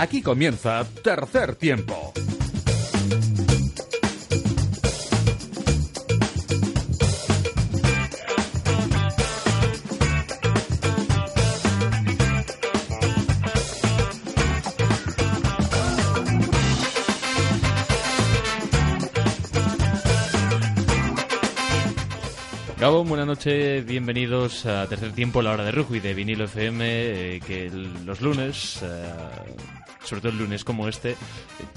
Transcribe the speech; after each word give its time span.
Aquí 0.00 0.22
comienza 0.22 0.82
Tercer 1.04 1.56
Tiempo. 1.56 2.14
Gabo, 22.78 23.04
buenas 23.04 23.26
noches, 23.26 23.84
bienvenidos 23.84 24.64
a 24.64 24.86
Tercer 24.86 25.12
Tiempo, 25.12 25.42
la 25.42 25.50
hora 25.50 25.64
de 25.64 25.72
rugby 25.72 26.00
de 26.00 26.14
Vinilo 26.14 26.44
FM, 26.44 26.84
eh, 26.86 27.40
que 27.46 27.68
los 27.68 28.22
lunes, 28.22 28.80
eh, 28.82 29.12
sobre 30.10 30.22
todo 30.22 30.32
el 30.32 30.38
lunes 30.38 30.64
como 30.64 30.88
este, 30.88 31.12
eh, 31.12 31.16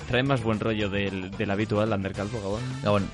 trae 0.08 0.24
más 0.24 0.42
buen 0.42 0.60
rollo 0.60 0.90
del, 0.90 1.30
del 1.32 1.52
habitual 1.52 1.94
Ander 1.94 2.14
Calvo, 2.14 2.42
Gabón. 2.42 2.62
Gabón. 2.82 3.10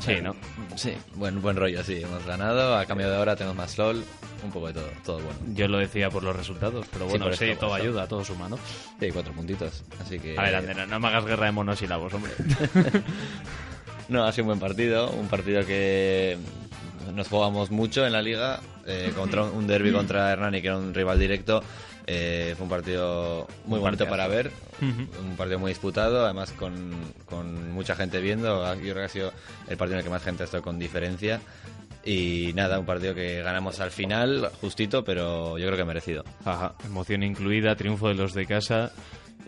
Sí, 0.00 0.16
¿no? 0.20 0.34
Sí, 0.74 0.94
buen, 1.14 1.40
buen 1.40 1.54
rollo, 1.54 1.84
sí. 1.84 2.02
Hemos 2.02 2.26
ganado, 2.26 2.76
a 2.76 2.84
cambio 2.86 3.08
de 3.08 3.16
hora 3.16 3.36
tenemos 3.36 3.56
más 3.56 3.78
LOL, 3.78 4.02
un 4.42 4.50
poco 4.50 4.66
de 4.66 4.72
todo, 4.72 4.88
todo 5.04 5.16
bueno. 5.20 5.38
Yo 5.54 5.68
lo 5.68 5.78
decía 5.78 6.10
por 6.10 6.24
los 6.24 6.34
resultados, 6.34 6.86
pero 6.92 7.04
Sí, 7.04 7.10
bueno, 7.10 7.26
por 7.26 7.36
sí, 7.36 7.44
eso, 7.44 7.60
por 7.60 7.68
todo 7.68 7.74
ayuda, 7.74 8.08
todo 8.08 8.24
suma, 8.24 8.48
¿no? 8.48 8.58
Sí, 8.98 9.10
cuatro 9.12 9.32
puntitos, 9.32 9.84
así 10.00 10.18
que... 10.18 10.36
A 10.36 10.42
ver, 10.42 10.56
Ander, 10.56 10.76
no, 10.76 10.86
no 10.88 10.98
me 10.98 11.08
hagas 11.08 11.24
guerra 11.24 11.46
de 11.46 11.52
monosílabos, 11.52 12.12
hombre. 12.12 12.32
No, 14.08 14.24
ha 14.24 14.32
sido 14.32 14.44
un 14.44 14.48
buen 14.48 14.60
partido, 14.60 15.10
un 15.10 15.28
partido 15.28 15.64
que 15.64 16.36
nos 17.14 17.28
jugamos 17.28 17.70
mucho 17.70 18.04
en 18.04 18.12
la 18.12 18.20
liga, 18.20 18.60
eh, 18.86 19.12
contra 19.16 19.44
un 19.44 19.66
derby 19.66 19.92
contra 19.92 20.32
Hernani, 20.32 20.60
que 20.60 20.68
era 20.68 20.76
un 20.76 20.92
rival 20.92 21.18
directo. 21.18 21.62
Eh, 22.06 22.54
fue 22.56 22.64
un 22.64 22.70
partido 22.70 23.46
muy 23.64 23.78
Un 23.78 23.84
bonito 23.84 24.04
partidazo. 24.06 24.10
para 24.10 24.26
ver, 24.28 24.50
un 25.20 25.36
partido 25.36 25.58
muy 25.58 25.70
disputado, 25.70 26.24
además 26.24 26.52
con, 26.52 26.90
con 27.26 27.70
mucha 27.72 27.94
gente 27.94 28.20
viendo. 28.20 28.64
Yo 28.76 28.80
creo 28.80 28.94
que 28.96 29.02
ha 29.04 29.08
sido 29.08 29.32
el 29.68 29.76
partido 29.76 29.94
en 29.94 29.98
el 29.98 30.04
que 30.04 30.10
más 30.10 30.22
gente 30.24 30.42
ha 30.42 30.46
estado 30.46 30.62
con 30.62 30.78
diferencia. 30.78 31.40
Y 32.04 32.50
nada, 32.56 32.80
un 32.80 32.86
partido 32.86 33.14
que 33.14 33.42
ganamos 33.42 33.78
al 33.78 33.92
final, 33.92 34.50
justito, 34.60 35.04
pero 35.04 35.56
yo 35.58 35.66
creo 35.66 35.76
que 35.78 35.84
merecido. 35.84 36.24
Ajá, 36.44 36.74
emoción 36.84 37.22
incluida, 37.22 37.76
triunfo 37.76 38.08
de 38.08 38.14
los 38.14 38.34
de 38.34 38.44
casa 38.44 38.90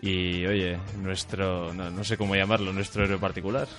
y, 0.01 0.45
oye, 0.45 0.77
nuestro, 1.01 1.73
no, 1.73 1.89
no 1.91 2.03
sé 2.05 2.15
cómo 2.15 2.33
llamarlo, 2.35 2.71
nuestro 2.71 3.03
héroe 3.03 3.17
particular. 3.19 3.67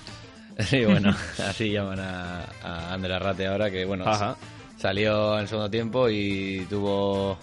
Sí, 0.59 0.83
bueno, 0.85 1.15
así 1.47 1.69
llaman 1.71 1.99
a, 1.99 2.41
a 2.63 2.93
Ander 2.93 3.11
Arrate 3.13 3.45
ahora, 3.45 3.69
que 3.69 3.85
bueno, 3.85 4.05
Ajá. 4.07 4.35
salió 4.75 5.35
en 5.35 5.41
el 5.41 5.47
segundo 5.47 5.69
tiempo 5.69 6.09
y 6.09 6.65
tuvo 6.67 7.37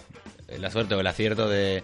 la 0.59 0.69
suerte 0.71 0.95
o 0.95 0.99
el 0.99 1.07
acierto 1.07 1.47
de 1.49 1.83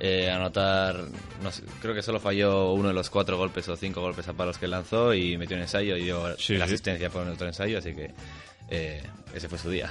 eh, 0.00 0.30
anotar, 0.30 1.04
no 1.42 1.50
sé, 1.52 1.62
creo 1.80 1.94
que 1.94 2.02
solo 2.02 2.20
falló 2.20 2.72
uno 2.72 2.88
de 2.88 2.94
los 2.94 3.08
cuatro 3.10 3.36
golpes 3.38 3.68
o 3.68 3.76
cinco 3.76 4.00
golpes 4.02 4.28
a 4.28 4.34
palos 4.34 4.58
que 4.58 4.68
lanzó 4.68 5.14
y 5.14 5.38
metió 5.38 5.56
un 5.56 5.62
ensayo 5.62 5.96
y 5.96 6.04
dio 6.04 6.36
Sí, 6.38 6.56
la 6.56 6.66
sí. 6.66 6.72
asistencia 6.74 7.08
por 7.10 7.26
otro 7.26 7.46
ensayo, 7.46 7.78
así 7.78 7.94
que 7.94 8.10
eh, 8.68 9.02
ese 9.34 9.48
fue 9.48 9.58
su 9.58 9.70
día. 9.70 9.90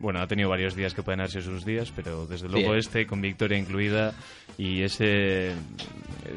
Bueno, 0.00 0.20
ha 0.20 0.26
tenido 0.26 0.48
varios 0.48 0.74
días 0.74 0.94
que 0.94 1.02
pueden 1.02 1.20
haber 1.20 1.30
sus 1.30 1.64
días, 1.64 1.92
pero 1.94 2.26
desde 2.26 2.48
luego 2.48 2.74
este, 2.74 3.06
con 3.06 3.20
victoria 3.20 3.58
incluida, 3.58 4.14
y 4.56 4.82
ese, 4.82 5.52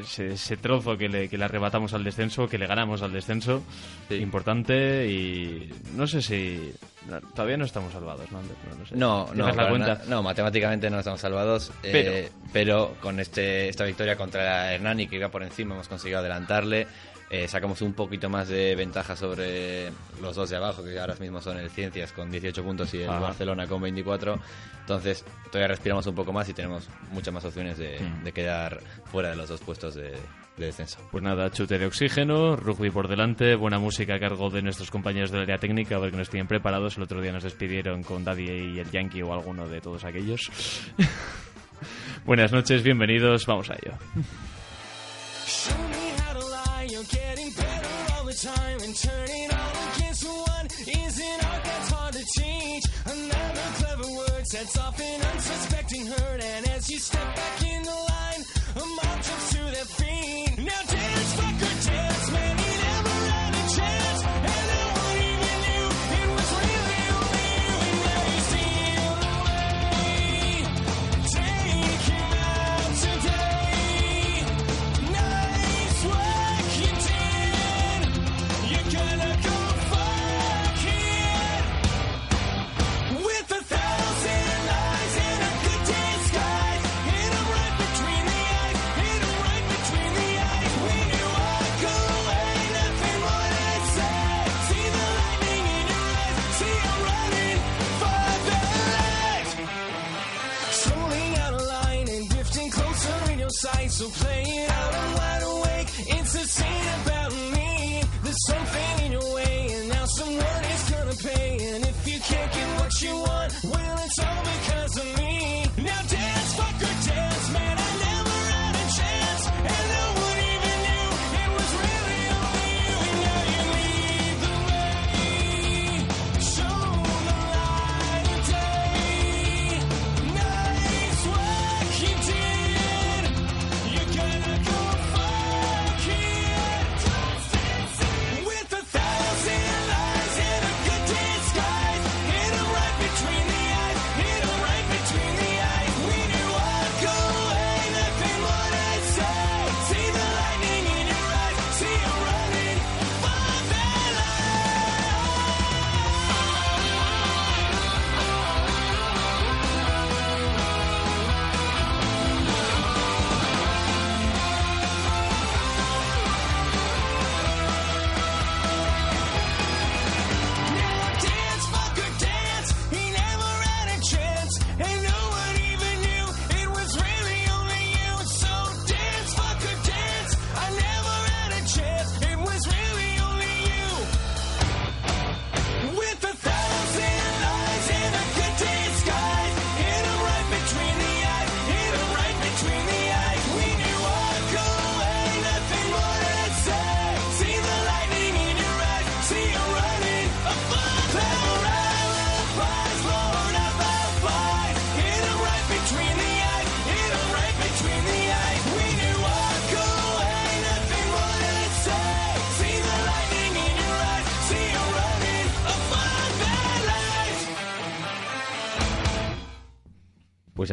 ese, 0.02 0.34
ese 0.34 0.56
trozo 0.58 0.98
que 0.98 1.08
le, 1.08 1.28
que 1.30 1.38
le 1.38 1.44
arrebatamos 1.46 1.94
al 1.94 2.04
descenso, 2.04 2.46
que 2.46 2.58
le 2.58 2.66
ganamos 2.66 3.00
al 3.02 3.12
descenso, 3.12 3.62
Sí. 4.08 4.16
importante, 4.16 5.06
y 5.08 5.70
no 5.96 6.06
sé 6.06 6.20
si... 6.20 6.72
no, 7.08 7.20
todavía 7.34 7.56
no 7.56 7.64
estamos 7.64 7.90
salvados, 7.94 8.30
¿no? 8.30 8.42
No, 8.42 8.48
lo 8.78 8.86
sé. 8.86 8.96
No, 8.96 9.26
no, 9.28 9.32
¿Tienes 9.32 9.56
la 9.56 9.68
cuenta? 9.70 10.02
no, 10.08 10.22
matemáticamente 10.22 10.90
no 10.90 10.98
estamos 10.98 11.20
salvados, 11.22 11.72
eh, 11.82 12.28
pero, 12.52 12.96
con 13.00 13.18
este, 13.18 13.70
esta 13.70 13.84
victoria 13.84 14.14
contra 14.16 14.74
Hernani, 14.74 15.06
que 15.06 15.16
iba 15.16 15.30
por 15.30 15.42
encima, 15.42 15.74
hemos 15.74 15.88
conseguido 15.88 16.18
adelantarle. 16.18 16.86
Eh, 17.30 17.48
sacamos 17.48 17.80
un 17.82 17.92
poquito 17.94 18.28
más 18.28 18.48
de 18.48 18.74
ventaja 18.76 19.16
sobre 19.16 19.90
los 20.20 20.36
dos 20.36 20.50
de 20.50 20.56
abajo, 20.56 20.84
que 20.84 20.98
ahora 20.98 21.14
mismo 21.20 21.40
son 21.40 21.58
el 21.58 21.70
Ciencias 21.70 22.12
con 22.12 22.30
18 22.30 22.62
puntos 22.62 22.92
y 22.94 23.02
el 23.02 23.08
Ajá. 23.10 23.18
Barcelona 23.20 23.66
con 23.66 23.80
24. 23.82 24.38
Entonces, 24.80 25.24
todavía 25.50 25.68
respiramos 25.68 26.06
un 26.06 26.14
poco 26.14 26.32
más 26.32 26.48
y 26.48 26.52
tenemos 26.54 26.88
muchas 27.10 27.32
más 27.34 27.44
opciones 27.44 27.78
de, 27.78 27.98
Mm. 28.00 28.24
de 28.24 28.32
quedar 28.32 28.80
fuera 29.06 29.30
de 29.30 29.36
los 29.36 29.48
dos 29.48 29.60
puestos 29.60 29.94
de, 29.94 30.10
de 30.56 30.66
descenso. 30.66 30.98
Pues 31.10 31.24
nada, 31.24 31.50
chute 31.50 31.78
de 31.78 31.86
oxígeno, 31.86 32.54
rugby 32.56 32.90
por 32.90 33.08
delante, 33.08 33.54
buena 33.56 33.78
música 33.78 34.14
a 34.16 34.20
cargo 34.20 34.50
de 34.50 34.60
nuestros 34.62 34.90
compañeros 34.90 35.30
del 35.30 35.40
área 35.42 35.56
técnica, 35.58 35.96
a 35.96 35.98
ver 36.00 36.10
que 36.10 36.18
nos 36.18 36.28
tienen 36.28 36.46
preparados. 36.46 36.96
El 36.98 37.04
otro 37.04 37.20
día 37.22 37.32
nos 37.32 37.42
despidieron 37.44 38.02
con 38.02 38.24
Daddy 38.24 38.44
y 38.74 38.78
el 38.78 38.90
Yankee 38.90 39.22
o 39.22 39.32
alguno 39.32 39.66
de 39.68 39.80
todos 39.80 40.04
aquellos. 40.04 40.40
Buenas 42.26 42.52
noches, 42.52 42.82
bienvenidos, 42.82 43.44
vamos 43.46 43.70
a 43.70 43.74
ello. 43.74 43.92
Time 48.42 48.80
and 48.82 48.96
turning 48.96 49.50
all 49.52 49.70
against 49.94 50.24
one 50.26 50.66
is 50.86 51.20
an 51.20 51.40
art 51.46 51.64
that's 51.64 51.90
hard 51.90 52.12
to 52.14 52.24
teach. 52.36 52.84
Another 53.06 53.68
clever 53.78 54.10
word 54.10 54.46
sets 54.46 54.78
off 54.78 55.00
an 55.00 55.20
unsuspecting 55.22 56.06
hurt, 56.06 56.42
and 56.42 56.68
as 56.70 56.90
you 56.90 56.98
step 56.98 57.36
back 57.36 57.62
in 57.62 57.82
the 57.82 57.90
line, 57.90 58.42
a 58.76 58.86
mob 58.86 59.22
So 103.96 104.08
play 104.08 104.42
it 104.42 104.70
out, 104.72 104.92
I'm 104.92 105.14
wide 105.14 105.42
awake. 105.42 105.88
It's 105.98 106.34
a 106.34 106.44
scene 106.48 106.88
about 107.02 107.30
me. 107.54 108.02
There's 108.24 108.46
something 108.48 109.04
in 109.06 109.12
your 109.12 109.34
way, 109.36 109.68
and 109.70 109.88
now 109.88 110.04
someone 110.06 110.64
is 110.74 110.90
gonna 110.90 111.14
pay. 111.14 111.74
And 111.74 111.84
if 111.86 112.08
you 112.08 112.18
can't 112.18 112.52
get 112.52 112.80
what 112.80 113.02
you 113.02 113.14
want, 113.14 113.52
well, 113.62 113.98
it's 114.04 114.18
all 114.18 114.43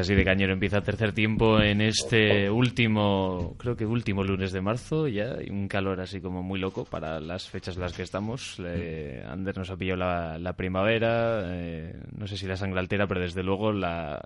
así 0.02 0.14
de 0.16 0.24
cañero 0.26 0.54
empieza 0.54 0.78
el 0.78 0.84
tercer 0.84 1.14
tiempo 1.14 1.62
en 1.62 1.82
este 1.82 2.50
último, 2.50 3.56
creo 3.58 3.76
que 3.76 3.86
último 3.86 4.24
lunes 4.24 4.52
de 4.52 4.62
marzo, 4.62 5.08
ya, 5.08 5.38
y 5.46 5.50
un 5.50 5.68
calor 5.68 6.00
así 6.02 6.20
como 6.22 6.44
muy 6.44 6.60
loco 6.60 6.86
para 6.86 7.20
las 7.20 7.50
fechas 7.50 7.76
en 7.76 7.82
las 7.82 7.94
que 7.94 8.04
estamos. 8.04 8.60
Le- 8.60 9.24
Ander 9.26 9.58
nos 9.58 9.70
ha 9.70 9.78
pillado 9.78 9.98
la, 9.98 10.38
la 10.38 10.54
primavera, 10.54 11.42
eh, 11.46 11.96
no 12.18 12.28
sé 12.28 12.38
si 12.38 12.46
la 12.48 12.58
sangre 12.58 12.80
altera, 12.80 13.08
pero 13.08 13.22
desde 13.22 13.44
luego 13.44 13.72
la, 13.72 14.22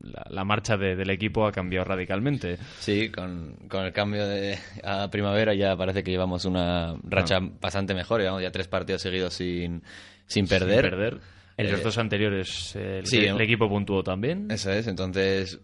la, 0.00 0.26
la 0.30 0.44
marcha 0.44 0.76
de- 0.76 0.96
del 0.96 1.10
equipo 1.10 1.46
ha 1.46 1.52
cambiado 1.52 1.84
radicalmente. 1.84 2.56
Sí, 2.78 3.10
con, 3.10 3.56
con 3.68 3.84
el 3.84 3.92
cambio 3.92 4.26
de 4.26 4.58
a 4.82 5.08
primavera 5.10 5.54
ya 5.54 5.76
parece 5.76 6.02
que 6.02 6.10
llevamos 6.10 6.44
una 6.44 6.94
racha 7.04 7.38
bastante 7.60 7.94
mejor. 7.94 8.20
Llevamos 8.20 8.42
ya 8.42 8.50
tres 8.50 8.68
partidos 8.68 9.02
seguidos 9.02 9.34
sin, 9.34 9.82
sin 10.26 10.46
perder. 10.46 10.82
Sin 10.82 10.90
perder. 10.90 11.18
En 11.66 11.70
los 11.72 11.80
Eh, 11.80 11.84
dos 11.84 11.98
anteriores 11.98 12.74
eh, 12.76 12.98
el, 13.00 13.06
sí, 13.06 13.18
el 13.18 13.36
¿no? 13.36 13.40
equipo 13.40 13.68
puntuó 13.68 14.02
también. 14.02 14.50
Eso 14.50 14.70
es, 14.72 14.86
entonces 14.86 15.60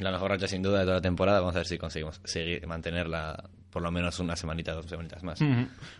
la 0.00 0.10
mejor 0.10 0.30
racha 0.30 0.48
sin 0.48 0.62
duda 0.62 0.78
de 0.80 0.84
toda 0.84 0.96
la 0.96 1.00
temporada. 1.02 1.40
Vamos 1.40 1.54
a 1.54 1.58
ver 1.60 1.66
si 1.66 1.78
conseguimos 1.78 2.20
seguir 2.24 2.66
mantenerla 2.66 3.48
por 3.70 3.82
lo 3.82 3.92
menos 3.92 4.18
una 4.18 4.34
semanita, 4.34 4.72
dos 4.72 4.86
semanitas 4.86 5.22
más. 5.22 5.38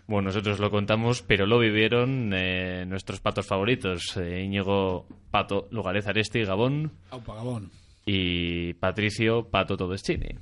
Bueno, 0.08 0.22
nosotros 0.28 0.58
lo 0.58 0.70
contamos, 0.72 1.22
pero 1.22 1.46
lo 1.46 1.58
vivieron 1.60 2.32
eh, 2.34 2.84
nuestros 2.86 3.20
patos 3.20 3.46
favoritos. 3.46 4.16
Eh, 4.16 4.42
Íñigo 4.44 5.06
Pato 5.30 5.68
Lugarez 5.70 6.08
Aresti, 6.08 6.42
Gabón, 6.42 6.90
Aupa, 7.10 7.36
Gabón. 7.36 7.70
y 8.04 8.74
Patricio 8.74 9.44
Pato 9.48 9.76
Todeschini, 9.76 10.34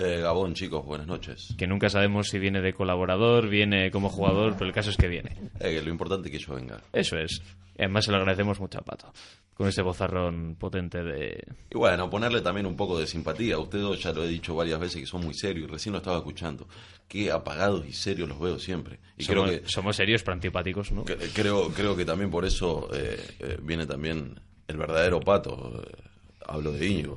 Eh, 0.00 0.20
Gabón, 0.20 0.54
chicos, 0.54 0.84
buenas 0.86 1.08
noches. 1.08 1.54
que 1.58 1.66
nunca 1.66 1.88
sabemos 1.90 2.28
si 2.28 2.38
viene 2.38 2.60
de 2.60 2.72
colaborador, 2.72 3.48
viene 3.48 3.90
como 3.90 4.08
jugador, 4.08 4.52
pero 4.54 4.66
el 4.66 4.72
caso 4.72 4.90
es 4.90 4.96
que 4.96 5.08
viene. 5.08 5.34
Eh, 5.58 5.82
lo 5.84 5.90
importante 5.90 6.28
es 6.28 6.32
que 6.32 6.38
yo 6.38 6.54
venga. 6.54 6.80
Eso 6.92 7.18
es. 7.18 7.42
Además 7.76 8.04
se 8.04 8.12
lo 8.12 8.18
agradecemos 8.18 8.60
mucho 8.60 8.78
a 8.78 8.82
Pato, 8.82 9.12
con 9.54 9.66
ese 9.68 9.82
bozarrón 9.82 10.54
potente 10.56 11.02
de... 11.02 11.44
Y 11.70 11.76
bueno, 11.76 12.08
ponerle 12.08 12.40
también 12.42 12.66
un 12.66 12.76
poco 12.76 12.98
de 12.98 13.06
simpatía. 13.08 13.58
Ustedes 13.58 14.00
ya 14.00 14.12
lo 14.12 14.22
he 14.24 14.28
dicho 14.28 14.54
varias 14.54 14.78
veces 14.78 15.00
que 15.00 15.06
son 15.06 15.24
muy 15.24 15.34
serios 15.34 15.68
y 15.68 15.72
recién 15.72 15.92
lo 15.92 15.98
estaba 15.98 16.18
escuchando. 16.18 16.68
Qué 17.08 17.30
apagados 17.32 17.84
y 17.86 17.92
serios 17.92 18.28
los 18.28 18.38
veo 18.38 18.58
siempre. 18.60 19.00
Y 19.16 19.24
somos, 19.24 19.48
creo 19.48 19.60
que 19.62 19.68
somos 19.68 19.96
serios 19.96 20.22
pero 20.22 20.34
antipáticos, 20.34 20.92
¿no? 20.92 21.04
que- 21.04 21.16
creo 21.34 21.70
creo 21.70 21.96
que 21.96 22.04
también 22.04 22.30
por 22.30 22.44
eso 22.44 22.88
eh, 22.92 23.18
eh, 23.40 23.58
viene 23.62 23.84
también 23.86 24.38
el 24.68 24.76
verdadero 24.76 25.18
pato. 25.18 25.82
Eh, 25.84 26.02
hablo 26.46 26.70
de 26.72 26.86
Íñigo. 26.86 27.16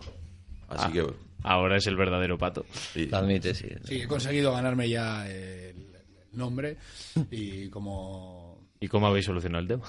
Así 0.68 0.86
Ah, 0.88 0.92
que 0.94 1.06
Ahora 1.43 1.77
es 1.77 1.88
el 1.88 1.95
verdadero 1.95 2.38
Pato. 2.38 2.65
Lo 2.95 3.17
admite, 3.17 3.53
sí. 3.53 3.67
Sí, 3.83 4.01
he 4.01 4.07
conseguido 4.07 4.53
ganarme 4.53 4.89
ya 4.89 5.27
el 5.29 5.75
nombre 6.33 6.77
y 7.29 7.69
como... 7.69 8.69
¿Y 8.79 8.88
cómo 8.88 9.07
habéis 9.07 9.25
solucionado 9.25 9.61
el 9.61 9.67
tema? 9.67 9.85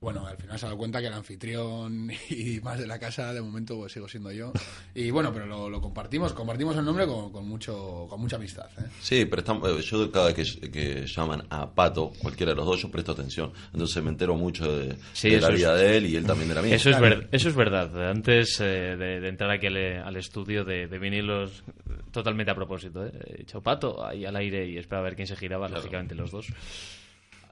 Bueno, 0.00 0.24
al 0.24 0.36
final 0.36 0.56
se 0.56 0.64
ha 0.64 0.68
dado 0.68 0.78
cuenta 0.78 1.00
que 1.00 1.08
el 1.08 1.12
anfitrión 1.12 2.08
y 2.30 2.60
más 2.60 2.78
de 2.78 2.86
la 2.86 3.00
casa, 3.00 3.32
de 3.34 3.40
momento, 3.42 3.76
pues 3.78 3.92
sigo 3.92 4.06
siendo 4.08 4.30
yo. 4.30 4.52
Y 4.94 5.10
bueno, 5.10 5.32
pero 5.32 5.44
lo, 5.46 5.68
lo 5.68 5.80
compartimos, 5.80 6.32
compartimos 6.32 6.76
el 6.76 6.84
nombre 6.84 7.04
con, 7.04 7.32
con 7.32 7.48
mucho, 7.48 8.06
con 8.08 8.20
mucha 8.20 8.36
amistad. 8.36 8.66
¿eh? 8.78 8.84
Sí, 9.00 9.24
pero 9.24 9.40
estamos- 9.40 9.68
eh, 9.68 9.82
yo 9.82 10.10
cada 10.12 10.30
vez 10.32 10.56
que, 10.60 10.70
que 10.70 11.04
llaman 11.04 11.42
a 11.50 11.68
Pato, 11.74 12.12
cualquiera 12.22 12.52
de 12.52 12.56
los 12.56 12.66
dos, 12.66 12.80
yo 12.82 12.90
presto 12.92 13.10
atención. 13.10 13.52
Entonces 13.72 14.00
me 14.04 14.10
entero 14.10 14.36
mucho 14.36 14.72
de, 14.78 14.96
Sí, 15.14 15.30
de 15.30 15.40
la 15.40 15.48
es- 15.48 15.56
vida 15.56 15.74
de 15.74 15.96
él 15.96 16.06
y 16.06 16.14
él 16.14 16.24
también 16.24 16.48
de 16.50 16.54
la 16.54 16.62
mía. 16.62 16.76
Eso 16.76 16.90
es, 16.90 16.96
Claro. 16.96 17.16
ver- 17.16 17.28
eso 17.32 17.48
es 17.48 17.54
verdad. 17.56 18.08
Antes 18.10 18.60
eh, 18.60 18.64
de, 18.96 19.20
de 19.20 19.28
entrar 19.28 19.50
aquí 19.50 19.66
al, 19.66 19.76
al 19.76 20.16
estudio 20.16 20.64
de, 20.64 20.86
de 20.86 20.98
vinilos, 21.00 21.64
totalmente 22.12 22.52
a 22.52 22.54
propósito, 22.54 23.04
¿eh? 23.04 23.10
he 23.26 23.36
dicho 23.38 23.60
pato 23.60 24.06
ahí 24.06 24.24
al 24.24 24.36
aire 24.36 24.64
y 24.68 24.78
esperaba 24.78 25.00
a 25.06 25.08
ver 25.10 25.16
quién 25.16 25.26
se 25.26 25.34
giraba, 25.34 25.68
lógicamente 25.68 26.14
los 26.14 26.30
dos. 26.30 26.46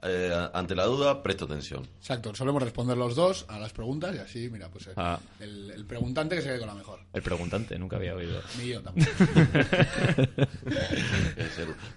Eh, 0.03 0.31
ante 0.53 0.75
la 0.75 0.85
duda, 0.85 1.23
presto 1.23 1.45
atención. 1.45 1.87
Exacto, 1.97 2.33
solemos 2.35 2.61
responder 2.61 2.95
los 2.97 3.15
dos 3.15 3.45
a 3.49 3.57
las 3.59 3.73
preguntas 3.73 4.15
y 4.15 4.19
así, 4.19 4.49
mira, 4.49 4.69
pues 4.69 4.87
eh, 4.87 4.91
Ah. 4.95 5.19
el, 5.39 5.71
el 5.71 5.85
preguntante 5.85 6.35
que 6.35 6.41
se 6.43 6.49
quede 6.49 6.59
con 6.59 6.67
la 6.67 6.75
mejor. 6.75 6.99
El 7.13 7.21
preguntante, 7.23 7.77
nunca 7.79 7.95
había 7.97 8.13
oído. 8.15 8.39
Ni 8.59 8.67
yo 8.69 8.81
tampoco. 8.81 9.07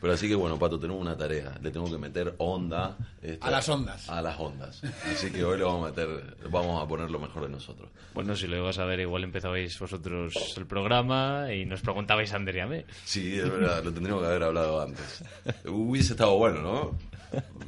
Pero 0.01 0.13
así 0.13 0.29
que 0.29 0.35
bueno, 0.35 0.59
Pato, 0.59 0.79
tenemos 0.79 1.01
una 1.03 1.17
tarea. 1.17 1.59
Le 1.63 1.71
tengo 1.71 1.91
que 1.91 1.99
meter 1.99 2.35
onda. 2.39 2.97
esta- 3.23 3.47
A 3.47 3.51
las 3.51 3.69
ondas. 3.69 4.09
A 4.09 4.23
las 4.23 4.39
ondas. 4.41 4.83
Así 5.13 5.31
que 5.31 5.45
hoy 5.45 5.59
le 5.59 5.65
vamos 5.65 5.87
a 5.87 5.91
meter, 5.91 6.37
vamos 6.51 6.83
a 6.83 6.89
poner 6.89 7.11
lo 7.11 7.19
mejor 7.19 7.43
de 7.45 7.49
nosotros. 7.51 7.91
Bueno, 8.15 8.35
si 8.37 8.47
lo 8.47 8.57
ibas 8.57 8.79
a 8.79 8.85
ver, 8.85 9.01
igual 9.01 9.25
empezabais 9.25 9.79
vosotros 9.79 10.35
el 10.57 10.67
programa 10.67 11.53
y 11.53 11.65
nos 11.67 11.81
preguntabais 11.81 12.33
a 12.33 12.37
Ander 12.37 12.57
y 12.57 12.61
a 12.61 12.67
mí. 12.67 12.83
Sí, 13.05 13.39
es 13.39 13.51
verdad, 13.51 13.85
lo 13.85 13.93
tendríamos 13.93 14.23
que 14.23 14.29
haber 14.31 14.43
hablado 14.45 14.81
antes. 14.83 15.23
Hubiese 15.67 16.13
estado 16.13 16.37
bueno, 16.37 16.63
¿no? 16.63 16.99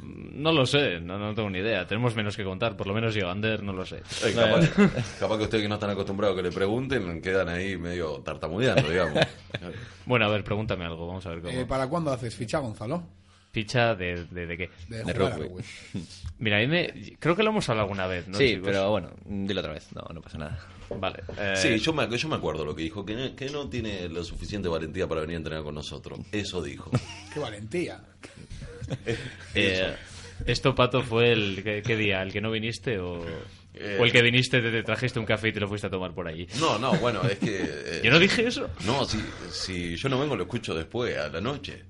No 0.01 0.51
lo 0.51 0.65
sé, 0.65 0.99
no, 0.99 1.17
no 1.19 1.33
tengo 1.35 1.49
ni 1.49 1.59
idea. 1.59 1.85
Tenemos 1.87 2.15
menos 2.15 2.35
que 2.35 2.43
contar, 2.43 2.75
por 2.75 2.87
lo 2.87 2.93
menos 2.93 3.13
yo, 3.13 3.29
Ander, 3.29 3.61
no 3.63 3.71
lo 3.73 3.85
sé. 3.85 3.97
Eh, 4.25 4.33
capaz, 4.33 4.69
capaz 5.19 5.37
que 5.37 5.43
ustedes 5.43 5.61
que 5.63 5.69
no 5.69 5.75
están 5.75 5.91
acostumbrados 5.91 6.33
a 6.37 6.41
que 6.41 6.49
le 6.49 6.53
pregunten, 6.53 7.21
quedan 7.21 7.49
ahí 7.49 7.77
medio 7.77 8.15
tartamudeando, 8.21 8.89
digamos. 8.89 9.19
Bueno, 10.05 10.25
a 10.25 10.29
ver, 10.29 10.43
pregúntame 10.43 10.83
algo, 10.83 11.07
vamos 11.07 11.25
a 11.25 11.29
ver 11.29 11.41
cómo. 11.41 11.53
Eh, 11.57 11.65
¿Para 11.65 11.87
cuándo 11.87 12.11
haces 12.11 12.35
ficha, 12.35 12.59
Gonzalo? 12.59 13.03
Ficha 13.51 13.93
de, 13.95 14.25
de, 14.25 14.47
de 14.47 14.57
qué. 14.57 14.69
De, 14.89 15.03
De 15.03 15.13
jugar 15.13 15.39
rugby. 15.39 15.63
Mira, 16.39 16.57
a 16.57 16.59
mí 16.59 16.67
me... 16.67 17.15
creo 17.19 17.35
que 17.35 17.43
lo 17.43 17.51
hemos 17.51 17.69
hablado 17.69 17.83
alguna 17.85 18.07
vez, 18.07 18.27
¿no? 18.27 18.37
sí, 18.37 18.47
chicos? 18.55 18.63
pero 18.65 18.89
bueno, 18.89 19.11
dilo 19.25 19.61
otra 19.61 19.71
vez. 19.73 19.87
No, 19.93 20.01
no 20.13 20.19
pasa 20.21 20.39
nada. 20.39 20.59
Vale. 20.99 21.21
eh, 21.37 21.53
Sí, 21.55 21.77
yo 21.77 21.93
me, 21.93 22.09
yo 22.17 22.27
me 22.27 22.35
acuerdo 22.35 22.65
lo 22.65 22.75
que 22.75 22.81
dijo, 22.81 23.05
que 23.05 23.15
no, 23.15 23.35
que 23.35 23.45
no 23.49 23.69
tiene 23.69 24.09
la 24.09 24.23
suficiente 24.23 24.67
valentía 24.67 25.07
para 25.07 25.21
venir 25.21 25.35
a 25.35 25.37
entrenar 25.37 25.63
con 25.63 25.75
nosotros. 25.75 26.19
Eso 26.31 26.61
dijo. 26.63 26.89
¡Qué 27.33 27.39
valentía! 27.39 28.01
Eh, 29.55 29.95
¿Esto, 30.47 30.73
Pato, 30.75 31.03
fue 31.03 31.31
el 31.31 31.61
¿qué, 31.63 31.81
qué 31.85 31.95
día? 31.95 32.21
¿El 32.21 32.31
que 32.33 32.41
no 32.41 32.49
viniste 32.51 32.97
o, 32.99 33.23
Eh. 33.75 33.97
o 33.99 34.03
el 34.05 34.11
que 34.11 34.21
viniste, 34.21 34.61
te, 34.61 34.71
te 34.71 34.83
trajiste 34.83 35.19
un 35.19 35.25
café 35.25 35.49
y 35.49 35.53
te 35.53 35.59
lo 35.59 35.67
fuiste 35.67 35.87
a 35.87 35.89
tomar 35.89 36.11
por 36.13 36.27
allí? 36.27 36.47
No, 36.59 36.77
no, 36.79 36.93
bueno, 36.95 37.21
es 37.23 37.37
que... 37.39 37.59
eh, 37.63 38.01
Yo 38.03 38.11
no 38.11 38.19
dije 38.19 38.47
eso. 38.47 38.69
No, 38.85 39.05
si, 39.05 39.19
si 39.51 39.95
yo 39.95 40.09
no 40.09 40.19
vengo, 40.19 40.35
lo 40.35 40.43
escucho 40.43 40.73
después, 40.75 41.17
a 41.17 41.29
la 41.29 41.39
noche. 41.39 41.83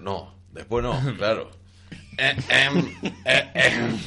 No, 0.00 0.34
después 0.52 0.82
no, 0.82 0.98
claro. 1.18 1.50
Eh, 2.18 2.36
em, 2.48 2.94
eh, 3.24 3.50
em. 3.54 3.98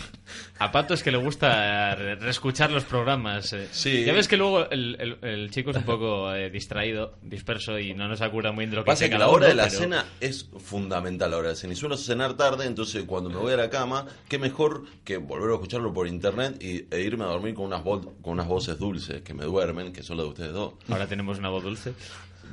A 0.60 0.72
Pato 0.72 0.94
es 0.94 1.02
que 1.04 1.12
le 1.12 1.18
gusta 1.18 1.96
re- 1.96 2.16
reescuchar 2.16 2.72
los 2.72 2.84
programas. 2.86 3.52
eh. 3.54 3.68
Sí. 3.72 4.06
Ya 4.06 4.14
ves 4.14 4.28
que 4.28 4.38
luego 4.38 4.70
el, 4.70 4.96
el- 5.00 5.18
el 5.28 5.50
chico 5.52 5.72
es 5.72 5.78
un 5.78 5.84
poco 5.84 6.34
eh, 6.34 6.50
distraído, 6.52 7.18
disperso 7.24 7.80
y 7.80 7.94
no 7.96 8.08
nos 8.08 8.22
acuerda 8.22 8.52
muy 8.52 8.62
bien 8.64 8.70
de 8.70 8.76
lo 8.78 8.84
que 8.84 8.92
Pasa 8.92 9.10
que 9.10 9.18
la 9.18 9.28
hora 9.28 9.38
uno, 9.38 9.48
de 9.48 9.56
la 9.56 9.64
pero- 9.66 9.78
cena 9.80 10.06
es 10.22 10.48
fundamental 10.60 11.32
la 11.32 11.38
hora 11.38 11.50
de 11.50 11.56
cena. 11.56 11.74
Y 11.74 11.76
suelo 11.76 11.98
cenar 11.98 12.36
tarde, 12.36 12.66
entonces 12.68 13.04
cuando 13.06 13.30
me 13.30 13.38
voy 13.38 13.54
a 13.54 13.58
la 13.58 13.70
cama, 13.70 14.06
qué 14.30 14.38
mejor 14.38 14.84
que 15.04 15.18
volver 15.18 15.50
a 15.50 15.54
escucharlo 15.56 15.92
por 15.92 16.08
internet 16.08 16.62
y, 16.64 16.86
e 16.96 17.02
irme 17.02 17.24
a 17.24 17.28
dormir 17.28 17.56
con 17.56 17.66
unas, 17.66 17.82
con 17.82 18.14
unas 18.24 18.48
voces 18.48 18.78
dulces 18.78 19.22
que 19.24 19.34
me 19.34 19.46
duermen, 19.46 19.92
que 19.92 20.04
son 20.04 20.18
las 20.18 20.26
de 20.26 20.30
ustedes 20.30 20.54
dos. 20.54 20.74
Ahora 20.88 21.08
tenemos 21.08 21.40
una 21.40 21.50
voz 21.50 21.64
dulce, 21.64 21.94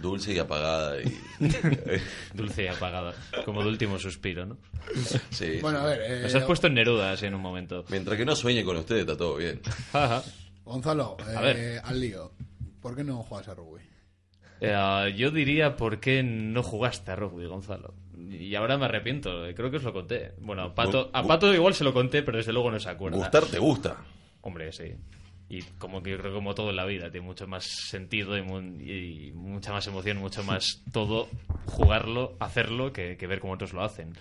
Dulce 0.00 0.32
y 0.34 0.38
apagada. 0.38 1.00
Y, 1.00 1.12
dulce 2.34 2.64
y 2.64 2.66
apagada, 2.68 3.14
como 3.44 3.62
de 3.62 3.68
último 3.68 3.98
suspiro, 3.98 4.46
¿no? 4.46 4.56
sí, 5.30 5.58
Bueno, 5.60 5.78
sí. 5.80 5.84
a 5.84 5.88
ver, 5.88 6.00
eh, 6.02 6.22
Nos 6.22 6.34
has 6.34 6.44
puesto 6.44 6.66
en 6.66 6.74
Nerudas 6.74 7.22
en 7.22 7.34
un 7.34 7.40
momento. 7.42 7.84
Mientras 7.88 8.16
que 8.16 8.24
no 8.24 8.34
sueñe 8.34 8.64
con 8.64 8.76
ustedes, 8.76 9.02
está 9.02 9.16
todo 9.16 9.36
bien. 9.36 9.60
Ajá. 9.92 10.22
Gonzalo, 10.64 11.16
eh, 11.28 11.36
A 11.36 11.40
ver. 11.40 11.80
al 11.84 12.00
lío. 12.00 12.32
¿Por 12.80 12.96
qué 12.96 13.04
no 13.04 13.22
juegas 13.22 13.48
a 13.48 13.54
rugby? 13.54 13.82
Eh, 14.60 15.14
yo 15.16 15.30
diría 15.30 15.76
por 15.76 16.00
qué 16.00 16.22
no 16.22 16.62
jugaste 16.62 17.10
a 17.10 17.16
rugby, 17.16 17.46
Gonzalo. 17.46 17.94
Y 18.18 18.54
ahora 18.54 18.76
me 18.78 18.84
arrepiento, 18.84 19.46
eh, 19.46 19.54
creo 19.54 19.70
que 19.70 19.78
os 19.78 19.82
lo 19.82 19.92
conté. 19.92 20.32
Bueno, 20.40 20.62
a 20.62 20.74
Pato, 20.74 21.10
a 21.12 21.22
Pato 21.22 21.52
igual 21.54 21.74
se 21.74 21.84
lo 21.84 21.92
conté, 21.92 22.22
pero 22.22 22.36
desde 22.38 22.52
luego 22.52 22.70
no 22.70 22.78
se 22.78 22.88
acuerda. 22.90 23.16
Gustar 23.16 23.46
te 23.46 23.58
gusta. 23.58 23.96
Hombre, 24.42 24.70
sí. 24.72 24.94
Y 25.50 25.62
como 25.78 26.00
que 26.02 26.10
yo 26.12 26.18
creo 26.18 26.30
que 26.30 26.36
como 26.36 26.54
todo 26.54 26.70
en 26.70 26.76
la 26.76 26.84
vida, 26.86 27.10
tiene 27.10 27.26
mucho 27.26 27.46
más 27.48 27.64
sentido 27.66 28.38
y, 28.38 28.42
mu- 28.42 28.60
y 28.80 29.32
mucha 29.34 29.72
más 29.72 29.84
emoción, 29.88 30.18
mucho 30.18 30.44
más 30.44 30.80
todo 30.92 31.28
jugarlo, 31.66 32.36
hacerlo, 32.38 32.92
que, 32.92 33.16
que 33.16 33.26
ver 33.26 33.40
cómo 33.40 33.54
otros 33.54 33.72
lo 33.72 33.82
hacen. 33.82 34.12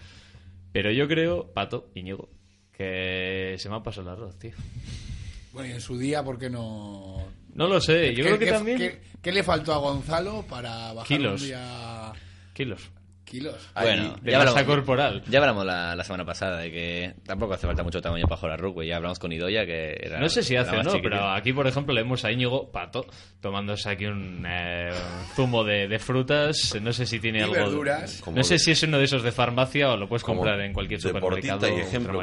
Pero 0.71 0.91
yo 0.91 1.07
creo, 1.07 1.51
Pato, 1.53 1.88
Íñigo, 1.93 2.29
que 2.75 3.55
se 3.59 3.69
me 3.69 3.75
ha 3.75 3.83
pasado 3.83 4.09
el 4.12 4.17
arroz, 4.17 4.39
tío. 4.39 4.51
Bueno, 5.53 5.69
y 5.69 5.74
en 5.74 5.81
su 5.81 5.98
día, 6.00 6.24
¿por 6.24 6.39
qué 6.39 6.50
no...? 6.50 7.27
No 7.53 7.67
lo 7.67 7.79
sé, 7.81 8.09
yo 8.15 8.24
¿Qué- 8.24 8.24
creo 8.24 8.39
que 8.39 8.45
también... 8.48 8.77
¿qué, 8.77 9.01
qué 9.21 9.31
le 9.31 9.43
faltó 9.43 9.74
a 9.74 9.77
Gonzalo 9.77 10.43
para 10.50 10.93
bajar 10.93 11.07
Kilos. 11.07 11.41
un 11.41 11.48
día 11.48 12.12
Kilos. 12.53 12.89
Kilos? 13.29 13.55
Bueno, 13.75 14.15
De 14.21 14.31
ya 14.31 14.39
masa 14.39 14.50
hablamos, 14.51 14.75
corporal. 14.75 15.24
ya 15.29 15.39
hablamos 15.39 15.65
la, 15.65 15.95
la 15.95 16.03
semana 16.03 16.25
pasada 16.25 16.57
de 16.57 16.71
que 16.71 17.13
tampoco 17.25 17.53
hace 17.53 17.67
falta 17.67 17.83
mucho 17.83 18.01
tamaño 18.01 18.25
para 18.27 18.38
jugar 18.38 18.53
a 18.53 18.57
rugby. 18.57 18.88
Ya 18.88 18.98
hablamos 18.98 19.19
con 19.19 19.31
Idoya, 19.31 19.65
que 19.65 19.95
era. 20.01 20.19
No 20.19 20.27
sé 20.29 20.43
si 20.43 20.55
hace 20.55 20.71
o 20.75 20.83
no, 20.83 20.91
chiquitín. 20.91 21.01
pero 21.12 21.29
aquí, 21.29 21.53
por 21.53 21.67
ejemplo, 21.67 21.93
leemos 21.93 22.25
a 22.25 22.31
Íñigo 22.31 22.71
Pato 22.71 23.05
tomándose 23.41 23.89
aquí 23.89 24.05
un 24.05 24.45
eh, 24.48 24.89
zumo 25.36 25.63
de, 25.63 25.88
de 25.88 26.00
frutas. 26.00 26.77
No 26.81 26.91
sé 26.91 27.05
si 27.05 27.19
tiene 27.19 27.39
Y 27.39 27.41
algo. 27.43 27.53
verduras. 27.55 28.24
No 28.33 28.43
sé 28.43 28.57
si 28.59 28.71
es 28.71 28.83
uno 28.83 28.98
de 28.98 29.05
esos 29.05 29.24
de 29.24 29.31
farmacia 29.31 29.91
o 29.91 29.98
lo 29.98 30.07
puedes 30.09 30.24
comprar 30.24 30.59
en 30.62 30.74
cualquier 30.74 31.00
supermercado. 31.00 31.67
y 31.69 31.81
ejemplo 31.81 32.21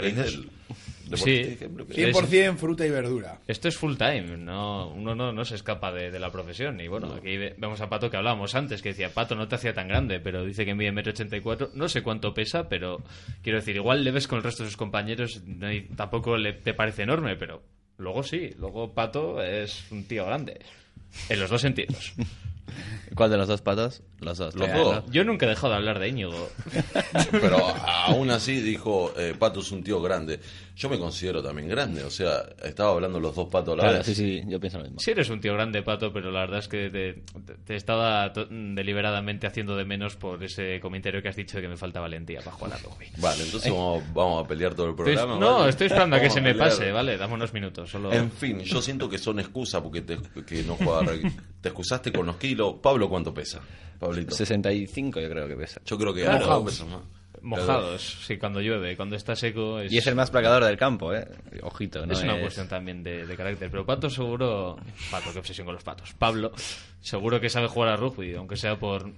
Sí. 1.14 1.30
y 1.30 1.40
ejemplo 1.52 1.86
que 1.86 2.08
es. 2.10 2.16
100% 2.16 2.56
fruta 2.56 2.84
y 2.86 2.90
verdura. 2.90 3.38
Esto 3.46 3.68
es 3.68 3.76
full 3.76 3.94
time, 3.96 4.36
no, 4.36 4.88
uno 4.88 5.14
no, 5.14 5.32
no 5.32 5.44
se 5.44 5.54
escapa 5.54 5.92
de, 5.92 6.10
de 6.10 6.18
la 6.18 6.32
profesión. 6.32 6.80
Y 6.80 6.88
bueno, 6.88 7.12
aquí 7.14 7.36
ve- 7.36 7.54
vemos 7.58 7.80
a 7.80 7.88
Pato 7.88 8.10
que 8.10 8.16
hablábamos 8.16 8.54
antes, 8.54 8.82
que 8.82 8.88
decía, 8.88 9.10
Pato 9.14 9.34
no 9.36 9.46
te 9.46 9.54
hacía 9.54 9.72
tan 9.74 9.86
grande, 9.88 10.18
pero 10.18 10.44
dice 10.44 10.64
que 10.64 10.74
mide 10.74 10.92
1,84m. 10.92 11.70
No 11.74 11.88
sé 11.88 12.02
cuánto 12.02 12.34
pesa, 12.34 12.68
pero 12.68 13.02
quiero 13.42 13.58
decir, 13.60 13.76
igual 13.76 14.02
le 14.02 14.10
ves 14.10 14.26
con 14.26 14.38
el 14.38 14.42
resto 14.44 14.64
de 14.64 14.70
sus 14.70 14.76
compañeros, 14.76 15.42
no 15.46 15.66
hay- 15.68 15.82
tampoco 15.94 16.36
le, 16.36 16.54
te 16.54 16.74
parece 16.74 17.02
enorme, 17.04 17.36
pero 17.36 17.62
luego 17.98 18.22
sí, 18.22 18.50
luego 18.58 18.92
Pato 18.92 19.40
es 19.42 19.84
un 19.92 20.04
tío 20.08 20.26
grande. 20.26 20.58
En 21.28 21.38
los 21.40 21.48
dos 21.50 21.60
sentidos. 21.62 22.14
¿Cuál 23.14 23.30
de 23.30 23.36
los 23.36 23.46
dos 23.48 23.62
patos? 23.62 24.02
Los 24.20 24.38
dos. 24.38 24.54
Dos. 24.54 24.68
¿no? 24.68 25.06
Yo 25.10 25.22
nunca 25.24 25.46
he 25.46 25.48
dejado 25.48 25.70
de 25.70 25.76
hablar 25.76 25.98
de 26.00 26.08
Íñigo. 26.08 26.50
Pero 27.30 27.56
aún 27.58 28.28
así 28.30 28.60
dijo, 28.60 29.14
eh, 29.16 29.34
Pato 29.38 29.60
es 29.60 29.70
un 29.70 29.82
tío 29.84 30.02
grande. 30.02 30.40
Yo 30.76 30.90
me 30.90 30.98
considero 30.98 31.42
también 31.42 31.68
grande, 31.70 32.04
o 32.04 32.10
sea, 32.10 32.44
estaba 32.62 32.90
hablando 32.92 33.18
los 33.18 33.34
dos 33.34 33.48
patos 33.48 33.72
a 33.72 33.76
la 33.76 33.82
Claro, 33.84 33.96
vez. 33.98 34.06
sí, 34.06 34.14
sí, 34.14 34.42
yo 34.46 34.60
pienso 34.60 34.76
lo 34.76 34.84
mismo. 34.84 35.00
Sí 35.00 35.10
eres 35.12 35.30
un 35.30 35.40
tío 35.40 35.54
grande, 35.54 35.82
Pato, 35.82 36.12
pero 36.12 36.30
la 36.30 36.40
verdad 36.40 36.58
es 36.58 36.68
que 36.68 36.90
te, 36.90 37.22
te 37.64 37.76
estaba 37.76 38.30
deliberadamente 38.30 39.46
haciendo 39.46 39.74
de 39.74 39.84
menos 39.86 40.16
por 40.16 40.44
ese 40.44 40.78
comentario 40.80 41.22
que 41.22 41.28
has 41.28 41.36
dicho 41.36 41.56
de 41.56 41.62
que 41.62 41.68
me 41.68 41.76
falta 41.78 42.00
valentía 42.00 42.40
para 42.40 42.52
jugar 42.52 42.74
a 42.74 42.78
rugby. 42.78 43.06
Vale, 43.18 43.42
entonces 43.44 43.72
vamos, 43.72 44.04
vamos 44.12 44.44
a 44.44 44.48
pelear 44.48 44.74
todo 44.74 44.86
el 44.86 44.92
Estoy- 44.92 45.14
programa. 45.14 45.38
no, 45.40 45.58
¿vale? 45.60 45.70
estoy 45.70 45.86
esperando 45.86 46.16
a 46.16 46.20
que 46.20 46.30
se 46.30 46.40
me 46.42 46.54
pase, 46.54 46.92
¿vale? 46.92 47.16
Dame 47.16 47.34
unos 47.34 47.52
minutos. 47.54 47.90
Solo... 47.90 48.12
En 48.12 48.30
fin, 48.30 48.60
yo 48.60 48.82
siento 48.82 49.08
que 49.08 49.16
son 49.18 49.40
excusas 49.40 49.80
porque 49.80 50.02
te, 50.02 50.18
que 50.46 50.62
no 50.62 50.74
juega 50.76 51.00
rugby. 51.02 51.32
Te 51.60 51.68
excusaste 51.70 52.12
con 52.12 52.26
los 52.26 52.36
kilos. 52.36 52.74
Pablo, 52.82 53.08
¿cuánto 53.08 53.32
pesa? 53.32 53.60
Pablito. 53.98 54.34
65 54.34 55.20
yo 55.20 55.30
creo 55.30 55.48
que 55.48 55.56
pesa. 55.56 55.80
Yo 55.86 55.96
creo 55.96 56.12
que 56.12 56.22
Claro. 56.22 56.62
Pesa 56.64 56.84
más. 56.84 57.00
Mojados, 57.46 58.18
sí, 58.26 58.36
cuando 58.38 58.60
llueve, 58.60 58.96
cuando 58.96 59.14
está 59.16 59.36
seco. 59.36 59.78
Es, 59.80 59.92
Y 59.92 59.98
es 59.98 60.06
el 60.06 60.14
más 60.14 60.30
placador 60.30 60.64
del 60.64 60.76
campo, 60.76 61.14
¿eh? 61.14 61.26
Ojito, 61.62 62.04
¿no? 62.04 62.12
es 62.12 62.22
una 62.22 62.40
cuestión 62.40 62.68
también 62.68 63.02
de, 63.02 63.26
de 63.26 63.36
carácter. 63.36 63.70
Pero 63.70 63.86
Pato 63.86 64.10
seguro. 64.10 64.76
Pato, 65.10 65.32
qué 65.32 65.38
obsesión 65.38 65.64
con 65.64 65.74
los 65.74 65.84
patos. 65.84 66.12
Pablo, 66.18 66.52
seguro 67.00 67.40
que 67.40 67.48
sabe 67.48 67.68
jugar 67.68 67.90
a 67.90 67.96
rugby, 67.96 68.34
aunque 68.34 68.56
sea 68.56 68.78
por 68.78 69.08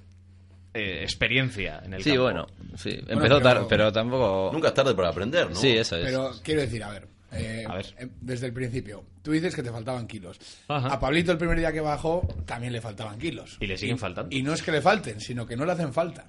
eh, 0.74 1.00
experiencia 1.02 1.80
en 1.84 1.94
el 1.94 2.02
Sí, 2.02 2.10
campo. 2.10 2.22
bueno, 2.24 2.46
sí. 2.76 2.90
Empezó 2.90 3.18
pero- 3.20 3.40
tarde, 3.40 3.66
pero 3.68 3.92
tampoco... 3.92 4.50
Nunca 4.52 4.68
es 4.68 4.74
tarde 4.74 4.94
para 4.94 5.08
aprender, 5.08 5.48
¿no? 5.48 5.56
Sí, 5.56 5.70
eso 5.76 5.96
es. 5.96 6.04
Pero 6.04 6.32
quiero 6.44 6.60
decir, 6.60 6.84
a 6.84 6.90
ver, 6.90 7.08
eh, 7.32 7.64
A 7.66 7.74
ver. 7.76 7.86
eh, 7.98 8.08
desde 8.20 8.46
el 8.46 8.52
principio, 8.52 9.04
tú 9.22 9.32
dices 9.32 9.54
que 9.54 9.62
te 9.62 9.70
faltaban 9.70 10.06
kilos. 10.06 10.38
Ajá. 10.68 10.88
A 10.88 11.00
Pablito 11.00 11.32
el 11.32 11.38
primer 11.38 11.58
día 11.58 11.72
que 11.72 11.80
bajó 11.80 12.28
también 12.44 12.72
le 12.74 12.80
faltaban 12.82 13.18
kilos. 13.18 13.56
Y 13.60 13.66
le 13.66 13.78
siguen 13.78 13.98
faltando. 13.98 14.36
Y 14.36 14.42
no 14.42 14.52
es 14.52 14.62
que 14.62 14.70
le 14.72 14.82
falten, 14.82 15.18
sino 15.20 15.46
que 15.46 15.56
no 15.56 15.64
le 15.64 15.72
hacen 15.72 15.92
falta. 15.94 16.26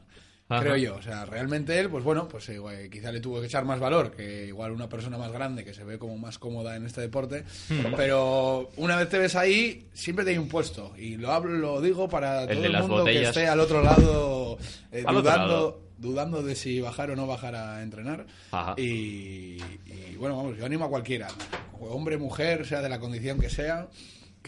Ajá. 0.52 0.62
Creo 0.64 0.76
yo. 0.78 0.96
O 0.96 1.02
sea, 1.02 1.26
realmente 1.26 1.80
él, 1.80 1.90
pues 1.90 2.04
bueno, 2.04 2.28
pues 2.28 2.50
igual, 2.50 2.90
quizá 2.90 3.12
le 3.12 3.20
tuvo 3.22 3.40
que 3.40 3.46
echar 3.46 3.66
más 3.66 3.80
valor 3.80 4.10
que 4.12 4.48
igual 4.48 4.72
una 4.72 4.90
persona 4.90 5.16
más 5.18 5.32
grande 5.32 5.64
que 5.64 5.76
se 5.76 5.84
ve 5.84 6.00
como 6.00 6.18
más 6.18 6.40
cómoda 6.40 6.76
en 6.76 6.88
este 6.88 7.02
deporte. 7.02 7.44
Pero 7.96 8.72
una 8.78 8.96
vez 8.98 9.10
te 9.10 9.20
ves 9.20 9.36
ahí, 9.36 9.88
siempre 9.94 10.26
te 10.26 10.32
hay 10.32 10.38
un 10.38 10.50
puesto. 10.50 10.94
Y 10.98 11.18
lo 11.18 11.32
hablo, 11.32 11.52
lo 11.56 11.82
digo 11.82 12.10
para 12.10 12.44
El 12.44 12.58
todo 12.58 12.66
el 12.66 12.78
mundo 12.80 13.06
que 13.06 13.22
esté 13.24 13.48
al 13.48 13.60
otro 13.60 13.84
lado 13.84 14.58
eh, 14.92 15.04
Al 15.06 15.18
otro 15.18 15.22
dudando, 15.32 15.48
lado. 15.54 15.82
dudando 16.00 16.42
de 16.44 16.56
si 16.56 16.82
bajar 16.82 17.12
o 17.12 17.16
no 17.16 17.28
bajar 17.28 17.56
a 17.56 17.84
entrenar. 17.84 18.26
Ajá. 18.52 18.74
Y, 18.78 19.58
y, 19.86 20.16
bueno, 20.18 20.36
vamos, 20.38 20.58
yo 20.58 20.66
animo 20.66 20.86
a 20.86 20.90
cualquiera, 20.90 21.28
hombre, 21.80 22.18
mujer, 22.18 22.66
sea 22.66 22.82
de 22.82 22.90
la 22.90 23.00
condición 23.00 23.40
que 23.40 23.50
sea, 23.52 23.88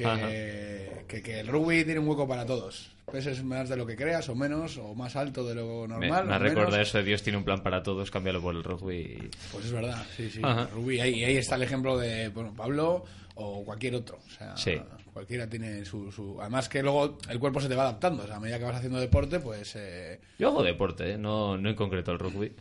Ajá. 0.04 0.28
que, 0.28 1.06
que, 1.08 1.22
que 1.22 1.40
el 1.42 1.48
rugby 1.48 1.84
tiene 1.86 2.00
un 2.00 2.08
hueco 2.08 2.28
para 2.28 2.46
todos. 2.46 2.92
Peses 3.12 3.44
más 3.44 3.68
de 3.70 3.76
lo 3.78 3.86
que 3.86 3.96
creas, 3.96 4.28
o 4.30 4.36
menos, 4.36 4.78
o 4.78 4.96
más 4.96 5.16
alto 5.16 5.46
de 5.46 5.56
lo 5.56 5.88
Me, 5.88 6.08
normal. 6.08 6.28
me 6.28 6.36
o 6.36 6.40
recuerda 6.40 6.82
eso 6.82 6.98
de 6.98 7.04
Dios 7.04 7.22
tiene 7.24 7.38
un 7.38 7.44
plan 7.44 7.62
para 7.62 7.84
todos, 7.84 8.10
cámbialo 8.10 8.42
por 8.42 8.56
el 8.56 8.64
rugby. 8.64 9.30
Pues 9.52 9.66
es 9.66 9.72
verdad, 9.72 10.04
sí, 10.16 10.30
sí. 10.30 10.40
Ajá. 10.44 10.68
Rugby, 10.74 11.00
ahí, 11.00 11.24
ahí 11.24 11.38
está 11.38 11.56
el 11.56 11.64
ejemplo 11.64 11.98
de 11.98 12.30
bueno, 12.30 12.54
Pablo 12.56 13.04
o 13.36 13.64
cualquier 13.66 13.96
otro. 13.96 14.18
O 14.26 14.30
sea, 14.30 14.56
Sí. 14.58 14.80
cualquiera 15.14 15.48
tiene 15.50 15.84
su, 15.86 16.12
su. 16.12 16.40
Además, 16.42 16.70
que 16.70 16.82
luego 16.82 17.18
el 17.30 17.40
cuerpo 17.40 17.60
se 17.60 17.68
te 17.70 17.76
va 17.76 17.84
adaptando. 17.84 18.24
O 18.24 18.28
sea, 18.28 18.38
a 18.38 18.40
medida 18.40 18.58
que 18.60 18.66
vas 18.66 18.76
haciendo 18.76 19.00
deporte, 19.00 19.40
pues. 19.40 19.76
eh, 19.76 20.20
Yo 20.40 20.50
hago 20.50 20.64
deporte, 20.64 21.12
¿eh? 21.14 21.18
no, 21.18 21.58
no 21.58 21.70
en 21.70 21.76
concreto 21.76 22.12
el 22.12 22.20
rugby. 22.20 22.54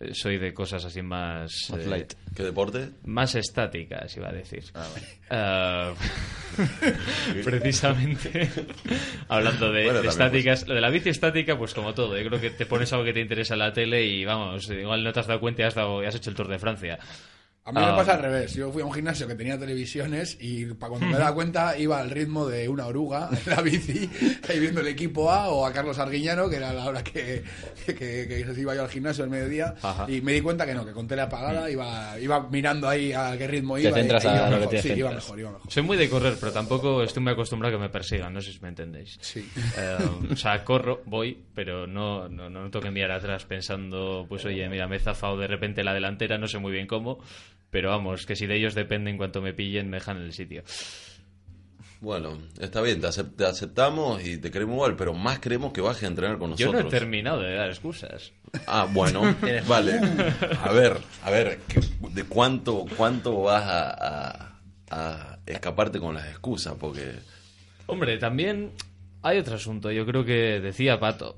Eh, 0.00 0.10
Soy 0.12 0.38
de 0.38 0.52
cosas 0.52 0.84
así 0.84 1.02
más... 1.02 1.52
Más 1.70 1.80
eh, 1.80 1.86
light. 1.88 2.14
¿Qué 2.34 2.42
deporte? 2.42 2.90
Más 3.04 3.34
estáticas, 3.34 4.16
iba 4.16 4.28
a 4.28 4.32
decir. 4.32 4.64
Ah, 5.30 5.92
precisamente, 7.44 8.50
hablando 9.28 9.72
de, 9.72 9.84
Bueno, 9.84 10.02
de 10.02 10.08
también, 10.08 10.10
estáticas, 10.10 10.66
lo 10.68 10.74
de 10.74 10.80
la 10.80 10.90
bici 10.90 11.08
estática, 11.10 11.56
pues 11.56 11.74
como 11.74 11.94
todo, 11.94 12.16
yo 12.18 12.26
creo 12.28 12.40
que 12.40 12.50
te 12.50 12.66
pones 12.66 12.92
algo 12.92 13.04
que 13.04 13.12
te 13.12 13.20
interesa 13.20 13.54
en 13.54 13.60
la 13.60 13.72
tele 13.72 14.04
y 14.04 14.24
vamos, 14.24 14.68
igual 14.70 15.02
no 15.04 15.12
te 15.12 15.20
has 15.20 15.26
dado 15.26 15.40
cuenta 15.40 15.62
y 15.62 15.64
has, 15.66 15.74
dado- 15.74 16.02
y 16.02 16.06
has 16.06 16.14
hecho 16.14 16.30
el 16.30 16.36
Tour 16.36 16.48
de 16.48 16.58
Francia. 16.58 16.98
A 17.66 17.72
mí 17.72 17.78
me 17.80 17.86
Ah. 17.86 17.96
pasa 17.96 18.12
al 18.12 18.20
revés. 18.20 18.52
Yo 18.54 18.70
fui 18.70 18.82
a 18.82 18.84
un 18.84 18.92
gimnasio 18.92 19.26
que 19.26 19.34
tenía 19.34 19.58
televisiones 19.58 20.36
y 20.38 20.66
para 20.74 20.90
cuando 20.90 21.06
me 21.06 21.14
daba 21.16 21.34
cuenta 21.34 21.78
iba 21.78 21.98
al 21.98 22.10
ritmo 22.10 22.46
de 22.46 22.68
una 22.68 22.84
oruga 22.86 23.30
en 23.32 23.50
la 23.56 23.62
bici, 23.62 24.10
ahí 24.50 24.60
viendo 24.60 24.82
el 24.82 24.88
equipo 24.88 25.30
A 25.30 25.48
o 25.48 25.64
a 25.64 25.72
Carlos 25.72 25.98
Arguiñano, 25.98 26.50
que 26.50 26.56
era 26.56 26.74
la 26.74 26.84
hora 26.84 27.02
que, 27.02 27.42
que, 27.86 27.94
que 27.96 28.54
iba 28.60 28.74
yo 28.74 28.82
al 28.82 28.90
gimnasio 28.90 29.24
al 29.24 29.30
mediodía. 29.30 29.74
Ajá. 29.80 30.04
Y 30.10 30.20
me 30.20 30.32
di 30.32 30.42
cuenta 30.42 30.66
que 30.66 30.74
no, 30.74 30.84
que 30.84 30.92
con 30.92 31.08
tele 31.08 31.22
apagada 31.22 31.70
iba, 31.70 32.18
iba 32.20 32.48
mirando 32.50 32.86
ahí 32.86 33.14
a 33.14 33.34
qué 33.38 33.46
ritmo 33.46 33.76
Te 33.76 33.80
iba. 33.82 33.90
y- 33.92 33.94
centras 33.94 34.24
y 34.24 34.28
a 34.28 34.34
iba 34.36 34.42
lo 34.42 34.50
que 34.50 34.56
mejor. 34.60 34.70
te 34.74 34.82
Sí, 34.82 34.88
iba 34.88 34.96
centras. 35.08 35.24
mejor, 35.24 35.40
iba 35.40 35.50
mejor. 35.52 35.72
Soy 35.72 35.82
muy 35.82 35.96
de 35.96 36.10
correr, 36.10 36.34
pero 36.38 36.52
tampoco 36.52 37.02
estoy 37.02 37.22
muy 37.22 37.32
acostumbrado 37.32 37.74
a 37.74 37.78
que 37.78 37.82
me 37.82 37.88
persigan, 37.88 38.34
no 38.34 38.42
sé 38.42 38.52
si 38.52 38.60
me 38.60 38.68
entendéis. 38.68 39.16
Sí. 39.22 39.48
Eh, 39.78 39.96
o 40.30 40.36
sea, 40.36 40.62
corro, 40.64 41.00
voy, 41.06 41.38
pero 41.54 41.86
no, 41.86 42.28
no, 42.28 42.50
no 42.50 42.70
tengo 42.70 42.82
que 42.82 42.90
mirar 42.90 43.12
atrás 43.12 43.46
pensando, 43.46 44.26
pues 44.28 44.44
oye, 44.44 44.68
mira, 44.68 44.86
me 44.86 44.96
he 44.96 45.00
zafado 45.00 45.38
de 45.38 45.46
repente 45.46 45.82
la 45.82 45.94
delantera, 45.94 46.36
no 46.36 46.46
sé 46.46 46.58
muy 46.58 46.70
bien 46.70 46.86
cómo, 46.86 47.20
pero 47.74 47.88
vamos, 47.90 48.24
que 48.24 48.36
si 48.36 48.46
de 48.46 48.54
ellos 48.54 48.76
depende 48.76 49.10
en 49.10 49.16
cuanto 49.16 49.42
me 49.42 49.52
pillen, 49.52 49.90
me 49.90 49.96
dejan 49.96 50.18
en 50.18 50.22
el 50.22 50.32
sitio. 50.32 50.62
Bueno, 52.00 52.38
está 52.60 52.80
bien, 52.82 53.00
te, 53.00 53.08
acep- 53.08 53.34
te 53.34 53.44
aceptamos 53.46 54.24
y 54.24 54.36
te 54.38 54.52
queremos 54.52 54.74
igual, 54.74 54.94
pero 54.94 55.12
más 55.12 55.40
queremos 55.40 55.72
que 55.72 55.80
baje 55.80 56.04
a 56.04 56.08
entrenar 56.08 56.38
con 56.38 56.54
Yo 56.54 56.66
no 56.66 56.72
nosotros. 56.74 56.94
he 56.94 56.98
terminado 57.00 57.40
de 57.40 57.54
dar 57.56 57.68
excusas. 57.70 58.32
Ah, 58.68 58.86
bueno, 58.88 59.22
vale. 59.66 59.98
A 60.62 60.70
ver, 60.72 60.98
a 61.24 61.30
ver, 61.30 61.58
¿qué- 61.66 61.80
¿de 62.10 62.22
cuánto, 62.24 62.84
cuánto 62.96 63.42
vas 63.42 63.64
a, 63.64 63.90
a- 63.90 64.58
a 64.90 65.38
escaparte 65.46 65.98
con 65.98 66.14
las 66.14 66.28
excusas? 66.28 66.74
Porque 66.78 67.10
Hombre, 67.86 68.18
también 68.18 68.70
hay 69.22 69.38
otro 69.38 69.56
asunto. 69.56 69.90
Yo 69.90 70.06
creo 70.06 70.24
que 70.24 70.60
decía 70.60 71.00
Pato 71.00 71.36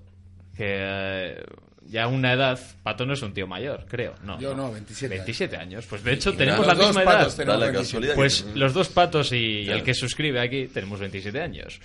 que 0.54 0.64
eh, 0.80 1.44
ya 1.88 2.04
a 2.04 2.08
una 2.08 2.32
edad, 2.32 2.58
Pato 2.82 3.04
no 3.06 3.12
es 3.14 3.22
un 3.22 3.32
tío 3.34 3.46
mayor, 3.46 3.86
creo. 3.88 4.14
No, 4.22 4.38
Yo 4.40 4.54
no, 4.54 4.70
27 4.72 5.14
27 5.14 5.56
años. 5.56 5.86
Pues 5.86 6.02
de 6.04 6.12
hecho 6.12 6.30
Y 6.30 6.36
tenemos 6.36 6.58
los 6.60 6.66
la 6.68 6.74
dos 6.74 6.86
misma 6.88 7.04
patos 7.04 7.26
edad. 7.28 7.36
tenemos 7.36 7.60
da 7.60 7.66
la 7.66 7.72
27. 7.72 7.84
casualidad 7.84 8.12
que- 8.12 8.16
Pues 8.16 8.56
los 8.56 8.74
dos 8.74 8.88
patos 8.88 9.32
y 9.32 9.64
Claro. 9.64 9.78
el 9.78 9.84
que 9.84 9.94
suscribe 9.94 10.40
aquí 10.40 10.66
tenemos 10.68 11.00
27 11.00 11.40
años. 11.40 11.80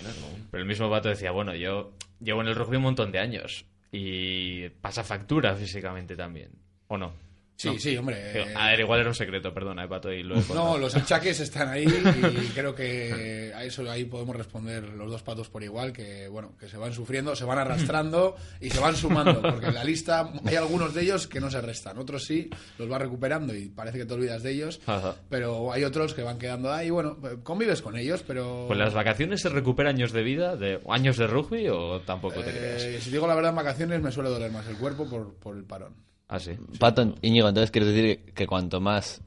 Pero 0.50 0.62
el 0.62 0.68
mismo 0.68 0.88
pato 0.90 1.08
decía, 1.08 1.30
bueno, 1.30 1.54
yo 1.54 1.92
llevo 2.20 2.40
en 2.42 2.48
el 2.48 2.54
rugby 2.54 2.76
un 2.76 2.82
montón 2.84 3.10
de 3.12 3.18
años 3.18 3.64
y 3.90 4.68
pasa 4.80 5.04
factura 5.04 5.54
físicamente 5.54 6.16
también. 6.16 6.50
¿O 6.88 6.98
no? 6.98 7.12
Sí, 7.56 7.68
No. 7.68 7.78
sí, 7.78 7.96
hombre. 7.96 8.32
Digo, 8.32 8.46
eh, 8.46 8.54
A 8.56 8.70
ver, 8.70 8.80
igual 8.80 9.00
era 9.00 9.08
un 9.10 9.14
secreto, 9.14 9.54
perdona, 9.54 9.84
eh, 9.84 9.88
pato, 9.88 10.12
y 10.12 10.22
lo 10.22 10.36
he. 10.36 10.42
No, 10.54 10.78
los 10.78 10.96
achaques 10.96 11.38
están 11.38 11.68
ahí 11.68 11.84
y 12.42 12.48
creo 12.54 12.74
que 12.74 13.52
a 13.54 13.62
eso 13.64 13.88
ahí 13.88 14.04
podemos 14.04 14.34
responder 14.34 14.88
los 14.88 15.10
dos 15.10 15.22
patos 15.22 15.48
por 15.48 15.62
igual, 15.62 15.92
que 15.92 16.26
bueno, 16.28 16.56
que 16.58 16.68
se 16.68 16.76
van 16.76 16.92
sufriendo, 16.92 17.36
se 17.36 17.44
van 17.44 17.58
arrastrando 17.58 18.34
y 18.60 18.70
se 18.70 18.80
van 18.80 18.96
sumando, 18.96 19.40
porque 19.42 19.66
en 19.66 19.74
la 19.74 19.84
lista 19.84 20.32
hay 20.44 20.56
algunos 20.56 20.92
de 20.94 21.02
ellos 21.02 21.28
que 21.28 21.40
no 21.40 21.50
se 21.50 21.60
restan, 21.60 21.98
otros 21.98 22.24
sí, 22.24 22.50
los 22.78 22.88
vas 22.88 23.00
recuperando 23.00 23.54
y 23.54 23.68
parece 23.68 23.98
que 23.98 24.06
te 24.06 24.14
olvidas 24.14 24.42
de 24.42 24.50
ellos, 24.52 24.80
Ajá. 24.86 25.14
pero 25.28 25.72
hay 25.72 25.84
otros 25.84 26.14
que 26.14 26.22
van 26.22 26.38
quedando 26.38 26.72
ahí, 26.72 26.90
bueno, 26.90 27.16
convives 27.44 27.80
con 27.82 27.96
ellos, 27.96 28.24
pero... 28.26 28.64
Pues 28.66 28.78
las 28.78 28.94
vacaciones 28.94 29.40
se 29.40 29.50
recupera 29.50 29.90
años 29.90 30.10
de 30.12 30.22
vida, 30.22 30.56
de 30.56 30.80
años 30.88 31.16
de 31.16 31.26
rugby 31.28 31.68
o 31.68 32.00
tampoco 32.00 32.40
te 32.40 32.50
creas. 32.50 32.82
Eh, 32.82 33.00
si 33.00 33.10
digo 33.10 33.26
la 33.26 33.34
verdad, 33.34 33.50
en 33.50 33.56
vacaciones 33.56 34.00
me 34.02 34.10
suele 34.10 34.30
doler 34.30 34.50
más 34.50 34.66
el 34.66 34.76
cuerpo 34.76 35.08
por, 35.08 35.34
por 35.34 35.56
el 35.56 35.64
parón. 35.64 35.94
Ah, 36.28 36.38
sí. 36.40 36.52
Pato, 36.78 37.14
Íñigo, 37.22 37.48
entonces 37.48 37.70
quieres 37.70 37.92
decir 37.94 38.20
que 38.34 38.46
cuanto 38.46 38.80
más 38.80 39.20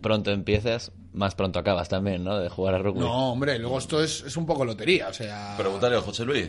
pronto 0.00 0.30
empiezas, 0.32 0.90
más 1.12 1.34
pronto 1.34 1.58
acabas 1.60 1.88
también, 1.88 2.24
¿no? 2.24 2.38
De 2.38 2.48
jugar 2.48 2.74
a 2.74 2.78
rugby. 2.78 3.00
No, 3.00 3.32
hombre, 3.32 3.58
luego 3.58 3.78
esto 3.78 4.02
es, 4.02 4.22
es 4.26 4.36
un 4.36 4.44
poco 4.46 4.64
lotería, 4.64 5.08
o 5.08 5.12
sea... 5.12 5.54
preguntarle 5.56 5.96
a 5.96 6.00
José 6.00 6.24
Luis. 6.24 6.48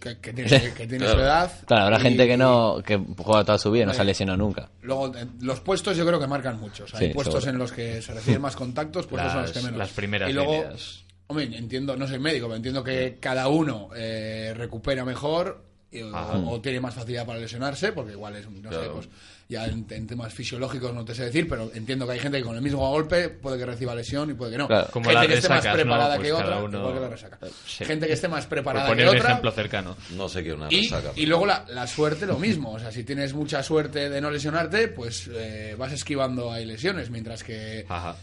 Que, 0.00 0.18
que 0.18 0.32
tiene, 0.32 0.50
que- 0.50 0.72
que 0.72 0.86
tiene 0.86 0.98
Claro. 1.04 1.14
su 1.14 1.20
edad. 1.24 1.52
Claro, 1.66 1.84
habrá 1.84 1.98
y- 1.98 2.02
gente 2.02 2.26
que 2.26 2.36
no 2.36 2.82
que 2.84 2.96
juega 3.18 3.44
toda 3.44 3.58
su 3.58 3.70
vida 3.70 3.82
y 3.82 3.86
no 3.86 3.90
Hombre. 3.90 3.96
se 3.96 4.02
ha 4.02 4.04
lesionado 4.04 4.36
nunca. 4.38 4.68
Luego, 4.82 5.14
eh, 5.16 5.26
los 5.40 5.60
puestos 5.60 5.96
yo 5.96 6.06
creo 6.06 6.18
que 6.20 6.26
marcan 6.26 6.60
mucho. 6.60 6.84
O 6.84 6.86
sea, 6.86 7.00
hay 7.00 7.08
Sí, 7.08 7.14
puestos 7.14 7.34
seguro. 7.44 7.50
en 7.52 7.58
los 7.58 7.72
que 7.72 8.02
se 8.02 8.12
reciben 8.14 8.40
más 8.42 8.56
contactos, 8.56 9.06
puestos 9.06 9.32
en 9.34 9.40
los 9.42 9.50
que 9.50 9.56
Las- 9.58 9.64
menos. 9.64 9.78
las 9.78 9.90
primeras 9.90 10.30
y 10.30 10.32
luego, 10.34 10.52
líneas. 10.52 11.04
hombre, 11.28 11.44
entiendo, 11.56 11.96
no 11.96 12.06
soy 12.06 12.18
médico, 12.18 12.46
pero 12.46 12.56
entiendo 12.56 12.84
que 12.84 13.18
cada 13.20 13.48
uno 13.48 13.88
eh, 13.96 14.52
recupera 14.56 15.04
mejor 15.04 15.64
o, 16.46 16.60
tiene 16.60 16.80
más 16.80 16.94
facilidad 16.94 17.24
para 17.26 17.38
lesionarse, 17.38 17.92
porque 17.92 18.12
igual 18.12 18.36
es, 18.36 18.48
no 18.50 18.70
sé, 18.70 18.78
pues 18.92 19.08
ya 19.48 19.64
en, 19.66 19.86
en 19.90 20.06
temas 20.08 20.34
fisiológicos 20.34 20.92
no 20.92 21.04
te 21.04 21.14
sé 21.14 21.24
decir, 21.26 21.48
pero 21.48 21.70
entiendo 21.72 22.04
que 22.06 22.14
hay 22.14 22.18
gente 22.18 22.38
que 22.38 22.44
con 22.44 22.56
el 22.56 22.62
mismo 22.62 22.80
golpe 22.90 23.28
puede 23.28 23.56
que 23.58 23.64
reciba 23.66 23.94
lesión 23.94 24.28
y 24.30 24.34
puede 24.34 24.52
que 24.52 24.58
no. 24.58 24.66
Claro. 24.66 24.88
Como 24.90 25.08
gente 25.08 25.28
que 25.28 25.34
esté 25.34 25.48
más 25.48 25.66
preparada 25.66 26.16
Pues 26.16 26.26
que 26.26 26.32
otra, 26.32 26.58
uno- 26.58 26.78
igual 26.78 26.94
que 26.94 27.00
la 27.00 27.08
resaca. 27.08 27.38
Sí. 27.66 27.84
Gente 27.84 28.06
que 28.08 28.12
esté 28.14 28.28
más 28.28 28.46
preparada 28.46 28.88
poner 28.88 29.04
que 29.06 29.10
un 29.12 29.16
otra. 29.18 29.30
ejemplo 29.30 29.50
cercano. 29.52 29.96
No 30.16 30.28
sé 30.28 30.42
qué 30.42 30.50
es 30.50 30.54
una 30.56 30.66
Y, 30.70 30.82
resaca. 30.82 31.12
y 31.14 31.26
luego 31.26 31.46
la, 31.46 31.64
la 31.68 31.86
suerte 31.86 32.26
lo 32.26 32.38
mismo, 32.38 32.72
o 32.72 32.78
sea, 32.80 32.90
si 32.90 33.04
tienes 33.04 33.32
mucha 33.34 33.62
suerte 33.62 34.10
de 34.10 34.20
no 34.20 34.30
lesionarte, 34.30 34.88
pues 34.88 35.30
eh, 35.32 35.76
vas 35.78 35.92
esquivando 35.92 36.52
ahí 36.52 36.64
lesiones, 36.66 37.08
mientras 37.10 37.44
que 37.44 37.86
Ajá. 37.88 38.16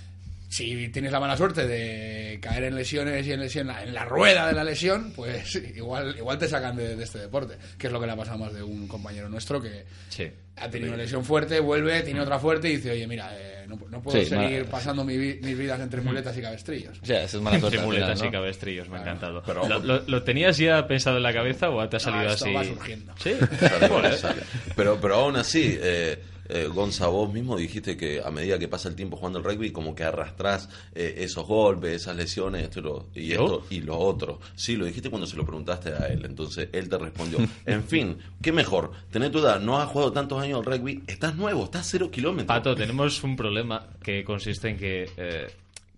Si 0.54 0.90
tienes 0.90 1.12
la 1.12 1.20
mala 1.20 1.36
suerte 1.36 1.66
de 1.68 2.38
caer 2.42 2.66
en 2.66 2.76
lesiones 2.76 3.26
y 3.26 3.32
en 3.32 3.40
lesión 3.40 3.70
en 3.72 3.94
la 3.94 4.06
rueda 4.06 4.46
de 4.48 4.54
la 4.54 4.64
lesión, 4.64 5.12
pues 5.16 5.56
igual 5.76 6.16
igual 6.18 6.38
te 6.38 6.48
sacan 6.48 6.76
de, 6.76 6.96
de 6.96 7.04
este 7.04 7.18
deporte, 7.20 7.56
que 7.78 7.88
es 7.88 7.94
lo 7.94 8.00
que 8.00 8.06
le 8.06 8.12
ha 8.12 8.16
pasado 8.16 8.38
más 8.38 8.54
de 8.54 8.62
un 8.62 8.88
compañero 8.88 9.30
nuestro 9.30 9.60
que 9.62 9.86
Sí. 10.10 10.30
ha 10.58 10.70
tenido 10.70 10.94
una 10.94 11.02
lesión 11.02 11.26
fuerte, 11.26 11.60
vuelve, 11.60 12.02
tiene 12.04 12.22
otra 12.22 12.38
fuerte 12.38 12.70
y 12.70 12.76
dice, 12.76 12.92
oye, 12.92 13.08
mira, 13.08 13.32
eh, 13.36 13.66
no, 13.68 13.80
no 13.90 14.02
puedo 14.02 14.20
Sí, 14.20 14.26
seguir 14.26 14.60
mala- 14.60 14.70
pasando 14.72 15.04
mi 15.04 15.18
vi- 15.18 15.40
mis 15.42 15.58
vidas 15.58 15.80
entre 15.80 16.02
muletas 16.02 16.38
y 16.38 16.42
cabestrillos. 16.42 17.00
O 17.02 17.06
sea, 17.06 17.24
eso 17.24 17.38
es 17.38 17.44
mala 17.44 17.60
suerte. 17.60 17.78
Entre 17.78 17.88
muletas 17.88 18.22
y 18.22 18.26
¿no? 18.26 18.32
cabestrillos, 18.32 18.90
me 18.90 18.98
ha 18.98 19.02
encantado. 19.02 19.42
pero- 19.44 19.68
¿Lo, 19.68 19.80
lo- 19.80 20.04
lo 20.06 20.24
tenías 20.24 20.58
ya 20.58 20.86
pensado 20.86 21.18
en 21.18 21.24
la 21.24 21.34
cabeza 21.34 21.70
o 21.72 21.90
te 21.90 21.98
ha 21.98 22.00
salido 22.00 22.32
esto 22.32 22.46
así? 22.46 22.54
va 22.54 22.64
surgiendo. 22.64 23.14
Sí. 23.18 23.34
Sale, 23.60 23.88
Joder. 23.90 24.14
sale. 24.18 24.42
Pero, 24.76 25.00
pero 25.02 25.16
aún 25.16 25.36
así, 25.38 25.78
eh, 25.82 26.20
eh, 26.50 26.68
Gonza, 26.74 27.08
vos 27.08 27.32
mismo 27.32 27.56
dijiste 27.58 27.96
que 27.98 28.22
a 28.24 28.30
medida 28.32 28.60
que 28.60 28.68
pasa 28.68 28.90
el 28.90 28.96
tiempo 28.96 29.18
jugando 29.18 29.40
al 29.40 29.46
rugby, 29.46 29.72
como 29.72 29.96
que 29.96 30.04
arrastrás 30.04 30.70
eh, 30.94 31.16
esos 31.20 31.46
golpes, 31.48 31.94
esas 32.02 32.16
lesiones, 32.18 32.64
esto 32.64 32.80
y, 32.80 32.84
lo, 32.84 33.08
y 33.16 33.28
¿Yo? 33.28 33.34
esto 33.44 33.66
y 33.70 33.82
lo 33.82 33.98
otro. 33.98 34.40
Sí, 34.56 34.76
lo 34.76 34.86
dijiste 34.86 35.10
cuando 35.10 35.26
se 35.28 35.36
lo 35.38 35.46
preguntaste 35.46 35.90
a 35.94 36.08
él, 36.08 36.26
entonces 36.26 36.70
él 36.74 36.90
te 36.90 36.98
respondió. 36.98 37.40
En 37.66 37.84
fin, 37.84 38.18
¿qué 38.42 38.52
mejor? 38.52 38.92
Tener 39.12 39.32
tu 39.32 39.40
edad, 39.40 39.60
no 39.62 39.80
has 39.80 39.88
jugado 39.90 40.12
tantos 40.12 40.42
años 40.42 40.60
al 40.60 40.66
rugby, 40.66 41.04
estás 41.08 41.36
nuevo, 41.36 41.64
estás 41.66 41.88
cero 41.90 42.10
kilómetros. 42.12 42.48
Pato, 42.48 42.76
tenemos 42.76 43.24
un 43.24 43.36
problema 43.36 43.88
que 44.04 44.24
consiste 44.24 44.70
en 44.70 44.78
que. 44.78 45.10
eh, 45.18 45.48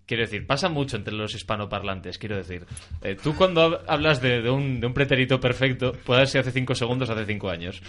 quiero 0.06 0.22
decir, 0.22 0.46
pasa 0.46 0.68
mucho 0.68 0.96
entre 0.96 1.12
los 1.14 1.34
hispanoparlantes. 1.34 2.16
Quiero 2.18 2.36
decir, 2.36 2.64
eh, 3.02 3.16
tú 3.20 3.34
cuando 3.34 3.62
hab- 3.68 3.80
hablas 3.88 4.20
de, 4.22 4.40
de 4.40 4.50
un, 4.50 4.80
de 4.80 4.86
un 4.86 4.94
pretérito 4.94 5.40
perfecto, 5.40 5.92
puede 6.04 6.24
ser 6.26 6.42
hace 6.42 6.52
cinco 6.52 6.76
segundos, 6.76 7.10
hace 7.10 7.26
cinco 7.26 7.50
años. 7.50 7.82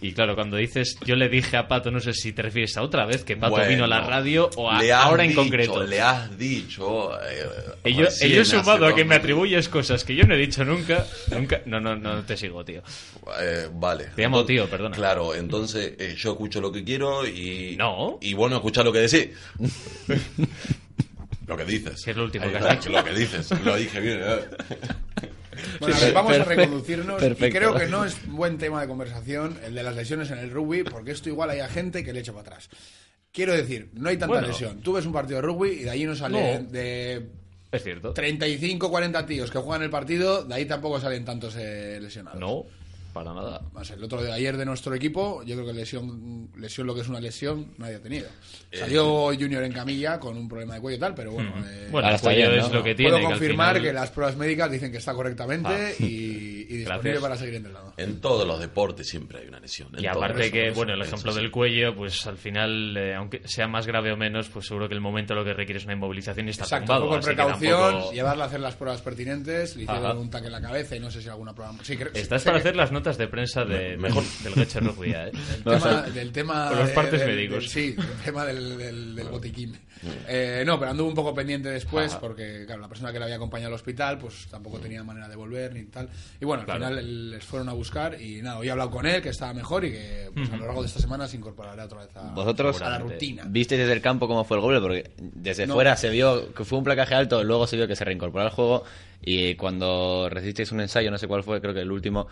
Y 0.00 0.12
claro, 0.12 0.36
cuando 0.36 0.56
dices, 0.56 0.96
yo 1.04 1.16
le 1.16 1.28
dije 1.28 1.56
a 1.56 1.66
Pato, 1.66 1.90
no 1.90 1.98
sé 1.98 2.12
si 2.12 2.32
te 2.32 2.40
refieres 2.42 2.76
a 2.76 2.82
otra 2.82 3.04
vez 3.04 3.24
que 3.24 3.36
Pato 3.36 3.50
Bueno, 3.52 3.68
vino 3.68 3.84
a 3.84 3.88
la 3.88 4.00
radio 4.00 4.48
o 4.56 4.70
a 4.70 4.78
ahora 5.02 5.24
en 5.24 5.30
dicho, 5.30 5.42
concreto. 5.42 5.82
Le 5.82 6.00
has 6.00 6.38
dicho. 6.38 7.10
eh, 7.20 7.92
yo, 7.92 8.06
he 8.06 8.44
sumado 8.44 8.86
a 8.86 8.94
que 8.94 9.04
me 9.04 9.16
atribuyes 9.16 9.68
cosas 9.68 10.04
que 10.04 10.14
yo 10.14 10.24
no 10.24 10.34
he 10.34 10.38
dicho 10.38 10.64
nunca. 10.64 11.04
Nunca. 11.32 11.62
No, 11.66 11.80
no, 11.80 11.96
no 11.96 12.22
te 12.22 12.36
sigo, 12.36 12.64
tío. 12.64 12.80
Eh, 13.40 13.68
vale. 13.72 14.04
Te 14.14 14.22
llamo 14.22 14.40
Entonces- 14.40 14.54
tío, 14.56 14.70
perdona. 14.70 14.94
Claro, 14.94 15.34
entonces 15.34 15.94
eh, 15.98 16.14
yo 16.16 16.30
escucho 16.30 16.60
lo 16.60 16.70
que 16.70 16.84
quiero 16.84 17.26
y. 17.26 17.74
No. 17.76 18.18
Y 18.20 18.34
vos 18.34 18.48
no 18.48 18.56
escuchás 18.56 18.84
lo 18.84 18.92
que 18.92 19.00
decís. 19.00 19.30
lo 21.48 21.56
que 21.56 21.64
dices. 21.64 22.02
¿Qué 22.04 22.12
es 22.12 22.16
lo 22.16 22.22
último 22.22 22.48
que 22.48 22.56
has 22.58 22.70
dicho? 22.78 22.90
Lo 22.90 23.04
que 23.04 23.14
dices. 23.14 23.50
Lo 23.64 23.74
dije 23.76 24.00
bien. 24.00 24.20
Eh. 25.58 25.76
Bueno, 25.80 25.94
a 25.94 25.98
Sí, 25.98 26.04
ver, 26.06 26.14
vamos 26.14 26.32
a 26.32 26.36
perfecto, 26.38 26.60
reconducirnos 26.62 27.22
y 27.22 27.50
creo 27.50 27.74
que 27.74 27.86
no 27.86 28.04
es 28.04 28.26
buen 28.28 28.58
tema 28.58 28.80
de 28.80 28.88
conversación 28.88 29.58
el 29.64 29.74
de 29.74 29.82
las 29.82 29.94
lesiones 29.96 30.30
en 30.30 30.38
el 30.38 30.50
rugby, 30.50 30.84
porque 30.84 31.10
esto 31.12 31.28
igual 31.28 31.50
hay 31.50 31.60
a 31.60 31.68
gente 31.68 32.04
que 32.04 32.12
le 32.12 32.20
echa 32.20 32.32
para 32.32 32.42
atrás. 32.42 32.68
Quiero 33.32 33.52
decir, 33.52 33.90
no 33.94 34.08
hay 34.08 34.16
tanta 34.16 34.34
Bueno. 34.34 34.48
lesión. 34.48 34.80
Tú 34.80 34.94
ves 34.94 35.04
un 35.06 35.12
partido 35.12 35.36
de 35.36 35.42
rugby 35.42 35.70
y 35.70 35.84
de 35.84 35.90
allí 35.90 36.04
no 36.06 36.16
salen 36.16 36.64
No. 36.64 36.70
de 36.70 37.26
Es 37.70 37.82
cierto. 37.84 38.12
35, 38.14 38.90
40 38.90 39.26
tíos 39.26 39.50
que 39.50 39.58
juegan 39.58 39.82
el 39.82 39.90
partido, 39.90 40.44
de 40.44 40.54
ahí 40.54 40.64
tampoco 40.64 40.98
salen 41.00 41.24
tantos 41.24 41.54
eh, 41.58 41.98
lesionados. 42.00 42.40
No, 42.40 42.64
para 43.12 43.32
nada. 43.34 43.60
Más 43.72 43.90
el 43.90 44.02
otro 44.04 44.22
de 44.22 44.32
ayer 44.32 44.56
de 44.56 44.64
nuestro 44.64 44.94
equipo, 44.94 45.42
yo 45.44 45.54
creo 45.56 45.66
que 45.66 45.72
lesión, 45.72 46.50
lesión 46.56 46.86
lo 46.86 46.94
que 46.94 47.00
es 47.02 47.08
una 47.08 47.20
lesión, 47.20 47.72
nadie 47.78 47.96
ha 47.96 48.00
tenido. 48.02 48.28
Salió 48.72 49.26
Junior 49.38 49.62
en 49.64 49.72
camilla 49.72 50.18
con 50.20 50.36
un 50.36 50.48
problema 50.48 50.74
de 50.74 50.80
cuello 50.80 50.96
y 50.96 51.00
tal, 51.00 51.14
pero 51.14 51.32
bueno, 51.32 51.52
eh, 51.66 51.88
Bueno, 51.90 52.08
el 52.10 52.20
cuello 52.20 52.50
es 52.52 52.68
¿no? 52.68 52.74
lo 52.74 52.84
que 52.84 52.94
tiene. 52.94 53.10
puedo 53.12 53.22
que 53.24 53.30
confirmar 53.32 53.74
final- 53.76 53.82
que 53.88 53.92
las 53.94 54.10
pruebas 54.10 54.36
médicas 54.36 54.70
dicen 54.70 54.92
que 54.92 54.98
está 54.98 55.14
correctamente 55.14 55.68
Ah. 55.68 55.90
y, 55.98 56.04
y 56.04 56.76
disponible 56.78 56.84
Gracias. 56.84 57.22
para 57.22 57.36
seguir 57.36 57.54
entrenando. 57.56 57.94
En 57.96 58.20
todos 58.20 58.46
los 58.46 58.60
deportes 58.60 59.08
siempre 59.08 59.38
hay 59.40 59.48
una 59.48 59.58
lesión. 59.60 59.88
en 59.96 60.04
Y 60.04 60.06
aparte 60.06 60.42
Eso, 60.44 60.52
que, 60.52 60.66
eso, 60.68 60.74
bueno, 60.76 60.94
el 60.94 61.02
ejemplo 61.02 61.34
del 61.34 61.50
cuello, 61.50 61.94
pues 61.96 62.26
al 62.26 62.36
final, 62.36 62.96
eh, 62.96 63.14
aunque 63.14 63.40
sea 63.46 63.66
más 63.68 63.86
grave 63.86 64.12
o 64.12 64.16
menos, 64.16 64.48
pues 64.48 64.66
seguro 64.66 64.88
que 64.88 64.94
el 64.94 65.00
momento 65.00 65.34
lo 65.34 65.44
que 65.44 65.54
requiere 65.54 65.78
es 65.78 65.84
una 65.84 65.94
inmovilización 65.94 66.46
y 66.46 66.50
está 66.50 66.64
Exacto, 66.64 66.94
tumbado. 66.98 67.18
que 67.20 67.24
precaución, 67.26 67.80
tampoco- 67.92 68.12
llevarla 68.12 68.44
a 68.44 68.46
hacer 68.48 68.60
las 68.60 68.74
pruebas 68.76 69.00
pertinentes, 69.00 69.76
le 69.76 69.84
hicieron 69.84 70.18
un 70.18 70.30
taque 70.30 70.46
en 70.46 70.52
la 70.52 70.60
cabeza 70.60 70.94
y 70.96 71.00
no 71.00 71.10
sé 71.10 71.22
si 71.22 71.28
alguna 71.28 71.54
prueba... 71.54 71.72
Sí, 71.82 71.96
creo, 71.96 72.12
Estás 72.14 72.44
para 72.44 72.56
que- 72.56 72.60
hacer 72.60 72.76
las 72.76 72.92
notas 72.98 73.18
de 73.18 73.28
prensa 73.28 73.64
de, 73.64 73.96
Mejor. 73.96 74.24
del 74.42 74.54
Geche 74.54 74.80
Rugby, 74.80 75.10
¿eh? 75.12 75.30
del 75.64 75.64
tema, 75.64 76.02
del 76.02 76.32
tema 76.32 76.68
Con 76.68 76.78
los 76.78 76.88
de- 76.88 76.94
partes 76.94 77.20
del- 77.20 77.28
médicos. 77.30 77.58
del- 77.60 77.68
sí, 77.68 77.94
el 77.98 78.24
tema 78.24 78.44
del, 78.44 78.76
del- 78.78 79.14
del 79.14 79.28
botiquín. 79.28 79.78
Eh, 80.28 80.62
no, 80.64 80.78
pero 80.78 80.92
anduve 80.92 81.08
un 81.08 81.14
poco 81.14 81.34
pendiente 81.34 81.68
después 81.70 82.12
Ajá. 82.12 82.20
porque, 82.20 82.62
claro, 82.66 82.80
la 82.82 82.88
persona 82.88 83.12
que 83.12 83.18
le 83.18 83.24
había 83.24 83.34
acompañado 83.36 83.68
al 83.68 83.74
hospital 83.74 84.16
pues 84.18 84.46
tampoco 84.48 84.78
tenía 84.78 85.02
manera 85.02 85.28
de 85.28 85.34
volver 85.34 85.74
ni 85.74 85.84
tal. 85.86 86.08
Y 86.40 86.44
bueno, 86.44 86.60
al 86.60 86.66
Claro. 86.66 86.80
final 86.86 86.98
el- 87.00 87.30
les 87.32 87.44
fueron 87.44 87.68
a 87.68 87.72
buscar 87.72 88.20
y 88.20 88.40
nada, 88.40 88.58
hoy 88.58 88.68
he 88.68 88.70
hablado 88.70 88.90
con 88.90 89.06
él 89.06 89.20
que 89.20 89.30
estaba 89.30 89.52
mejor 89.54 89.84
y 89.84 89.90
que 89.90 90.30
pues, 90.32 90.50
a 90.52 90.56
lo 90.56 90.66
largo 90.66 90.82
de 90.82 90.86
esta 90.88 91.00
semana 91.00 91.26
se 91.26 91.36
incorporará 91.36 91.84
otra 91.86 91.98
vez 92.04 92.16
a, 92.16 92.30
Vosotros- 92.32 92.80
a 92.80 92.90
la 92.90 92.98
rutina. 92.98 93.42
¿Visteis 93.48 93.80
desde 93.80 93.92
el 93.92 94.00
campo 94.00 94.28
cómo 94.28 94.44
fue 94.44 94.56
el 94.58 94.60
gol? 94.62 94.80
Porque 94.80 95.10
desde 95.18 95.66
No. 95.66 95.74
fuera 95.74 95.96
se 95.96 96.10
vio 96.10 96.54
que 96.54 96.64
fue 96.64 96.78
un 96.78 96.84
placaje 96.84 97.14
alto, 97.16 97.42
luego 97.42 97.66
se 97.66 97.76
vio 97.76 97.88
que 97.88 97.96
se 97.96 98.04
reincorporó 98.04 98.44
al 98.44 98.50
juego 98.50 98.84
y 99.20 99.56
cuando 99.56 100.28
recibisteis 100.30 100.70
un 100.70 100.80
ensayo, 100.80 101.10
no 101.10 101.18
sé 101.18 101.26
cuál 101.26 101.42
fue, 101.42 101.60
creo 101.60 101.74
que 101.74 101.80
el 101.80 101.90
último, 101.90 102.28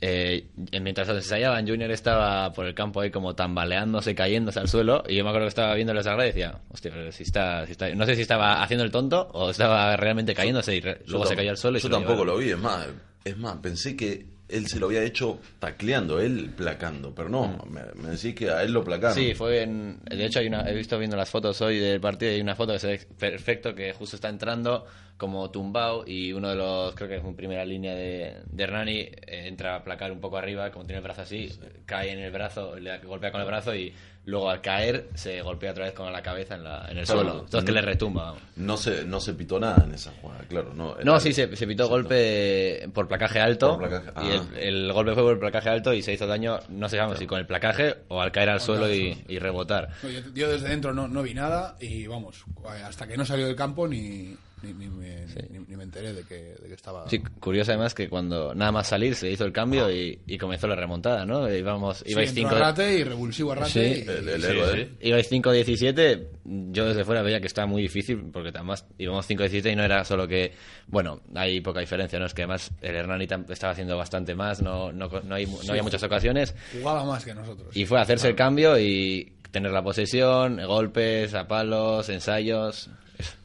eh, 0.00 0.46
mientras 0.80 1.08
ensayaban, 1.08 1.66
Junior 1.66 1.90
estaba 1.90 2.52
por 2.52 2.66
el 2.66 2.74
campo 2.74 3.00
ahí 3.00 3.10
como 3.10 3.34
tambaleándose, 3.34 4.14
cayéndose 4.14 4.60
al 4.60 4.68
suelo 4.68 5.02
y 5.08 5.16
yo 5.16 5.24
me 5.24 5.30
acuerdo 5.30 5.46
que 5.46 5.50
estaba 5.50 5.74
viendo 5.74 5.94
la 5.94 6.02
sagrada 6.02 6.24
y 6.26 6.32
decía, 6.32 6.58
hostia, 6.70 6.90
pero 6.94 7.10
si 7.12 7.22
está, 7.22 7.64
si 7.66 7.72
está- 7.72 7.88
no 7.94 8.04
sé 8.06 8.14
si 8.14 8.22
estaba 8.22 8.62
haciendo 8.62 8.84
el 8.84 8.90
tonto 8.90 9.28
o 9.32 9.50
estaba 9.50 9.96
realmente 9.96 10.34
cayéndose 10.34 10.76
y 10.76 10.80
re- 10.80 11.00
luego 11.06 11.26
se 11.26 11.34
cayó 11.36 11.50
al 11.50 11.56
suelo 11.56 11.78
y 11.78 11.80
Yo 11.80 11.88
se 11.88 11.88
lo 11.88 11.96
tampoco 11.96 12.24
llevaron. 12.24 12.34
lo 12.34 12.44
vi, 12.44 12.50
es 12.50 12.58
más, 12.58 12.86
es 13.24 13.36
más, 13.38 13.56
pensé 13.58 13.96
que 13.96 14.26
él 14.48 14.66
se 14.66 14.78
lo 14.78 14.86
había 14.86 15.02
hecho 15.02 15.40
tacleando, 15.58 16.20
él 16.20 16.52
placando, 16.56 17.14
pero 17.14 17.28
no, 17.28 17.64
me, 17.68 17.80
me 18.00 18.10
decís 18.10 18.34
que 18.34 18.50
a 18.50 18.62
él 18.62 18.72
lo 18.72 18.84
placaron. 18.84 19.16
Sí, 19.16 19.34
fue 19.34 19.62
en... 19.62 20.00
De 20.04 20.24
hecho, 20.24 20.38
hay 20.38 20.46
una, 20.46 20.68
he 20.68 20.74
visto 20.74 20.98
viendo 20.98 21.16
las 21.16 21.28
fotos 21.28 21.60
hoy 21.62 21.78
del 21.78 22.00
partido 22.00 22.32
y 22.32 22.36
hay 22.36 22.40
una 22.40 22.54
foto 22.54 22.72
que 22.72 22.78
se 22.78 22.86
ve 22.86 23.00
perfecto 23.18 23.74
que 23.74 23.92
justo 23.92 24.16
está 24.16 24.28
entrando 24.28 24.86
como 25.16 25.50
tumbado 25.50 26.04
y 26.06 26.32
uno 26.32 26.50
de 26.50 26.56
los, 26.56 26.94
creo 26.94 27.08
que 27.08 27.16
es 27.16 27.24
en 27.24 27.34
primera 27.34 27.64
línea 27.64 27.94
de, 27.94 28.36
de 28.44 28.62
Hernani, 28.62 28.98
eh, 28.98 29.16
entra 29.26 29.76
a 29.76 29.82
placar 29.82 30.12
un 30.12 30.20
poco 30.20 30.36
arriba, 30.36 30.70
como 30.70 30.84
tiene 30.84 30.98
el 30.98 31.04
brazo 31.04 31.22
así, 31.22 31.50
cae 31.86 32.12
en 32.12 32.18
el 32.18 32.30
brazo, 32.30 32.76
le 32.76 32.98
golpea 32.98 33.32
con 33.32 33.40
el 33.40 33.46
brazo 33.46 33.74
y 33.74 33.94
luego 34.26 34.50
al 34.50 34.60
caer 34.60 35.08
se 35.14 35.40
golpea 35.40 35.70
otra 35.70 35.84
vez 35.86 35.94
con 35.94 36.12
la 36.12 36.20
cabeza 36.20 36.56
en, 36.56 36.64
la, 36.64 36.86
en 36.90 36.98
el 36.98 37.04
Claro, 37.06 37.20
suelo. 37.22 37.40
Entonces 37.44 37.64
que 37.64 37.72
le 37.72 37.80
retumba. 37.80 38.24
vamos. 38.24 38.42
No 38.56 38.76
se, 38.76 39.04
no 39.04 39.20
se 39.20 39.34
pitó 39.34 39.58
nada 39.58 39.84
en 39.84 39.94
esa 39.94 40.12
jugada, 40.20 40.40
claro. 40.48 40.72
No, 40.74 40.96
No, 41.04 41.18
sí, 41.20 41.32
se, 41.32 41.54
se 41.56 41.66
pitó 41.66 41.88
golpe 41.88 42.88
por 42.92 43.08
placaje 43.08 43.40
alto. 43.40 43.78
Por 43.78 43.88
placaje, 43.88 44.10
Y 44.26 44.36
ah. 44.36 44.42
el, 44.58 44.86
el 44.86 44.92
golpe 44.92 45.14
fue 45.14 45.22
por 45.22 45.38
placaje 45.38 45.68
alto 45.68 45.94
y 45.94 46.02
se 46.02 46.12
hizo 46.12 46.26
daño, 46.26 46.58
no 46.68 46.88
sé 46.88 46.98
si 47.16 47.26
con 47.26 47.38
el 47.38 47.46
placaje 47.46 47.96
o 48.08 48.20
al 48.20 48.32
caer 48.32 48.50
al 48.50 48.60
suelo 48.60 48.92
y, 48.92 49.24
y 49.28 49.38
rebotar. 49.38 49.90
No, 50.02 50.08
yo, 50.10 50.20
yo 50.34 50.50
desde 50.50 50.68
dentro 50.68 50.92
no, 50.92 51.08
no 51.08 51.22
vi 51.22 51.34
nada 51.34 51.76
y 51.80 52.06
vamos, 52.06 52.44
hasta 52.84 53.06
que 53.06 53.16
no 53.16 53.24
salió 53.24 53.46
del 53.46 53.56
campo 53.56 53.86
ni, 53.88 54.36
ni, 54.62 54.72
ni 54.72 54.88
me, 54.88 55.26
ni- 55.50 55.58
ni 55.68 55.76
me 55.76 55.84
enteré 55.84 56.12
de 56.14 56.22
que, 56.24 56.34
de 56.60 56.68
que 56.68 56.74
estaba... 56.74 57.08
Sí, 57.10 57.18
curioso 57.40 57.72
además 57.72 57.94
que 57.94 58.08
cuando 58.08 58.54
nada 58.54 58.72
más 58.72 58.88
salir 58.88 59.14
se 59.14 59.30
hizo 59.30 59.44
el 59.44 59.52
cambio 59.52 59.90
y, 59.90 60.18
y 60.26 60.38
comenzó 60.38 60.66
la 60.66 60.74
remontada, 60.76 61.24
¿no? 61.26 61.52
Íbamos, 61.52 61.98
Sí, 61.98 62.12
ibais 62.12 62.30
entró 62.30 62.48
5 62.50 62.56
Arrate 62.56 62.98
y 62.98 63.04
revulsivo 63.04 63.52
Arrate. 63.52 63.70
Sí. 63.70 64.04
y- 64.06 64.08
El, 64.10 64.28
el 64.28 64.40
Sí, 64.42 64.48
héroe, 64.48 64.72
sí. 64.72 64.80
¿eh? 64.80 64.90
ibais 65.08 65.30
5-17, 65.30 66.26
yo 66.72 66.86
desde 66.86 67.04
fuera 67.04 67.22
veía 67.22 67.40
que 67.40 67.46
estaba 67.46 67.66
muy 67.66 67.82
difícil 67.82 68.30
porque 68.32 68.48
además 68.50 68.86
íbamos 68.98 69.28
5-17 69.28 69.72
y 69.72 69.76
no 69.76 69.84
era 69.84 70.04
solo 70.04 70.26
que, 70.26 70.52
bueno, 70.86 71.20
hay 71.34 71.60
poca 71.60 71.80
diferencia, 71.80 72.18
¿no? 72.18 72.26
Es 72.26 72.34
que 72.34 72.42
además 72.42 72.70
el 72.80 72.94
Hernani 72.96 73.26
estaba 73.50 73.72
haciendo 73.72 73.96
bastante 73.96 74.34
más, 74.34 74.62
no, 74.62 74.90
no, 74.92 75.08
no, 75.08 75.34
hay, 75.34 75.46
no 75.46 75.58
había 75.70 75.82
muchas 75.82 76.02
ocasiones 76.02 76.54
Jugaba 76.72 77.04
más 77.04 77.24
que 77.24 77.34
nosotros. 77.34 77.76
y 77.76 77.84
fue 77.84 78.00
hacerse 78.00 78.28
el 78.28 78.34
cambio 78.34 78.78
y 78.78 79.32
tener 79.50 79.70
la 79.72 79.82
posesión, 79.82 80.60
golpes, 80.66 81.34
a 81.34 81.46
palos, 81.46 82.08
ensayos. 82.08 82.90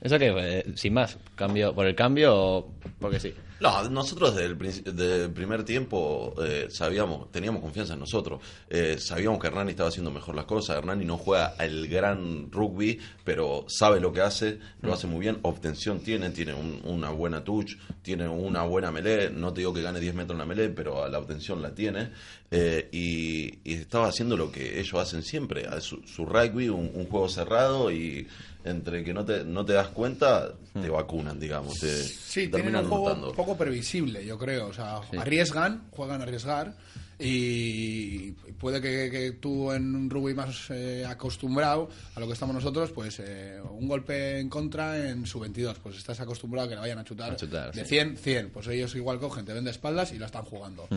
Eso 0.01 0.19
que, 0.19 0.31
fue, 0.31 0.65
sin 0.75 0.93
más, 0.93 1.17
cambio 1.35 1.73
por 1.73 1.85
el 1.85 1.95
cambio 1.95 2.35
o 2.35 2.71
porque 2.99 3.19
sí. 3.19 3.33
No, 3.61 3.87
nosotros 3.89 4.33
desde 4.35 4.47
el, 4.47 4.57
desde 4.57 5.23
el 5.25 5.31
primer 5.31 5.63
tiempo 5.63 6.33
eh, 6.43 6.67
sabíamos, 6.71 7.31
teníamos 7.31 7.61
confianza 7.61 7.93
en 7.93 7.99
nosotros. 7.99 8.41
Eh, 8.67 8.97
sabíamos 8.99 9.39
que 9.39 9.47
Hernani 9.47 9.69
estaba 9.71 9.89
haciendo 9.89 10.09
mejor 10.09 10.33
las 10.35 10.45
cosas. 10.45 10.77
Hernani 10.77 11.05
no 11.05 11.17
juega 11.17 11.53
el 11.59 11.87
gran 11.87 12.51
rugby, 12.51 12.99
pero 13.23 13.65
sabe 13.67 13.99
lo 13.99 14.11
que 14.11 14.21
hace, 14.21 14.57
lo 14.81 14.91
hace 14.93 15.05
muy 15.05 15.19
bien. 15.19 15.37
Obtención 15.43 15.99
tiene, 15.99 16.31
tiene 16.31 16.55
un- 16.55 16.81
una 16.85 17.11
buena 17.11 17.43
touch, 17.43 17.73
tiene 18.01 18.27
una 18.27 18.63
buena 18.63 18.91
melee. 18.91 19.29
No 19.29 19.53
te 19.53 19.61
digo 19.61 19.73
que 19.73 19.83
gane 19.83 19.99
10 19.99 20.15
metros 20.15 20.33
en 20.33 20.39
la 20.39 20.45
melee, 20.45 20.69
pero 20.69 21.07
la 21.07 21.19
obtención 21.19 21.61
la 21.61 21.75
tiene. 21.75 22.09
Eh, 22.49 22.89
y, 22.91 23.59
y 23.63 23.75
estaba 23.75 24.07
haciendo 24.07 24.35
lo 24.35 24.51
que 24.51 24.79
ellos 24.79 24.95
hacen 24.95 25.21
siempre: 25.21 25.65
su, 25.81 26.01
su 26.07 26.25
rugby, 26.25 26.67
un, 26.67 26.91
un 26.95 27.05
juego 27.05 27.29
cerrado 27.29 27.91
y 27.91 28.27
entre 28.63 29.03
que 29.03 29.13
no 29.13 29.23
te, 29.25 29.43
no 29.43 29.65
te 29.65 29.73
das 29.73 29.87
cuenta, 29.87 30.53
te 30.79 30.89
vacunan, 30.89 31.39
digamos. 31.39 31.79
Te, 31.79 31.87
Sí, 31.87 32.47
terminan 32.47 32.85
un 32.85 32.89
juego. 33.21 33.31
Poco 33.51 33.63
previsible, 33.63 34.25
yo 34.25 34.37
creo. 34.37 34.67
O 34.67 34.73
sea, 34.73 35.01
arriesgan, 35.17 35.87
juegan 35.91 36.21
a 36.21 36.23
arriesgar 36.23 36.75
y 37.19 38.31
puede 38.57 38.81
que, 38.81 39.11
que 39.11 39.31
tú 39.33 39.71
en 39.71 39.95
un 39.95 40.09
rugby 40.09 40.33
más 40.33 40.69
eh, 40.71 41.05
acostumbrado 41.07 41.89
a 42.15 42.19
lo 42.19 42.25
que 42.27 42.33
estamos 42.33 42.55
nosotros, 42.55 42.91
pues 42.91 43.19
eh, 43.19 43.59
un 43.71 43.87
golpe 43.87 44.39
en 44.39 44.49
contra 44.49 45.09
en 45.09 45.25
su 45.27 45.39
22, 45.39 45.77
pues 45.79 45.97
estás 45.97 46.19
acostumbrado 46.19 46.65
a 46.65 46.69
que 46.69 46.75
la 46.75 46.81
vayan 46.81 46.97
a 46.97 47.03
chutar, 47.03 47.33
A 47.33 47.35
chutar, 47.35 47.71
de 47.73 47.83
sí. 47.83 47.89
100, 47.89 48.17
100. 48.17 48.49
Pues 48.49 48.67
ellos 48.67 48.95
igual 48.95 49.19
cogen, 49.19 49.45
te 49.45 49.53
ven 49.53 49.63
de 49.63 49.71
espaldas 49.71 50.13
y 50.13 50.19
la 50.19 50.27
están 50.27 50.45
jugando. 50.45 50.87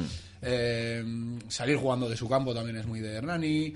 Eh, 0.41 1.05
salir 1.49 1.77
jugando 1.77 2.09
de 2.09 2.17
su 2.17 2.29
campo 2.29 2.55
también 2.55 2.77
es 2.77 2.87
muy 2.87 3.01
de 3.01 3.15
Hernani, 3.15 3.75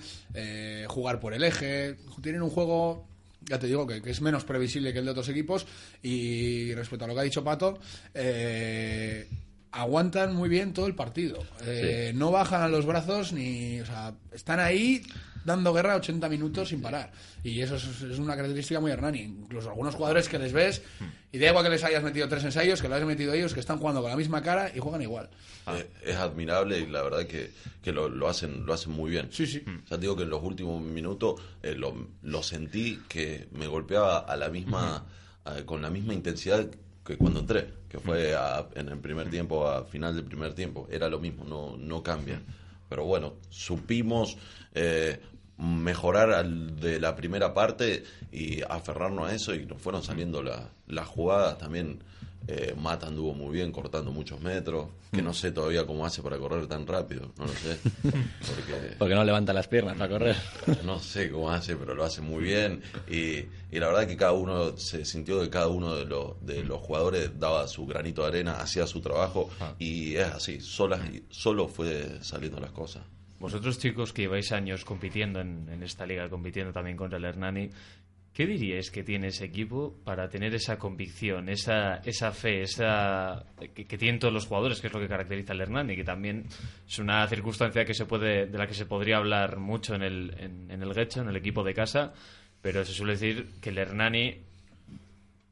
jugar 0.87 1.21
por 1.21 1.35
el 1.35 1.45
eje, 1.45 1.97
tienen 2.23 2.43
un 2.43 2.51
juego 2.51 3.07
ya 3.49 3.59
te 3.59 3.67
digo 3.67 3.87
que, 3.87 4.03
que 4.03 4.11
es 4.11 4.21
menos 4.21 4.45
previsible 4.45 4.93
que 4.93 4.99
el 4.99 5.05
de 5.05 5.11
otros 5.13 5.29
equipos. 5.29 5.67
Y 6.03 6.75
respecto 6.75 7.05
a 7.05 7.09
lo 7.09 7.15
que 7.15 7.21
ha 7.21 7.25
dicho 7.25 7.43
Pato, 7.45 7.79
eh, 8.15 9.29
aguantan 9.73 10.35
muy 10.35 10.49
bien 10.49 10.73
todo 10.73 10.87
el 10.87 10.95
partido. 10.95 11.45
Eh, 11.65 12.13
No 12.15 12.31
bajan 12.31 12.71
los 12.71 12.87
brazos 12.87 13.33
ni. 13.33 13.81
O 13.81 13.87
sea, 13.87 14.15
están 14.33 14.61
ahí 14.61 15.03
dando 15.49 15.73
guerra 15.73 15.97
80 15.97 16.29
minutos 16.29 16.69
sin 16.69 16.81
parar. 16.81 17.11
Y 17.43 17.61
eso 17.61 17.75
es, 17.75 17.85
es 18.03 18.19
una 18.21 18.37
característica 18.37 18.79
muy 18.79 18.93
Hernani. 18.93 19.21
Incluso 19.23 19.69
algunos 19.71 19.97
jugadores 19.97 20.29
que 20.29 20.39
les 20.39 20.53
ves, 20.53 20.83
y 21.33 21.39
da 21.39 21.49
igual 21.49 21.65
que 21.65 21.71
les 21.71 21.83
hayas 21.83 22.03
metido 22.05 22.29
tres 22.29 22.45
ensayos, 22.45 22.81
que 22.81 22.89
lo 22.89 22.95
hayas 22.95 23.07
metido 23.09 23.33
ellos, 23.33 23.53
que 23.55 23.61
están 23.61 23.79
jugando 23.79 24.01
con 24.01 24.11
la 24.11 24.17
misma 24.17 24.41
cara 24.43 24.71
y 24.75 24.79
juegan 24.79 25.03
igual. 25.03 25.29
Eh, 25.75 25.91
es 26.05 26.17
admirable 26.17 26.79
y 26.79 26.87
la 26.87 27.03
verdad 27.03 27.27
que, 27.27 27.51
que 27.83 27.91
lo, 27.93 28.09
lo 28.09 28.29
hacen 28.29 28.65
lo 28.65 28.73
hacen 28.73 28.93
muy 28.93 29.11
bien. 29.11 29.29
Sí, 29.33 29.47
sí. 29.47 29.63
Ya 29.91 29.97
te 29.97 30.03
digo 30.03 30.17
que 30.17 30.23
en 30.23 30.31
los 30.31 30.43
últimos 30.43 30.81
minutos 30.81 31.41
eh, 31.63 31.75
lo, 31.75 32.09
lo 32.23 32.43
sentí 32.45 33.01
que 33.09 33.49
me 33.53 33.67
golpeaba 33.67 34.19
a 34.21 34.37
la 34.37 34.49
misma 34.49 35.05
a- 35.45 35.63
con 35.67 35.83
la 35.83 35.91
misma 35.91 36.15
intensidad 36.15 36.67
que 37.05 37.17
cuando 37.17 37.41
entré, 37.41 37.73
que 37.89 37.99
fue 37.99 38.35
a- 38.35 38.67
en 38.75 38.89
el 38.89 38.99
primer 38.99 39.31
tiempo, 39.31 39.67
a 39.67 39.85
final 39.85 40.15
del 40.15 40.25
primer 40.25 40.53
tiempo. 40.55 40.87
Era 40.91 41.09
lo 41.09 41.19
mismo, 41.19 41.45
no, 41.45 41.77
no 41.79 42.03
cambia. 42.03 42.41
Pero 42.89 43.05
bueno, 43.05 43.35
supimos 43.51 44.37
eh, 44.75 45.21
mejorar 45.59 46.31
al 46.33 46.79
de 46.81 47.01
la 47.01 47.15
primera 47.17 47.53
parte 47.53 48.05
y 48.33 48.63
aferrarnos 48.63 49.29
a 49.31 49.35
eso 49.35 49.55
y 49.55 49.67
nos 49.67 49.81
fueron 49.83 50.03
saliendo 50.03 50.43
la- 50.43 50.69
las 50.87 51.07
jugadas 51.09 51.59
también. 51.59 52.03
Eh, 52.51 52.75
Mata 52.81 53.09
anduvo 53.09 53.35
muy 53.35 53.53
bien 53.55 53.73
cortando 53.73 54.11
muchos 54.11 54.41
metros, 54.41 54.87
que 55.13 55.21
no 55.21 55.35
sé 55.35 55.53
todavía 55.53 55.85
cómo 55.87 56.07
hace 56.07 56.23
para 56.23 56.39
correr 56.39 56.67
tan 56.67 56.87
rápido, 56.87 57.31
no 57.37 57.45
lo 57.45 57.53
sé. 57.53 57.77
Porque 58.03 58.95
Porque 58.99 59.15
no 59.15 59.23
levanta 59.23 59.53
las 59.53 59.69
piernas 59.69 59.99
para 59.99 60.09
correr. 60.09 60.37
no 60.83 60.99
sé 60.99 61.31
cómo 61.31 61.51
hace, 61.51 61.77
pero 61.77 61.95
lo 61.95 62.05
hace 62.05 62.23
muy 62.23 62.43
bien. 62.45 62.81
Y, 63.07 63.41
y 63.71 63.79
la 63.81 63.89
verdad 63.89 64.07
que 64.07 64.17
cada 64.17 64.33
uno 64.33 64.79
se 64.79 65.05
sintió 65.05 65.43
que 65.43 65.51
cada 65.51 65.67
uno 65.69 65.95
de 65.97 66.07
los, 66.07 66.41
de 66.47 66.65
los 66.65 66.81
jugadores 66.81 67.39
daba 67.39 67.69
su 67.69 67.85
granito 67.85 68.23
de 68.23 68.29
arena, 68.29 68.61
hacía 68.63 68.87
su 68.87 69.03
trabajo. 69.03 69.51
Y 69.79 70.15
es 70.15 70.29
así, 70.29 70.61
solas, 70.63 71.01
solo 71.29 71.69
fue 71.69 72.19
saliendo 72.23 72.61
las 72.61 72.71
cosas. 72.71 73.03
Vosotros 73.39 73.79
chicos 73.79 74.13
que 74.13 74.23
lleváis 74.23 74.53
años 74.53 74.85
compitiendo 74.85 75.41
en, 75.41 75.69
en 75.71 75.83
esta 75.83 76.05
liga, 76.07 76.29
compitiendo 76.29 76.73
también 76.73 76.97
contra 76.97 77.19
el 77.19 77.25
Hernani, 77.25 77.71
¿qué 78.33 78.47
diríais 78.47 78.91
que 78.91 79.03
tiene 79.05 79.29
ese 79.29 79.45
equipo 79.45 79.95
para 80.05 80.29
tener 80.29 80.55
esa 80.55 80.77
convicción, 80.79 81.49
esa, 81.49 81.97
esa 82.05 82.33
fe, 82.33 82.63
esa 82.63 83.45
que, 83.75 83.85
que 83.85 83.99
tienen 83.99 84.19
todos 84.21 84.35
los 84.35 84.47
jugadores, 84.47 84.81
que 84.81 84.89
es 84.89 84.93
lo 84.93 85.01
que 85.01 85.09
caracteriza 85.09 85.53
al 85.53 85.61
Hernani, 85.61 85.97
que 85.97 86.05
también 86.05 86.47
es 86.89 86.99
una 86.99 87.27
circunstancia 87.29 87.85
que 87.85 87.95
se 87.95 88.07
puede, 88.07 88.47
de 88.47 88.59
la 88.59 88.67
que 88.67 88.75
se 88.75 88.87
podría 88.87 89.17
hablar 89.19 89.59
mucho 89.59 89.95
en 89.95 90.03
el, 90.03 90.35
en, 90.39 90.71
en 90.71 90.83
el 90.83 90.93
Guecho, 90.95 91.21
en 91.23 91.29
el 91.29 91.37
equipo 91.37 91.63
de 91.65 91.75
casa, 91.75 92.13
pero 92.61 92.85
se 92.85 92.93
suele 92.93 93.13
decir 93.13 93.47
que 93.61 93.71
el 93.71 93.79
Hernani 93.79 94.37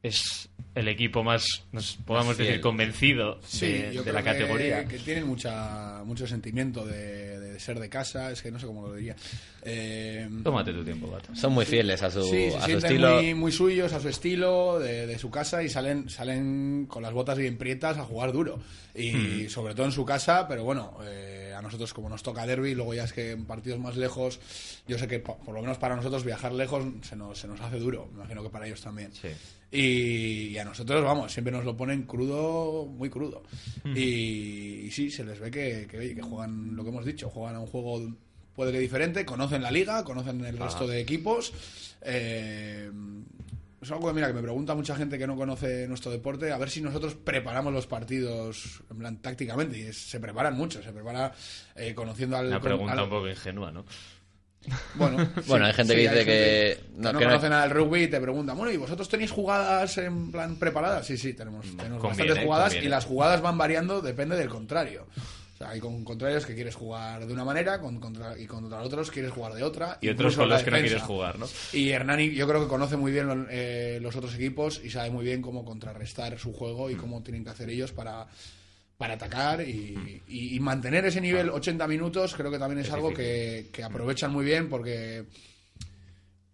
es 0.03 0.49
el 0.75 0.89
equipo 0.89 1.25
más, 1.25 1.45
nos 1.73 1.97
podamos 1.97 2.37
decir, 2.37 2.61
convencido 2.61 3.41
Sí, 3.43 3.67
de, 3.67 3.95
yo 3.95 4.03
de 4.05 4.11
creo 4.11 4.15
la 4.15 4.23
que- 4.23 4.39
categoría. 4.39 4.85
Que, 4.87 4.99
tienen 4.99 5.27
mucha, 5.27 6.03
mucho 6.05 6.27
sentimiento 6.27 6.85
de, 6.85 7.36
de 7.57 7.61
ser 7.61 7.81
de 7.81 7.89
casa, 7.89 8.31
es 8.31 8.43
que 8.43 8.51
no 8.51 8.59
sé 8.59 8.67
cómo 8.67 8.87
lo 8.87 8.95
diría. 8.95 9.17
Eh, 9.63 10.29
Tómate 10.45 10.73
tu 10.73 10.85
tiempo, 10.85 11.11
Gato. 11.11 11.35
Son 11.35 11.53
muy 11.53 11.65
fieles 11.65 12.03
a 12.03 12.11
su, 12.11 12.23
Sí, 12.23 12.51
se 12.51 12.57
a 12.57 12.61
su 12.61 12.67
sienten 12.67 12.91
estilo. 12.93 13.15
muy, 13.17 13.35
muy 13.35 13.53
suyos, 13.53 13.93
a 13.93 14.01
su 14.01 14.09
estilo, 14.09 14.79
de, 14.79 15.07
de 15.07 15.19
su 15.19 15.31
casa 15.31 15.63
y 15.63 15.69
salen, 15.69 16.09
salen 16.11 16.87
con 16.89 17.03
las 17.03 17.13
botas 17.13 17.39
bien 17.39 17.57
prietas 17.57 17.97
a 17.99 18.05
jugar 18.05 18.33
duro. 18.33 18.59
Y 18.95 19.49
sobre 19.49 19.75
todo 19.75 19.87
en 19.87 19.93
su 19.93 20.05
casa, 20.05 20.47
pero 20.49 20.65
bueno, 20.65 20.97
eh, 21.05 21.53
a 21.57 21.61
nosotros 21.61 21.93
como 21.93 22.09
nos 22.09 22.23
toca 22.23 22.47
derby, 22.47 22.75
luego 22.75 22.95
ya 22.95 23.05
es 23.05 23.13
que 23.13 23.33
en 23.33 23.45
partidos 23.45 23.79
más 23.79 23.97
lejos, 23.97 24.39
yo 24.89 24.99
sé 24.99 25.07
que 25.09 25.19
por 25.19 25.53
lo 25.53 25.61
menos 25.61 25.77
para 25.79 25.97
nosotros 25.97 26.25
viajar 26.25 26.53
lejos 26.53 26.85
se 27.03 27.15
nos, 27.17 27.39
se 27.39 27.47
nos 27.49 27.61
hace 27.61 27.79
duro, 27.79 28.09
me 28.13 28.21
imagino 28.21 28.43
que 28.43 28.49
para 28.51 28.67
ellos 28.67 28.81
también. 28.81 29.11
Sí. 29.13 29.29
Y, 29.71 30.57
a 30.59 30.65
nosotros, 30.65 31.03
vamos, 31.05 31.33
siempre 31.33 31.53
nos 31.53 31.65
lo 31.65 31.77
ponen 31.77 32.05
crudo, 32.05 32.87
muy 32.87 33.11
crudo. 33.11 33.43
Y, 33.85 34.85
y 34.87 34.91
sí, 34.91 35.11
se 35.11 35.25
les 35.25 35.39
ve 35.41 35.51
que, 35.51 35.87
que, 35.91 36.15
que 36.15 36.23
juegan 36.23 36.75
lo 36.77 36.83
que 36.85 36.91
hemos 36.91 37.05
dicho, 37.05 37.29
juegan 37.29 37.57
a 37.57 37.61
un 37.61 37.67
juego 37.67 38.01
puede 38.55 38.73
que 38.73 38.79
diferente, 38.79 39.27
conocen 39.27 39.63
la 39.63 39.71
liga, 39.71 40.03
conocen 40.05 40.43
el 40.45 40.57
resto 40.57 40.87
de 40.87 41.01
equipos. 41.01 41.53
Eh, 42.03 42.91
es 43.83 43.91
algo 43.91 44.09
que, 44.09 44.15
mira, 44.15 44.29
que 44.29 44.33
me 44.33 44.41
pregunta 44.43 44.75
mucha 44.75 44.97
gente 44.97 45.19
que 45.19 45.27
no 45.27 45.37
conoce 45.37 45.87
nuestro 45.87 46.11
deporte, 46.11 46.51
a 46.51 46.57
ver 46.59 46.71
si 46.71 46.81
nosotros 46.81 47.15
preparamos 47.15 47.73
los 47.73 47.87
partidos, 47.87 48.83
en 48.91 48.97
plan, 48.99 49.17
tácticamente. 49.21 49.79
Y 49.79 49.83
es- 49.83 50.09
se 50.11 50.19
preparan 50.21 50.55
mucho, 50.57 50.83
se 50.83 50.93
prepara 50.93 51.33
eh, 51.75 51.95
conociendo 51.95 52.37
al... 52.39 52.47
Una 52.47 52.61
pregunta 52.61 52.93
al- 52.95 53.05
un 53.05 53.11
poco 53.11 53.29
ingenua, 53.29 53.71
¿no? 53.71 53.85
Bueno, 54.95 55.29
Bueno, 55.47 55.67
hay 55.67 55.73
gente 55.73 55.95
que 55.95 56.01
dice 56.01 56.25
que- 56.25 56.81
no, 56.97 57.13
no, 57.13 57.19
que 57.19 57.25
no- 57.25 57.31
conoce 57.33 57.49
nada 57.49 57.63
del 57.63 57.71
rugby 57.73 58.03
y 58.05 58.09
te 58.09 58.21
preguntan, 58.21 58.57
bueno, 58.57 58.73
¿y 58.73 58.77
vosotros 58.77 59.09
tenéis 59.09 59.31
jugadas 59.31 59.99
en 59.99 60.31
plan 60.33 60.57
preparadas? 60.57 61.07
Sí, 61.07 61.17
sí, 61.17 61.35
tenemos, 61.35 61.65
tenemos 61.77 62.01
conviene, 62.01 62.31
bastantes 62.31 62.45
jugadas 62.45 62.65
conviene. 62.69 62.87
y 62.87 62.91
las 62.91 63.05
jugadas 63.05 63.41
van 63.43 63.59
variando, 63.59 64.01
depende 64.01 64.37
del 64.37 64.49
contrario. 64.49 65.07
O 65.55 65.59
sea, 65.59 65.71
hay 65.71 65.81
con 65.81 66.05
contrarios 66.05 66.45
que 66.45 66.55
quieres 66.55 66.75
jugar 66.75 67.27
de 67.27 67.33
una 67.33 67.43
manera 67.43 67.81
con, 67.81 67.99
contra, 67.99 68.39
y 68.39 68.45
contra 68.47 68.83
otros 68.83 69.11
quieres 69.11 69.33
jugar 69.33 69.55
de 69.55 69.63
otra. 69.63 69.97
Y 70.03 70.11
otros 70.11 70.37
con 70.37 70.51
los 70.51 70.63
que 70.63 70.71
no 70.71 70.77
quieres 70.81 71.01
jugar, 71.03 71.39
¿no? 71.39 71.47
Y 71.73 71.89
Hernani 71.89 72.35
yo 72.35 72.47
creo 72.47 72.61
que 72.61 72.69
conoce 72.69 72.99
muy 72.99 73.11
bien 73.11 73.27
lo- 73.27 73.47
eh, 73.49 73.99
los 74.03 74.15
otros 74.17 74.35
equipos 74.35 74.83
y 74.85 74.91
sabe 74.91 75.09
muy 75.11 75.25
bien 75.25 75.41
cómo 75.41 75.65
contrarrestar 75.65 76.39
su 76.39 76.53
juego 76.53 76.91
y 76.91 76.95
Mm. 76.95 76.99
cómo 76.99 77.23
tienen 77.23 77.43
que 77.43 77.49
hacer 77.51 77.71
ellos 77.71 77.93
para, 77.93 78.27
para 78.97 79.15
atacar 79.15 79.61
y, 79.61 80.23
y- 80.29 80.57
y 80.57 80.61
mantener 80.61 81.05
ese 81.05 81.21
nivel 81.21 81.51
80 81.51 81.87
minutos 81.87 82.35
creo 82.35 82.51
que 82.51 82.59
también 82.59 82.79
es, 82.81 82.87
Es 82.89 82.93
algo 82.95 83.13
que, 83.13 83.69
que 83.73 83.85
aprovechan 83.85 84.33
muy 84.33 84.45
bien 84.45 84.69
porque 84.71 85.27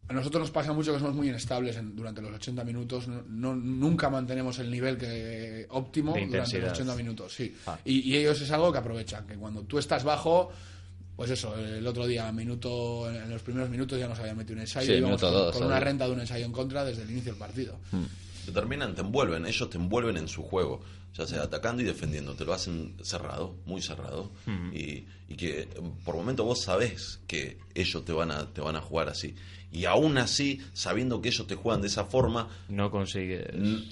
a 0.08 0.12
nosotros 0.12 0.40
nos 0.42 0.50
pasa 0.50 0.72
mucho 0.72 0.92
que 0.92 0.98
somos 0.98 1.14
muy 1.14 1.28
inestables 1.28 1.76
en- 1.76 1.94
durante 1.94 2.20
los 2.20 2.32
80 2.34 2.64
minutos. 2.64 3.06
No, 3.08 3.22
no- 3.28 3.54
nunca 3.54 4.10
mantenemos 4.10 4.58
el 4.58 4.70
nivel 4.70 4.98
que 4.98 5.66
óptimo 5.70 6.12
durante 6.12 6.36
los 6.38 6.48
intensidad. 6.48 6.72
80 6.74 6.96
minutos. 6.96 7.32
Sí. 7.34 7.54
Ah. 7.66 7.78
Y, 7.84 8.00
y 8.10 8.16
ellos 8.16 8.40
es 8.40 8.50
algo 8.50 8.72
que 8.72 8.78
aprovechan. 8.78 9.26
Que 9.26 9.36
cuando 9.36 9.62
tú 9.62 9.78
estás 9.78 10.02
bajo, 10.04 10.50
pues 11.16 11.30
eso, 11.30 11.56
el 11.56 11.86
otro 11.86 12.06
día, 12.06 12.30
minuto, 12.32 13.08
en 13.10 13.30
los 13.30 13.42
primeros 13.42 13.70
minutos 13.70 13.98
ya 13.98 14.08
nos 14.08 14.18
habían 14.18 14.36
metido 14.36 14.54
un 14.56 14.62
ensayo. 14.62 14.86
Sí, 14.92 14.98
íbamos 14.98 15.20
minuto 15.22 15.26
con, 15.34 15.44
dos, 15.46 15.56
con 15.56 15.66
una 15.68 15.80
renta 15.80 16.06
de 16.06 16.12
un 16.12 16.20
ensayo 16.20 16.44
en 16.44 16.52
contra 16.52 16.84
desde 16.84 17.04
el 17.04 17.10
inicio 17.12 17.32
del 17.32 17.38
partido. 17.38 17.78
Te 18.44 18.50
terminan, 18.52 18.94
te 18.96 19.02
envuelven, 19.02 19.46
ellos 19.46 19.70
te 19.70 19.78
envuelven 19.78 20.16
en 20.16 20.26
su 20.28 20.42
juego, 20.42 20.82
ya 21.14 21.26
sea 21.26 21.42
atacando 21.42 21.82
y 21.82 21.84
defendiendo, 21.84 22.34
te 22.34 22.44
lo 22.44 22.52
hacen 22.54 22.94
cerrado, 23.02 23.54
muy 23.66 23.82
cerrado, 23.82 24.30
y, 24.72 25.04
y 25.28 25.36
que 25.36 25.68
por 26.04 26.14
momento 26.16 26.44
vos 26.44 26.62
sabés 26.62 27.20
que 27.26 27.58
ellos 27.74 28.04
te 28.04 28.12
van 28.12 28.30
a, 28.30 28.46
te 28.52 28.60
van 28.60 28.76
a 28.76 28.80
jugar 28.80 29.08
así. 29.08 29.34
Y 29.70 29.86
aún 29.86 30.18
así, 30.18 30.60
sabiendo 30.74 31.22
que 31.22 31.28
ellos 31.30 31.46
te 31.46 31.54
juegan 31.54 31.80
de 31.80 31.88
esa 31.88 32.04
forma, 32.04 32.48
No 32.68 32.90
consigues. 32.90 33.46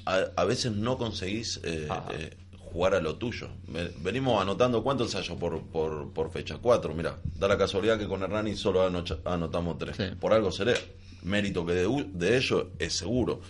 a, 0.06 0.26
a 0.36 0.44
veces 0.44 0.72
no 0.72 0.98
conseguís 0.98 1.60
eh, 1.64 1.86
Ah. 1.90 2.06
eh, 2.12 2.36
jugar 2.58 2.94
a 2.94 3.00
lo 3.00 3.16
tuyo. 3.16 3.48
Ve- 3.66 3.92
Venimos 4.02 4.40
anotando 4.40 4.82
cuántos 4.82 5.08
ensayos 5.14 5.38
por, 5.38 5.60
por, 5.68 6.12
por 6.12 6.30
fecha, 6.30 6.58
cuatro, 6.60 6.94
mira, 6.94 7.18
da 7.34 7.48
la 7.48 7.58
casualidad 7.58 7.98
que 7.98 8.06
con 8.06 8.22
Hernani 8.22 8.54
solo 8.56 8.86
anocha- 8.86 9.18
anotamos 9.24 9.76
tres. 9.78 9.96
Sí. 9.96 10.04
Por 10.20 10.32
algo 10.32 10.52
seré. 10.52 10.74
Mérito 11.22 11.66
que 11.66 11.72
de, 11.74 12.06
de 12.14 12.36
ellos 12.36 12.66
es 12.78 12.94
seguro. 12.94 13.40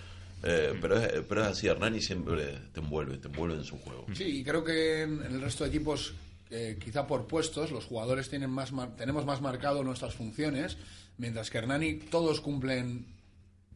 Eh, 0.42 0.74
pero, 0.80 0.98
es, 0.98 1.22
pero 1.28 1.42
es 1.42 1.48
así, 1.48 1.66
Hernani 1.66 2.00
siempre 2.00 2.58
te 2.72 2.80
envuelve, 2.80 3.18
te 3.18 3.28
envuelve 3.28 3.56
en 3.56 3.64
su 3.64 3.78
juego. 3.78 4.06
Sí, 4.14 4.24
y 4.40 4.44
creo 4.44 4.64
que 4.64 5.02
en, 5.02 5.22
en 5.24 5.34
el 5.34 5.40
resto 5.42 5.64
de 5.64 5.70
equipos, 5.70 6.14
eh, 6.50 6.78
quizá 6.82 7.06
por 7.06 7.26
puestos, 7.26 7.70
los 7.70 7.84
jugadores 7.84 8.28
tienen 8.30 8.50
más 8.50 8.72
mar- 8.72 8.96
tenemos 8.96 9.24
más 9.26 9.40
marcado 9.40 9.84
nuestras 9.84 10.14
funciones, 10.14 10.78
mientras 11.18 11.50
que 11.50 11.58
Hernani 11.58 11.94
todos 11.94 12.40
cumplen 12.40 13.06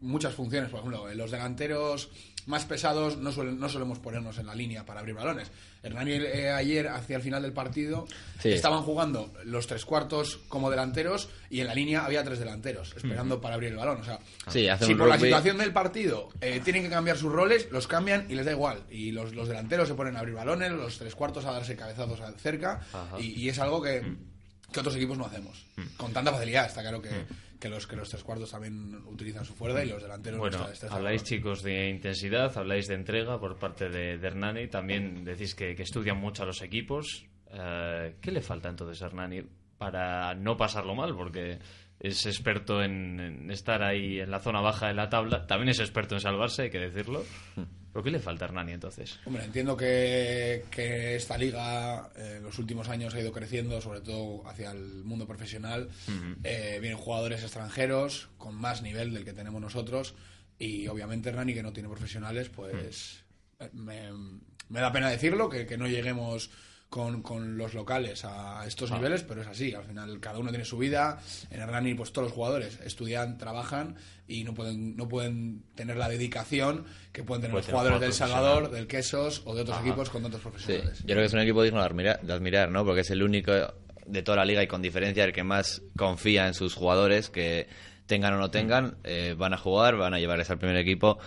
muchas 0.01 0.35
funciones. 0.35 0.71
Por 0.71 0.81
ejemplo, 0.81 1.11
en 1.11 1.19
los 1.19 1.31
delanteros 1.31 2.11
más 2.47 2.65
pesados 2.65 3.17
no, 3.17 3.33
suelen, 3.33 3.59
no 3.59 3.69
solemos 3.69 3.99
ponernos 3.99 4.39
en 4.39 4.47
la 4.47 4.55
línea 4.55 4.85
para 4.85 5.01
abrir 5.01 5.15
balones. 5.15 5.51
Hernani 5.83 6.13
eh, 6.13 6.51
ayer, 6.51 6.89
hacia 6.89 7.17
el 7.17 7.23
final 7.23 7.43
del 7.43 7.53
partido, 7.53 8.07
Sí. 8.41 8.51
estaban 8.53 8.83
jugando 8.83 9.33
los 9.45 9.67
tres 9.67 9.85
cuartos 9.85 10.41
como 10.49 10.71
delanteros 10.71 11.29
y 11.51 11.61
en 11.61 11.67
la 11.67 11.75
línea 11.75 12.05
había 12.05 12.23
tres 12.25 12.39
delanteros 12.39 12.95
esperando 12.97 13.41
para 13.41 13.55
abrir 13.55 13.71
el 13.71 13.77
balón. 13.77 14.01
O 14.01 14.05
sea, 14.05 14.19
Sí, 14.49 14.69
hace 14.69 14.87
si 14.87 14.95
por 14.95 15.09
la 15.09 15.19
situación 15.19 15.59
del 15.59 15.73
partido 15.73 16.31
eh, 16.41 16.61
tienen 16.65 16.83
que 16.83 16.91
cambiar 16.91 17.17
sus 17.17 17.33
roles, 17.33 17.69
los 17.71 17.87
cambian 17.87 18.27
y 18.31 18.35
les 18.35 18.45
da 18.47 18.53
igual. 18.53 18.83
Y 18.91 19.11
los, 19.13 19.35
los 19.35 19.49
delanteros 19.49 19.89
se 19.89 19.95
ponen 19.95 20.17
a 20.17 20.21
abrir 20.21 20.35
balones, 20.35 20.73
los 20.73 20.99
tres 20.99 21.15
cuartos 21.15 21.45
a 21.45 21.53
darse 21.53 21.77
cabezazos 21.77 22.21
cerca. 22.41 22.81
Y, 23.19 23.33
y 23.43 23.49
es 23.49 23.59
algo 23.59 23.83
que, 23.83 24.03
que 24.73 24.81
otros 24.81 24.97
equipos 24.97 25.17
no 25.19 25.27
hacemos. 25.27 25.65
Con 25.97 26.13
tanta 26.13 26.33
facilidad, 26.33 26.67
está 26.67 26.81
claro 26.83 27.01
que, 27.03 27.11
que, 27.59 27.69
los, 27.69 27.87
que 27.87 27.97
los 27.97 28.09
tres 28.09 28.23
cuartos 28.23 28.51
también 28.51 28.95
utilizan 29.07 29.45
su 29.45 29.55
fuerza 29.55 29.85
y 29.85 29.89
los 29.89 30.03
delanteros 30.03 30.39
Bueno, 30.39 30.59
no 30.59 30.95
habláis 30.95 31.23
chicos 31.25 31.63
de 31.63 31.89
intensidad, 31.89 32.57
habláis 32.57 32.89
de 32.89 32.95
entrega 32.95 33.39
por 33.39 33.59
parte 33.59 33.89
de, 33.89 34.19
de 34.19 34.27
Hernani, 34.27 34.69
también 34.69 35.25
decís 35.25 35.55
que, 35.55 35.75
que 35.75 35.83
estudian 35.83 36.19
mucho 36.19 36.43
a 36.43 36.47
los 36.47 36.63
equipos. 36.63 37.27
Eh, 37.51 38.17
¿Qué 38.21 38.31
le 38.33 38.41
falta 38.41 38.69
entonces 38.69 39.03
a 39.03 39.07
Hernani 39.07 39.43
para 39.79 40.35
no 40.35 40.57
pasarlo 40.57 40.95
mal? 40.95 41.15
Porque 41.15 41.59
es 42.01 42.27
experto 42.27 42.83
en, 42.83 43.21
en 43.21 43.51
estar 43.51 43.83
ahí 43.83 44.21
en 44.21 44.31
la 44.31 44.41
zona 44.41 44.61
baja 44.61 44.89
de 44.89 44.95
la 44.95 45.09
tabla, 45.09 45.47
también 45.47 45.71
es 45.71 45.81
experto 45.81 46.15
en 46.15 46.21
salvarse, 46.21 46.63
hay 46.63 46.71
que 46.71 46.81
decirlo. 46.81 47.25
¿Por 47.95 48.03
qué 48.03 48.11
le 48.11 48.19
falta 48.19 48.45
a 48.45 48.49
Hernani 48.49 48.73
entonces? 48.73 49.21
Hombre, 49.25 49.45
entiendo 49.45 49.77
que, 49.77 50.65
que 50.69 51.15
esta 51.15 51.39
liga 51.39 52.11
eh, 52.17 52.35
en 52.39 52.43
los 52.43 52.59
últimos 52.59 52.89
años 52.89 53.15
ha 53.15 53.21
ido 53.21 53.31
creciendo, 53.31 53.81
sobre 53.81 54.01
todo 54.01 54.45
hacia 54.49 54.73
el 54.73 55.05
mundo 55.05 55.29
profesional. 55.29 55.89
Eh, 56.43 56.79
vienen 56.81 56.99
jugadores 56.99 57.45
extranjeros 57.45 58.31
con 58.37 58.57
más 58.57 58.83
nivel 58.83 59.15
del 59.15 59.25
que 59.25 59.33
tenemos 59.33 59.61
nosotros 59.61 60.17
y 60.59 60.89
obviamente 60.89 61.29
Hernani, 61.29 61.55
que 61.55 61.63
no 61.63 61.73
tiene 61.73 61.89
profesionales, 61.89 62.49
pues 62.49 63.23
eh, 63.61 63.71
me, 63.73 64.11
me 64.69 64.81
da 64.81 64.91
pena 64.91 65.09
decirlo, 65.09 65.49
que, 65.49 65.65
que 65.65 65.79
no 65.79 65.87
lleguemos 65.87 66.51
con, 66.95 67.23
con 67.23 67.59
los 67.59 67.75
locales 67.75 68.25
a 68.25 68.65
estos 68.69 68.89
niveles, 68.93 69.25
pero 69.25 69.43
es 69.43 69.49
así. 69.49 69.75
Al 69.75 69.83
final 69.83 70.21
cada 70.21 70.39
uno 70.39 70.51
tiene 70.51 70.65
su 70.65 70.79
vida. 70.79 71.19
En 71.51 71.61
Hernani, 71.61 71.95
pues 71.95 72.13
todos 72.13 72.27
los 72.29 72.33
jugadores 72.33 72.79
estudian, 72.85 73.37
trabajan 73.37 73.97
y 74.29 74.45
no 74.45 74.55
pueden, 74.55 74.95
no 74.95 75.09
pueden 75.09 75.65
tener 75.75 75.97
la 75.97 76.09
dedicación 76.09 76.85
que 77.13 77.25
pueden 77.25 77.43
tener 77.43 77.57
los 77.57 77.67
jugadores 77.67 77.95
jugador 77.95 78.01
del 78.01 78.13
Salvador, 78.13 78.71
del 78.71 78.87
Quesos 78.87 79.43
o 79.45 79.57
de 79.57 79.63
otros 79.63 79.81
equipos 79.81 80.09
con 80.09 80.25
otros 80.25 80.41
Sí, 80.41 80.49
profesionales. 80.49 80.99
yo 81.01 81.05
creo 81.07 81.19
que 81.19 81.25
es 81.25 81.33
un 81.33 81.41
equipo 81.41 81.63
digno 81.65 81.81
de 81.81 81.87
admirar, 81.87 82.21
de 82.23 82.33
admirar, 82.33 82.71
¿no? 82.71 82.85
Porque 82.85 83.01
es 83.01 83.11
el 83.11 83.25
único 83.25 83.51
de 84.07 84.23
toda 84.23 84.37
la 84.37 84.45
liga 84.45 84.63
y 84.63 84.69
con 84.69 84.81
diferencia 84.81 85.25
el 85.25 85.33
que 85.33 85.43
más 85.43 85.83
confía 85.97 86.47
en 86.47 86.55
sus 86.55 86.75
jugadores, 86.77 87.29
que 87.29 87.67
tengan 88.07 88.35
o 88.35 88.39
no 88.39 88.53
tengan, 88.53 88.99
eh, 89.03 89.35
van 89.37 89.53
a 89.53 89.57
jugar, 89.59 89.97
van 89.97 90.15
a 90.15 90.21
llevarles 90.21 90.49
al 90.49 90.59
primer 90.59 90.77
equipo 90.77 91.19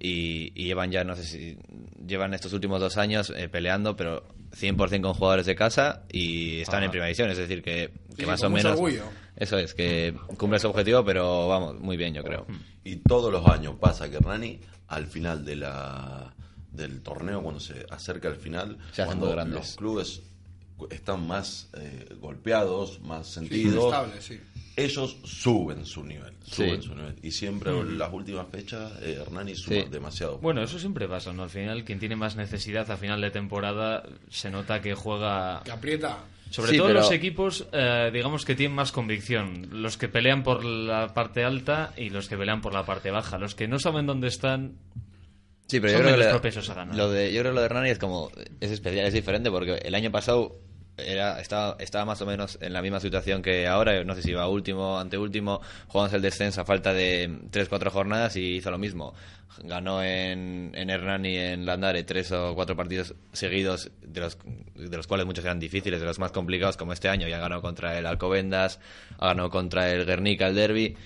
y, 0.00 0.50
y 0.60 0.64
llevan 0.64 0.90
ya, 0.90 1.04
no 1.04 1.14
sé 1.14 1.22
si 1.24 1.58
llevan 2.04 2.34
estos 2.34 2.52
últimos 2.54 2.80
dos 2.80 2.96
años 2.96 3.32
eh, 3.36 3.48
peleando, 3.48 3.94
pero 3.94 4.26
100% 4.52 5.00
con 5.02 5.14
jugadores 5.14 5.46
de 5.46 5.54
casa 5.54 6.02
y 6.10 6.60
están 6.60 6.76
Ajá. 6.78 6.84
en 6.86 6.90
primera 6.90 7.06
división, 7.06 7.30
es 7.30 7.38
decir, 7.38 7.62
que, 7.62 7.90
que 8.16 8.22
Sí, 8.22 8.26
más 8.26 8.40
con 8.40 8.52
o 8.52 8.56
menos... 8.56 8.72
orgullo. 8.72 9.04
Eso 9.34 9.56
es, 9.58 9.72
que 9.74 10.14
cumple 10.36 10.58
su 10.58 10.68
objetivo, 10.68 11.04
pero 11.04 11.48
vamos, 11.48 11.80
muy 11.80 11.96
bien 11.96 12.12
yo 12.12 12.22
creo. 12.22 12.46
Y 12.84 12.96
todos 12.96 13.32
los 13.32 13.46
años 13.46 13.76
pasa 13.80 14.10
que 14.10 14.16
Hernani, 14.16 14.60
al 14.88 15.06
final 15.06 15.44
de 15.44 15.56
la, 15.56 16.34
del 16.70 17.00
torneo, 17.02 17.42
cuando 17.42 17.58
se 17.58 17.86
acerca 17.90 18.28
al 18.28 18.36
final, 18.36 18.76
Se 18.92 19.02
hacen 19.02 19.18
cuando 19.18 19.34
grandes. 19.34 19.54
los 19.58 19.76
clubes 19.76 20.20
están 20.90 21.26
más 21.26 21.70
eh, 21.78 22.08
golpeados, 22.20 23.00
más 23.00 23.26
sentidos, 23.28 23.94
sí. 24.20 24.38
Ellos 24.76 25.16
suben 25.24 25.84
su 25.84 26.04
nivel, 26.04 26.34
suben 26.44 26.80
Sí. 26.82 26.88
su 26.88 26.94
nivel. 26.94 27.14
Y 27.22 27.30
siempre 27.30 27.70
en 27.70 27.98
las 27.98 28.12
últimas 28.12 28.46
fechas 28.48 28.92
eh, 29.02 29.18
Hernani 29.20 29.54
Sí. 29.54 29.84
demasiado. 29.90 30.38
Bueno, 30.38 30.62
eso 30.62 30.78
siempre 30.78 31.06
pasa, 31.08 31.32
¿no? 31.32 31.42
Al 31.42 31.50
final, 31.50 31.84
quien 31.84 31.98
tiene 31.98 32.16
más 32.16 32.36
necesidad 32.36 32.90
a 32.90 32.96
final 32.96 33.20
de 33.20 33.30
temporada 33.30 34.02
se 34.30 34.50
nota 34.50 34.80
que 34.80 34.94
juega... 34.94 35.62
Que 35.64 35.70
aprieta. 35.72 36.18
Sobre 36.50 36.72
Sí, 36.72 36.76
todo 36.76 36.88
pero- 36.88 37.00
los 37.00 37.10
equipos, 37.10 37.66
eh, 37.72 38.10
digamos 38.12 38.44
que 38.44 38.54
tienen 38.54 38.74
más 38.76 38.92
convicción. 38.92 39.68
Los 39.82 39.96
que 39.96 40.08
pelean 40.08 40.42
por 40.42 40.64
la 40.64 41.14
parte 41.14 41.44
alta 41.44 41.94
y 41.96 42.10
los 42.10 42.28
que 42.28 42.36
pelean 42.36 42.60
por 42.60 42.74
la 42.74 42.84
parte 42.84 43.10
baja. 43.10 43.38
Los 43.38 43.54
que 43.54 43.68
no 43.68 43.78
saben 43.78 44.06
dónde 44.06 44.28
están, 44.28 44.74
Sí, 45.68 45.80
pero 45.80 45.92
Son 45.94 46.00
yo 46.00 46.04
creo 46.04 46.14
que 46.16 46.18
menos 46.18 46.26
lo- 46.26 46.38
propensos 46.38 46.68
a 46.68 46.74
ganar. 46.74 46.96
Lo 46.96 47.10
de, 47.10 47.32
yo 47.32 47.40
creo 47.40 47.52
que 47.52 47.54
lo 47.54 47.60
de 47.60 47.66
Hernani 47.66 47.90
es 47.90 47.98
como 47.98 48.30
es 48.60 48.70
especial, 48.70 49.06
es 49.06 49.14
diferente 49.14 49.50
porque 49.50 49.76
el 49.76 49.94
año 49.94 50.10
pasado 50.10 50.56
era 50.96 51.40
estaba, 51.40 51.76
estaba 51.78 52.04
más 52.04 52.20
o 52.20 52.26
menos 52.26 52.58
en 52.60 52.72
la 52.72 52.82
misma 52.82 53.00
situación 53.00 53.42
que 53.42 53.66
ahora, 53.66 54.04
no 54.04 54.14
sé 54.14 54.22
si 54.22 54.30
iba 54.30 54.46
último, 54.48 54.98
anteúltimo, 54.98 55.60
jugamos 55.88 56.12
el 56.12 56.22
descenso 56.22 56.60
a 56.60 56.64
falta 56.64 56.92
de 56.92 57.30
3-4 57.50 57.90
jornadas 57.90 58.36
y 58.36 58.56
hizo 58.56 58.70
lo 58.70 58.78
mismo. 58.78 59.14
Ganó 59.64 60.02
en, 60.02 60.72
en 60.74 60.88
Hernani 60.88 61.36
en 61.36 61.66
Landare 61.66 62.04
tres 62.04 62.32
o 62.32 62.54
cuatro 62.54 62.74
partidos 62.74 63.14
seguidos, 63.34 63.90
de 64.00 64.20
los, 64.20 64.38
de 64.74 64.96
los 64.96 65.06
cuales 65.06 65.26
muchos 65.26 65.44
eran 65.44 65.60
difíciles, 65.60 66.00
de 66.00 66.06
los 66.06 66.18
más 66.18 66.32
complicados 66.32 66.78
como 66.78 66.94
este 66.94 67.10
año. 67.10 67.28
Ya 67.28 67.38
ganó 67.38 67.60
contra 67.60 67.98
el 67.98 68.06
Alcobendas, 68.06 68.80
ha 69.18 69.28
ganado 69.28 69.50
contra 69.50 69.92
el 69.92 70.06
Guernica, 70.06 70.46
el 70.46 70.54
Derby 70.54 70.96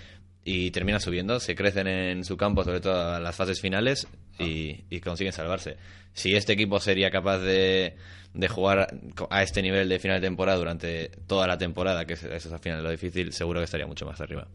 y 0.48 0.70
termina 0.70 1.00
subiendo, 1.00 1.40
se 1.40 1.56
crecen 1.56 1.88
en 1.88 2.24
su 2.24 2.36
campo, 2.36 2.62
sobre 2.62 2.80
todo 2.80 3.16
en 3.16 3.22
las 3.24 3.34
fases 3.34 3.60
finales, 3.60 4.06
y, 4.38 4.84
y 4.88 5.00
consiguen 5.00 5.32
salvarse. 5.32 5.76
Si 6.12 6.36
este 6.36 6.52
equipo 6.52 6.78
sería 6.78 7.10
capaz 7.10 7.38
de, 7.38 7.96
de 8.32 8.48
jugar 8.48 8.94
a 9.28 9.42
este 9.42 9.60
nivel 9.60 9.88
de 9.88 9.98
final 9.98 10.20
de 10.20 10.26
temporada 10.28 10.56
durante 10.56 11.08
toda 11.26 11.48
la 11.48 11.58
temporada, 11.58 12.04
que 12.04 12.12
es- 12.12 12.22
eso 12.22 12.48
es 12.48 12.52
al 12.54 12.60
final 12.60 12.84
lo 12.84 12.90
difícil, 12.90 13.32
seguro 13.32 13.58
que 13.58 13.64
estaría 13.64 13.88
mucho 13.88 14.06
más 14.06 14.20
arriba. 14.20 14.46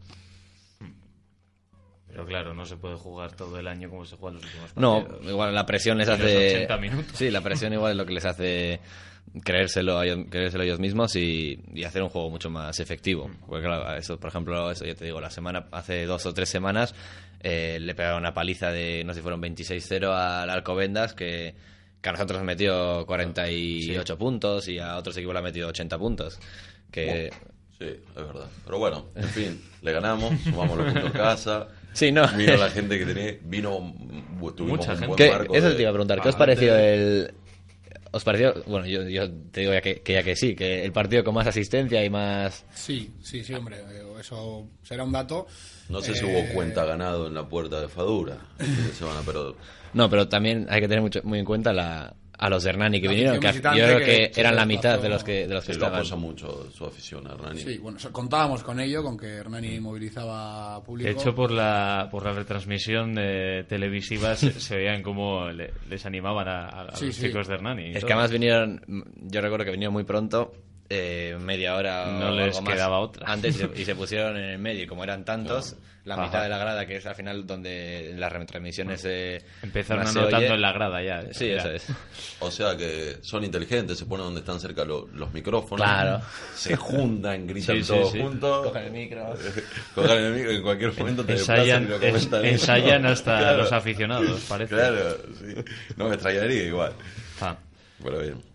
pero 2.07 2.25
claro, 2.25 2.53
no 2.53 2.65
se 2.65 2.75
puede 2.77 2.95
jugar 2.95 3.33
todo 3.35 3.57
el 3.59 3.67
año 3.67 3.89
como 3.89 4.05
se 4.05 4.17
juega 4.17 4.37
en 4.37 4.41
los 4.43 4.45
últimos 4.45 4.75
No, 4.77 5.03
partidos. 5.05 5.29
igual 5.31 5.55
la 5.55 5.65
presión 5.65 5.97
les 5.97 6.09
hace... 6.09 6.55
80 6.55 6.77
minutos. 6.77 7.11
Sí, 7.17 7.31
la 7.31 7.41
presión 7.41 7.71
igual 7.73 7.91
es 7.91 7.97
lo 7.97 8.05
que 8.05 8.13
les 8.13 8.25
hace 8.25 8.79
creérselo, 9.43 9.97
a 9.99 10.05
ellos, 10.05 10.19
creérselo 10.29 10.63
ellos 10.63 10.79
mismos 10.79 11.15
y, 11.15 11.59
y 11.73 11.83
hacer 11.83 12.03
un 12.03 12.09
juego 12.09 12.29
mucho 12.29 12.49
más 12.49 12.79
efectivo. 12.79 13.29
Porque 13.47 13.65
claro, 13.65 13.95
eso, 13.95 14.19
por 14.19 14.29
ejemplo, 14.29 14.69
eso 14.71 14.85
ya 14.85 14.95
te 14.95 15.05
digo, 15.05 15.21
la 15.21 15.29
semana, 15.29 15.67
hace 15.71 16.05
dos 16.05 16.25
o 16.25 16.33
tres 16.33 16.49
semanas 16.49 16.93
eh, 17.41 17.77
le 17.81 17.95
pegaron 17.95 18.19
una 18.19 18.33
paliza 18.33 18.71
de, 18.71 19.03
no 19.05 19.13
sé 19.13 19.19
si 19.19 19.23
fueron 19.23 19.41
26-0 19.41 20.05
al 20.13 20.49
Alcobendas 20.49 21.13
que, 21.13 21.55
que 22.01 22.09
a 22.09 22.11
nosotros 22.11 22.39
nos 22.39 22.45
metió 22.45 23.05
48 23.07 24.17
puntos 24.17 24.67
y 24.67 24.79
a 24.79 24.97
otros 24.97 25.15
equipos 25.17 25.33
le 25.33 25.39
ha 25.39 25.43
metido 25.43 25.69
80 25.69 25.97
puntos. 25.97 26.39
Que... 26.91 27.29
Sí, 27.79 27.87
es 27.87 28.15
verdad. 28.15 28.45
Pero 28.63 28.77
bueno, 28.77 29.07
en 29.15 29.23
fin, 29.29 29.61
le 29.81 29.91
ganamos, 29.91 30.39
sumamos 30.43 30.77
los 30.77 30.93
puntos 30.93 31.09
a 31.09 31.13
casa. 31.13 31.67
Sí, 31.93 32.11
no. 32.11 32.27
Vino 32.37 32.55
la 32.55 32.69
gente 32.69 32.99
que 32.99 33.05
tenía, 33.07 33.37
vino, 33.43 33.71
tuvimos 34.55 34.77
Mucha 34.79 34.91
un 34.91 34.97
gente. 34.99 35.07
buen 35.07 35.17
¿Qué- 35.17 35.29
marco 35.31 35.55
eso 35.55 35.69
de- 35.69 35.75
te 35.75 35.81
iba 35.81 35.89
a 35.89 35.93
preguntar, 35.93 36.21
¿qué 36.21 36.29
os 36.29 36.35
pareció 36.35 36.75
el... 36.75 37.33
¿Os 38.13 38.23
pareció? 38.25 38.53
Bueno, 38.67 38.85
yo, 38.87 39.07
yo 39.07 39.31
te 39.51 39.61
digo 39.61 39.71
ya 39.73 39.81
que, 39.81 40.01
que 40.01 40.13
ya 40.13 40.23
que 40.23 40.35
sí, 40.35 40.53
que 40.55 40.83
el 40.83 40.91
partido 40.91 41.23
con 41.23 41.33
más 41.33 41.47
asistencia 41.47 42.03
y 42.03 42.09
más... 42.09 42.65
Sí, 42.73 43.11
sí, 43.23 43.43
sí, 43.43 43.53
hombre. 43.53 43.77
eh, 43.77 44.03
Eso 44.19 44.67
será 44.83 45.03
un 45.05 45.13
dato. 45.13 45.47
No 45.89 46.01
sé 46.01 46.13
si 46.15 46.25
Eh, 46.25 46.27
hubo 46.47 46.53
cuenta 46.53 46.83
ganado 46.85 47.27
en 47.27 47.33
la 47.33 47.47
puerta 47.47 47.79
de 47.79 47.87
Fadura 47.87 48.37
semana, 48.97 49.21
pero 49.25 49.55
No, 49.93 50.09
pero 50.09 50.27
también 50.27 50.67
hay 50.69 50.81
que 50.81 50.87
tener 50.87 51.01
mucho, 51.01 51.21
muy 51.23 51.39
en 51.39 51.45
cuenta 51.45 51.71
la, 51.71 52.13
a 52.41 52.49
los 52.49 52.63
de 52.63 52.71
Hernani 52.71 52.99
que 52.99 53.05
La 53.07 53.13
vinieron, 53.13 53.39
que 53.39 53.53
yo 53.53 53.61
creo 53.61 53.99
que, 53.99 54.31
que 54.31 54.41
eran 54.41 54.55
la 54.55 54.65
mitad 54.65 54.99
de 54.99 55.07
los 55.09 55.23
que, 55.23 55.47
de 55.47 55.53
los 55.53 55.63
que 55.63 55.75
lo 55.75 55.85
apoya 55.85 56.15
mucho 56.15 56.71
su 56.71 56.85
afición 56.85 57.27
a 57.27 57.33
Hernani. 57.33 57.61
Sí, 57.61 57.77
bueno, 57.77 57.99
contábamos 58.11 58.63
con 58.63 58.79
ello, 58.79 59.03
con 59.03 59.15
que 59.15 59.27
Hernani 59.27 59.79
movilizaba 59.79 60.83
público. 60.83 61.07
De 61.07 61.13
hecho, 61.13 61.35
por 61.35 61.51
la, 61.51 62.07
por 62.11 62.25
la 62.25 62.33
retransmisión 62.33 63.13
de 63.13 63.63
televisiva 63.69 64.35
se, 64.35 64.51
se 64.59 64.75
veían 64.75 65.03
cómo 65.03 65.49
le- 65.51 65.71
les 65.87 66.03
animaban 66.07 66.47
a, 66.47 66.65
a- 66.65 66.81
a 66.87 66.95
Sí, 66.95 67.05
los 67.07 67.15
sí. 67.15 67.27
chicos 67.27 67.47
de 67.47 67.53
Hernani. 67.53 67.89
Es 67.91 67.99
todo. 67.99 68.07
que 68.07 68.13
además 68.13 68.31
vinieron, 68.31 68.81
yo 69.21 69.39
recuerdo 69.41 69.63
que 69.65 69.71
vinieron 69.71 69.93
muy 69.93 70.03
pronto, 70.03 70.51
eh, 70.93 71.37
media 71.39 71.75
hora 71.75 72.05
No 72.07 72.29
o 72.29 72.35
les 72.35 72.47
algo 72.55 72.61
más 72.63 72.73
quedaba 72.75 72.99
otra. 72.99 73.25
antes 73.31 73.55
y 73.55 73.59
se, 73.59 73.69
y 73.81 73.85
se 73.85 73.95
pusieron 73.95 74.35
en 74.37 74.43
el 74.43 74.59
medio 74.59 74.83
y 74.83 74.87
como 74.87 75.03
eran 75.03 75.23
tantos, 75.23 75.75
la 76.03 76.15
Ajá. 76.15 76.23
mitad 76.25 76.41
de 76.43 76.49
la 76.49 76.57
grada 76.57 76.85
que 76.87 76.95
es 76.95 77.05
al 77.05 77.13
final 77.13 77.45
donde 77.45 78.13
las 78.17 78.31
retransmisiones 78.31 79.01
se 79.01 79.39
Empezaron 79.61 80.03
más 80.03 80.11
se 80.13 80.19
anotando 80.19 80.45
oye. 80.47 80.55
en 80.55 80.61
la 80.61 80.71
grada 80.73 81.03
ya. 81.03 81.31
Sí, 81.31 81.47
Ya. 81.49 81.57
eso 81.57 81.71
es. 81.71 81.85
O 82.39 82.49
sea 82.49 82.75
que 82.75 83.17
son 83.21 83.43
inteligentes, 83.43 83.99
se 83.99 84.05
ponen 84.07 84.25
donde 84.25 84.39
están 84.39 84.59
cerca 84.59 84.83
lo- 84.83 85.07
los 85.13 85.31
micrófonos. 85.31 85.85
Claro. 85.85 86.19
Se 86.55 86.75
juntan, 86.75 87.45
gritan 87.45 87.75
Sí, 87.77 87.83
sí, 87.83 87.87
todos 87.87 88.11
sí. 88.11 88.19
juntos. 88.19 88.67
Cogen 88.67 88.83
el 88.85 88.91
micro. 88.91 89.33
Cogen 89.95 90.17
el 90.23 90.33
micro 90.33 90.51
y 90.51 90.55
en 90.55 90.61
cualquier 90.63 90.97
momento 90.97 91.23
te 91.23 91.33
Ensayan, 91.33 91.83
y 91.83 91.87
lo 91.87 92.43
ensayan 92.43 93.05
hasta 93.05 93.37
Claro. 93.37 93.57
los 93.59 93.71
aficionados, 93.71 94.41
parece. 94.49 94.73
Claro, 94.75 95.17
sí. 95.39 95.53
No 95.97 96.07
me 96.09 96.15
extrañaría 96.15 96.63
igual. 96.63 96.93
Ah. 97.39 97.55
Pero 98.03 98.19
bien. 98.19 98.50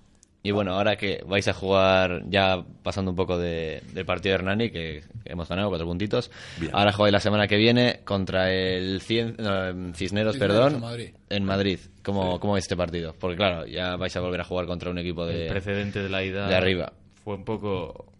Y 0.46 0.52
bueno, 0.52 0.74
ahora 0.74 0.94
que 0.96 1.24
vais 1.26 1.48
a 1.48 1.52
jugar, 1.52 2.22
ya 2.28 2.64
pasando 2.84 3.10
un 3.10 3.16
poco 3.16 3.36
de- 3.36 3.82
del 3.92 4.06
partido 4.06 4.30
de 4.32 4.34
Hernani, 4.36 4.70
que 4.70 5.02
hemos 5.24 5.48
ganado 5.48 5.68
cuatro 5.70 5.86
puntitos, 5.88 6.30
Bien. 6.60 6.70
ahora 6.72 6.92
jugáis 6.92 7.12
la 7.12 7.18
semana 7.20 7.48
que 7.48 7.56
viene 7.56 8.00
contra 8.04 8.52
el 8.52 9.00
Cien- 9.00 9.34
no, 9.38 9.92
Cisneros, 9.94 10.34
Cisneros 10.34 10.36
perdón, 10.38 10.74
en 10.76 10.80
Madrid. 10.80 11.10
en 11.30 11.44
Madrid. 11.44 11.78
¿Cómo, 12.04 12.38
¿Cómo 12.38 12.56
es 12.56 12.62
este 12.64 12.76
partido? 12.76 13.12
Porque 13.18 13.36
claro, 13.36 13.66
ya 13.66 13.96
vais 13.96 14.14
a 14.16 14.20
volver 14.20 14.40
a 14.40 14.44
jugar 14.44 14.66
contra 14.66 14.88
un 14.90 14.98
equipo 14.98 15.26
El 15.26 15.36
de... 15.36 15.46
precedente 15.48 16.00
de 16.00 16.08
la 16.08 16.22
ida 16.22 16.46
de 16.48 16.54
arriba. 16.54 16.92
fue 17.24 17.34
un 17.34 17.44
poco 17.44 18.12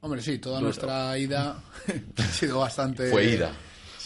Hombre, 0.00 0.22
sí, 0.22 0.38
toda 0.38 0.60
nuestra 0.60 1.16
ida 1.18 1.62
ha 2.18 2.22
sido 2.22 2.58
bastante. 2.58 3.08
Fue 3.10 3.24
ida. 3.26 3.52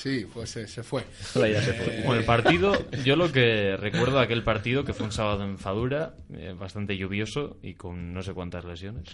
Sí, 0.04 0.26
pues 0.30 0.50
se, 0.50 0.68
se 0.68 0.82
fue. 0.82 1.02
Ida 1.34 1.62
se 1.62 1.72
fue. 1.72 2.02
Bueno, 2.04 2.20
el 2.20 2.26
partido, 2.26 2.74
yo 3.06 3.16
lo 3.16 3.32
que 3.32 3.74
recuerdo 3.78 4.18
de 4.18 4.24
aquel 4.24 4.42
partido, 4.42 4.84
que 4.84 4.92
fue 4.92 5.06
un 5.06 5.12
sábado 5.12 5.44
en 5.44 5.56
Fadura, 5.56 6.12
eh, 6.34 6.54
bastante 6.54 6.98
lluvioso 6.98 7.56
y 7.62 7.72
con 7.72 8.12
no 8.12 8.22
sé 8.22 8.34
cuántas 8.34 8.66
lesiones, 8.66 9.08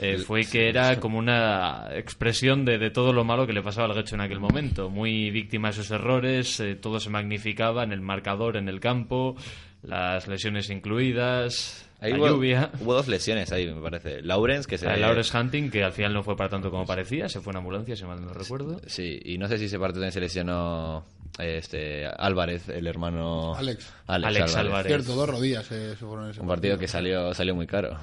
eh, 0.00 0.18
fue 0.26 0.44
que 0.44 0.68
era 0.68 0.98
como 0.98 1.18
una 1.18 1.86
expresión 1.92 2.64
de, 2.64 2.78
de 2.78 2.90
todo 2.90 3.12
lo 3.12 3.22
malo 3.22 3.46
que 3.46 3.52
le 3.52 3.62
pasaba 3.62 3.86
al 3.86 3.94
Gacho 3.94 4.16
en 4.16 4.22
aquel 4.22 4.40
momento. 4.40 4.90
Muy 4.90 5.30
víctima 5.30 5.68
de 5.68 5.74
sus 5.74 5.92
errores, 5.92 6.58
eh, 6.58 6.74
todo 6.74 6.98
se 6.98 7.08
magnificaba 7.08 7.84
en 7.84 7.92
el 7.92 8.00
marcador, 8.00 8.56
en 8.56 8.68
el 8.68 8.80
campo, 8.80 9.36
las 9.82 10.26
lesiones 10.26 10.68
incluidas, 10.68 11.85
Ahí 12.00 12.12
la 12.12 12.18
hubo, 12.18 12.28
lluvia. 12.28 12.70
hubo 12.80 12.92
dos 12.94 13.08
lesiones 13.08 13.52
ahí, 13.52 13.72
me 13.72 13.80
parece. 13.80 14.20
Lawrence, 14.22 14.68
que 14.68 14.76
se... 14.78 14.84
Lawrence 14.96 15.36
Hunting, 15.36 15.70
que 15.70 15.82
al 15.82 15.92
final 15.92 16.12
no 16.12 16.22
fue 16.22 16.36
para 16.36 16.50
tanto 16.50 16.70
como 16.70 16.84
parecía, 16.84 17.28
se 17.28 17.40
fue 17.40 17.52
en 17.52 17.58
ambulancia, 17.58 17.96
si 17.96 18.04
mal 18.04 18.20
no 18.24 18.32
recuerdo. 18.34 18.80
Sí, 18.86 19.20
y 19.24 19.38
no 19.38 19.48
sé 19.48 19.58
si 19.58 19.64
ese 19.64 19.78
partido 19.78 20.00
también 20.00 20.12
se 20.12 20.20
lesionó 20.20 21.06
este, 21.38 22.06
Álvarez, 22.06 22.68
el 22.68 22.86
hermano... 22.86 23.54
Alex. 23.56 23.92
Alex 24.06 24.56
Álvarez. 24.56 24.86
Cierto, 24.88 25.14
dos 25.14 25.28
rodillas 25.28 25.70
eh, 25.72 25.90
se 25.98 26.04
fueron 26.04 26.26
en 26.26 26.30
ese 26.32 26.40
Un 26.40 26.48
partido 26.48 26.78
que 26.78 26.86
salió, 26.88 27.32
salió 27.34 27.54
muy 27.54 27.66
caro. 27.66 27.98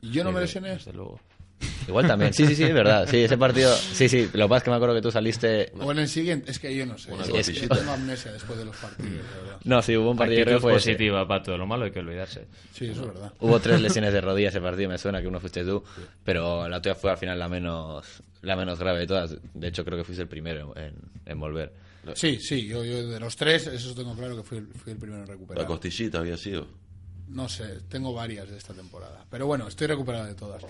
¿Y 0.00 0.10
yo 0.12 0.24
no 0.24 0.32
me 0.32 0.38
Sí, 0.38 0.44
lesioné? 0.46 0.70
Desde 0.70 0.92
luego. 0.94 1.20
Igual 1.88 2.06
también, 2.06 2.32
sí, 2.32 2.46
sí, 2.46 2.54
sí, 2.54 2.62
es 2.64 2.72
verdad. 2.74 3.06
Sí, 3.10 3.18
ese 3.18 3.36
partido, 3.36 3.74
sí, 3.76 4.08
sí, 4.08 4.28
lo 4.32 4.44
que 4.46 4.48
pasa 4.48 4.56
es 4.58 4.62
que 4.64 4.70
me 4.70 4.76
acuerdo 4.76 4.94
que 4.94 5.02
tú 5.02 5.10
saliste... 5.10 5.72
O 5.80 5.90
en 5.92 5.98
el 5.98 6.08
siguiente, 6.08 6.50
es 6.50 6.58
que 6.58 6.74
yo 6.74 6.86
no 6.86 6.96
sé. 6.98 7.10
Yo 7.10 7.32
costillita. 7.32 7.76
tengo 7.76 7.90
amnesia 7.92 8.32
después 8.32 8.58
de 8.58 8.64
los 8.64 8.76
partidos, 8.76 9.12
de 9.12 9.40
verdad. 9.42 9.60
No, 9.64 9.82
sí, 9.82 9.96
hubo 9.96 10.10
un 10.12 10.16
partido 10.16 10.36
que 10.38 10.42
creo 10.44 10.56
Actitud 10.56 10.68
que 10.68 10.72
fue 10.72 10.78
ese. 10.78 10.90
positiva, 10.92 11.26
Pato. 11.28 11.58
Lo 11.58 11.66
malo 11.66 11.84
hay 11.84 11.90
que 11.90 11.98
olvidarse. 11.98 12.46
Sí, 12.72 12.86
eso 12.86 13.00
es 13.02 13.06
verdad. 13.08 13.32
Hubo 13.40 13.58
tres 13.60 13.80
lesiones 13.82 14.12
de 14.12 14.20
rodilla 14.20 14.48
ese 14.50 14.60
partido, 14.60 14.88
me 14.88 14.98
suena 14.98 15.20
que 15.20 15.26
uno 15.28 15.40
fuiste 15.40 15.64
tú, 15.64 15.82
pero 16.24 16.68
la 16.68 16.80
tuya 16.80 16.94
fue 16.94 17.10
al 17.10 17.18
final 17.18 17.38
la 17.38 17.48
menos 17.48 18.22
la 18.42 18.56
menos 18.56 18.78
grave 18.78 19.00
de 19.00 19.06
todas. 19.06 19.36
De 19.52 19.68
hecho, 19.68 19.84
creo 19.84 19.98
que 19.98 20.04
fuiste 20.04 20.22
el 20.22 20.28
primero 20.28 20.74
en, 20.76 20.94
en 21.26 21.40
volver. 21.40 21.72
Sí, 22.14 22.38
sí, 22.40 22.66
yo, 22.66 22.82
yo 22.84 23.06
de 23.08 23.20
los 23.20 23.36
tres, 23.36 23.66
eso 23.66 23.94
tengo 23.94 24.14
claro 24.16 24.36
que 24.36 24.42
fui, 24.42 24.58
el- 24.58 24.68
fui 24.68 24.92
el 24.92 24.98
primero 24.98 25.20
en 25.22 25.26
La 25.28 25.32
recuperar. 25.34 25.66
costillita 25.66 26.18
había 26.20 26.36
sido. 26.38 26.66
No 27.30 27.48
sé, 27.48 27.80
tengo 27.88 28.12
varias 28.12 28.48
de 28.50 28.58
esta 28.58 28.74
temporada. 28.74 29.24
Pero 29.30 29.46
bueno, 29.46 29.68
estoy 29.68 29.86
recuperado 29.86 30.26
de 30.26 30.34
todas. 30.34 30.62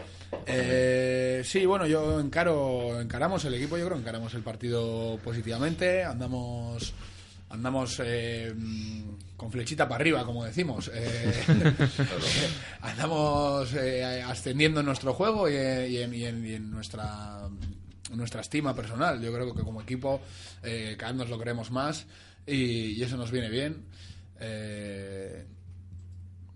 Eh, 0.47 1.43
sí, 1.45 1.65
bueno, 1.65 1.87
yo 1.87 2.21
encaro, 2.21 3.01
encaramos 3.01 3.45
el 3.47 3.55
equipo, 3.55 3.79
yo 3.79 3.87
creo 3.87 3.99
encaramos 3.99 4.35
el 4.35 4.43
partido 4.43 5.19
positivamente. 5.25 6.05
Andamos 6.05 6.93
andamos 7.49 8.01
eh, 8.05 8.55
con 9.37 9.51
flechita 9.51 9.89
para 9.89 10.03
arriba, 10.03 10.25
como 10.25 10.45
decimos. 10.45 10.91
Eh, 10.95 11.33
andamos 12.83 13.73
eh, 13.75 14.23
ascendiendo 14.23 14.81
en 14.81 14.87
nuestro 14.87 15.15
juego 15.15 15.49
y, 15.49 15.57
en- 15.57 15.91
y 15.91 15.97
en, 15.99 16.15
y 16.15 16.25
en- 16.27 16.47
y 16.47 16.53
en 16.55 16.71
nuestra 16.71 17.49
nuestra 18.13 18.41
estima 18.41 18.75
personal. 18.75 19.21
Yo 19.21 19.33
creo 19.33 19.55
que 19.55 19.63
como 19.63 19.81
equipo 19.81 20.21
eh, 20.63 20.95
cada 20.99 21.13
vez 21.13 21.19
nos 21.21 21.31
lo 21.31 21.39
creemos 21.39 21.71
más 21.71 22.07
y 22.47 23.01
eso 23.03 23.17
nos 23.17 23.31
viene 23.31 23.49
bien. 23.49 23.85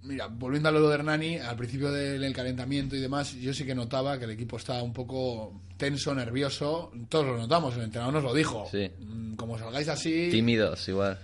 Mira, 0.05 0.27
volviendo 0.27 0.69
a 0.69 0.73
lo 0.73 0.87
de 0.89 0.95
Hernani, 0.95 1.39
al 1.39 1.57
principio 1.57 1.91
del 1.91 2.33
calentamiento 2.35 2.95
y 2.95 3.01
demás, 3.01 3.35
yo 3.35 3.55
sí 3.55 3.65
que 3.65 3.75
notaba 3.75 4.19
que 4.19 4.25
el 4.27 4.33
equipo 4.33 4.59
estaba 4.59 4.83
un 4.83 4.93
poco 4.93 5.61
tenso, 5.79 6.15
nervioso. 6.15 6.93
Todos 7.09 7.25
lo 7.27 7.37
notamos, 7.39 7.75
el 7.77 7.83
entrenador 7.85 8.15
nos 8.15 8.25
lo 8.25 8.35
dijo. 8.35 8.69
Sí. 8.71 8.91
Mm, 9.01 9.35
Como 9.37 9.59
salgáis 9.59 9.89
así, 9.89 10.29
Tímidos, 10.31 10.87
igual. 10.89 11.19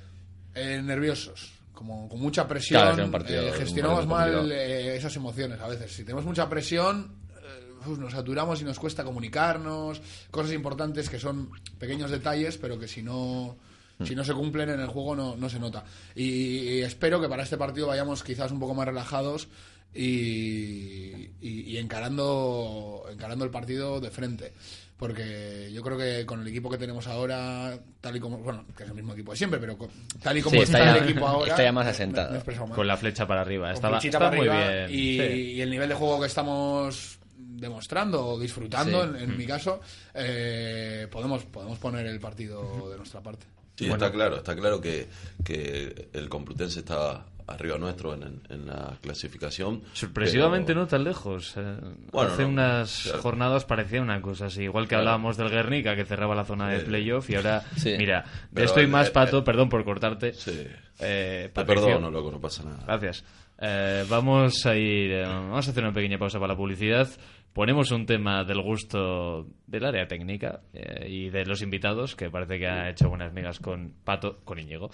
eh, 0.55 0.81
nerviosos, 0.83 1.53
como 1.75 2.09
con 2.09 2.21
mucha 2.21 2.49
presión, 2.49 2.81
Claro, 2.83 3.05
un 3.05 3.11
partido- 3.11 3.43
eh, 3.49 3.53
gestionamos 3.53 4.07
mal 4.07 4.51
eh, 4.51 4.97
esas 4.97 5.15
emociones 5.15 5.61
a 5.61 5.69
veces. 5.69 5.93
Si 5.93 6.03
tenemos 6.03 6.25
mucha 6.25 6.49
presión, 6.49 7.17
eh, 7.43 7.85
nos 7.99 8.13
saturamos 8.13 8.63
y 8.63 8.65
nos 8.65 8.79
cuesta 8.79 9.05
comunicarnos, 9.05 10.01
cosas 10.31 10.53
importantes 10.53 11.11
que 11.11 11.19
son 11.19 11.51
pequeños 11.79 12.11
detalles, 12.11 12.57
pero 12.57 12.79
que 12.79 12.89
si 12.89 13.03
no. 13.03 13.57
Si 14.05 14.15
no 14.15 14.25
se 14.25 14.35
cumplen 14.35 14.71
en 14.71 14.81
el 14.81 14.87
juego 14.89 15.15
no, 15.17 15.37
no 15.37 15.49
se 15.49 15.59
nota. 15.59 15.85
Y, 16.15 16.25
y 16.25 16.81
espero 16.83 17.21
que 17.21 17.29
para 17.29 17.43
este 17.43 17.57
partido 17.57 17.87
vayamos 17.89 18.23
quizás 18.23 18.51
un 18.53 18.61
poco 18.61 18.75
más 18.75 18.87
relajados 18.87 19.49
y, 19.95 21.31
y- 21.41 21.61
y 21.73 21.77
encarando, 21.79 23.05
encarando 23.11 23.45
el 23.45 23.51
partido 23.51 24.01
de 24.01 24.11
frente. 24.11 24.53
Porque 24.97 25.71
yo 25.73 25.81
creo 25.83 25.97
que 25.97 26.27
con 26.27 26.43
el 26.43 26.49
equipo 26.49 26.69
que 26.69 26.77
tenemos 26.77 27.07
ahora, 27.07 27.79
tal 28.03 28.17
y 28.17 28.21
como, 28.21 28.37
bueno, 28.39 28.67
que 28.77 28.83
es 28.83 28.89
el 28.91 28.95
mismo 28.95 29.15
equipo 29.15 29.33
de 29.33 29.39
siempre, 29.39 29.59
pero 29.59 29.79
con- 29.79 29.89
tal 30.23 30.37
y 30.37 30.43
como 30.43 30.57
Sí, 30.57 30.63
está, 30.63 30.79
está 30.79 30.93
ya- 30.93 30.99
el 30.99 31.05
equipo 31.11 31.27
ahora. 31.27 31.51
está 31.53 31.63
ya 31.63 31.73
más 31.73 31.87
asentado. 31.87 32.33
me. 32.69 32.75
Con 32.75 32.87
la 32.87 32.97
flecha 32.99 33.27
para 33.27 33.41
arriba. 33.41 33.69
Con 33.69 33.75
Estaba, 33.77 33.99
flechita 33.99 34.19
estaba 34.19 34.31
para 34.31 34.43
muy 34.43 34.49
arriba 34.51 34.87
bien. 34.87 34.91
Y, 34.91 35.17
Sí. 35.19 35.43
y 35.53 35.61
el 35.63 35.71
nivel 35.71 35.89
de 35.89 35.95
juego 35.95 36.21
que 36.21 36.27
estamos 36.27 37.19
demostrando 37.39 38.27
o 38.27 38.39
disfrutando, 38.39 39.03
Sí. 39.05 39.23
en, 39.25 39.31
en 39.31 39.37
mi 39.39 39.47
caso, 39.47 39.81
eh, 40.15 41.09
podemos, 41.11 41.45
podemos 41.47 41.79
poner 41.79 42.05
el 42.07 42.21
partido 42.21 42.91
de 42.91 42.97
nuestra 42.99 43.23
parte. 43.23 43.47
Sí, 43.87 43.91
está 43.91 44.11
claro, 44.13 44.37
está 44.37 44.55
claro 44.57 44.81
que, 44.81 45.09
que 45.45 46.09
el 46.13 46.29
Complutense 46.29 46.81
está 46.81 47.25
arriba 47.47 47.79
nuestro 47.79 48.15
en, 48.15 48.23
en- 48.23 48.43
en 48.49 48.67
la 48.67 48.97
clasificación. 49.01 49.83
Sorpresivamente 49.93 50.69
pero- 50.69 50.83
no 50.83 50.87
tan 50.87 51.03
lejos. 51.03 51.55
eh. 51.57 51.77
Bueno, 52.13 52.33
Hace 52.33 52.43
no, 52.43 52.49
unas 52.51 53.03
claro. 53.03 53.23
jornadas 53.23 53.65
parecía 53.65 54.01
una 54.03 54.23
cosa 54.23 54.47
así. 54.47 54.63
Igual 54.63 54.85
que 54.85 54.91
Claro. 54.91 55.01
hablábamos 55.01 55.37
del 55.37 55.51
Guernica, 55.51 55.97
que 55.97 56.05
cerraba 56.05 56.35
la 56.37 56.45
zona 56.45 56.69
de 56.69 56.79
playoff, 56.81 57.29
y 57.31 57.35
ahora, 57.35 57.65
Sí. 57.77 57.95
mira, 57.99 58.23
de 58.23 58.49
Pero 58.55 58.67
esto 58.67 58.81
y 58.81 58.85
el- 58.85 58.91
más, 58.91 59.09
el- 59.09 59.13
Pato, 59.13 59.43
perdón 59.43 59.69
por 59.69 59.85
cortarte. 59.85 60.33
Sí. 60.33 60.65
Eh, 61.01 61.51
Te 61.53 61.65
perdono, 61.65 62.11
loco, 62.11 62.31
no 62.31 62.41
pasa 62.41 62.63
nada. 62.63 62.85
Gracias. 62.87 63.25
Eh, 63.61 64.05
vamos 64.09 64.65
a 64.65 64.75
ir, 64.75 65.13
eh, 65.13 65.23
vamos 65.23 65.69
a 65.69 65.71
hacer 65.71 65.85
una 65.85 65.93
pequeña 65.93 66.19
pausa 66.19 66.39
para 66.39 66.55
la 66.55 66.57
publicidad. 66.57 67.09
Ponemos 67.53 67.91
un 67.91 68.07
tema 68.07 68.45
del 68.45 68.63
gusto 68.63 69.47
del 69.67 69.85
área 69.85 70.07
técnica 70.07 70.63
eh, 70.73 71.07
y 71.09 71.31
de 71.31 71.45
los 71.45 71.61
invitados, 71.63 72.17
que 72.17 72.31
parece 72.31 72.59
que 72.59 72.67
ha 72.67 72.89
hecho 72.89 73.09
buenas 73.09 73.33
migas 73.33 73.59
con 73.59 73.93
Pato, 74.05 74.41
con 74.45 74.59
Íñigo. 74.59 74.91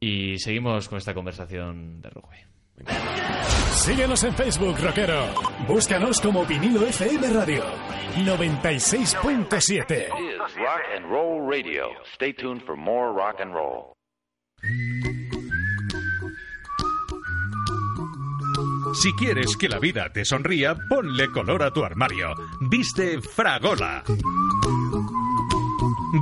Y 0.00 0.38
seguimos 0.38 0.88
con 0.88 0.98
esta 0.98 1.14
conversación 1.14 2.00
de 2.00 2.10
rugby. 2.10 2.38
Síguenos 3.70 4.24
en 4.24 4.34
Facebook, 4.34 4.76
rockero. 4.80 5.26
Búscanos 5.68 6.20
como 6.20 6.44
vinilo 6.44 6.84
FM 6.86 7.30
Radio 7.30 7.62
96.7. 8.16 10.08
is 10.08 10.56
Rock 10.56 10.82
and 10.96 11.06
Roll 11.10 11.40
Radio. 11.46 11.90
Stay 12.14 12.32
tuned 12.32 12.62
for 12.62 12.76
more 12.76 13.12
rock 13.12 13.40
and 13.40 13.54
roll. 13.54 13.94
Si 18.94 19.12
quieres 19.12 19.56
que 19.56 19.68
la 19.68 19.78
vida 19.78 20.10
te 20.12 20.24
sonría, 20.24 20.76
ponle 20.88 21.30
color 21.30 21.62
a 21.62 21.72
tu 21.72 21.84
armario. 21.84 22.34
Viste 22.60 23.20
Fragola. 23.20 24.04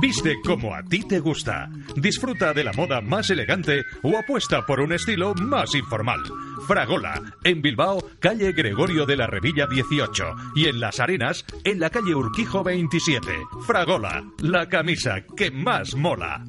Viste 0.01 0.41
como 0.43 0.73
a 0.73 0.81
ti 0.83 1.03
te 1.03 1.19
gusta. 1.19 1.69
Disfruta 1.95 2.51
de 2.51 2.63
la 2.63 2.73
moda 2.73 2.99
más 2.99 3.29
elegante 3.29 3.83
o 4.01 4.17
apuesta 4.17 4.65
por 4.65 4.79
un 4.79 4.93
estilo 4.93 5.35
más 5.35 5.75
informal. 5.75 6.19
Fragola, 6.67 7.21
en 7.43 7.61
Bilbao, 7.61 8.03
calle 8.19 8.51
Gregorio 8.53 9.05
de 9.05 9.17
la 9.17 9.27
Revilla 9.27 9.67
18 9.67 10.23
y 10.55 10.65
en 10.65 10.79
Las 10.79 10.99
Arenas, 10.99 11.45
en 11.63 11.79
la 11.79 11.91
calle 11.91 12.15
Urquijo 12.15 12.63
27. 12.63 13.27
Fragola, 13.67 14.23
la 14.39 14.67
camisa 14.67 15.23
que 15.37 15.51
más 15.51 15.95
mola. 15.95 16.43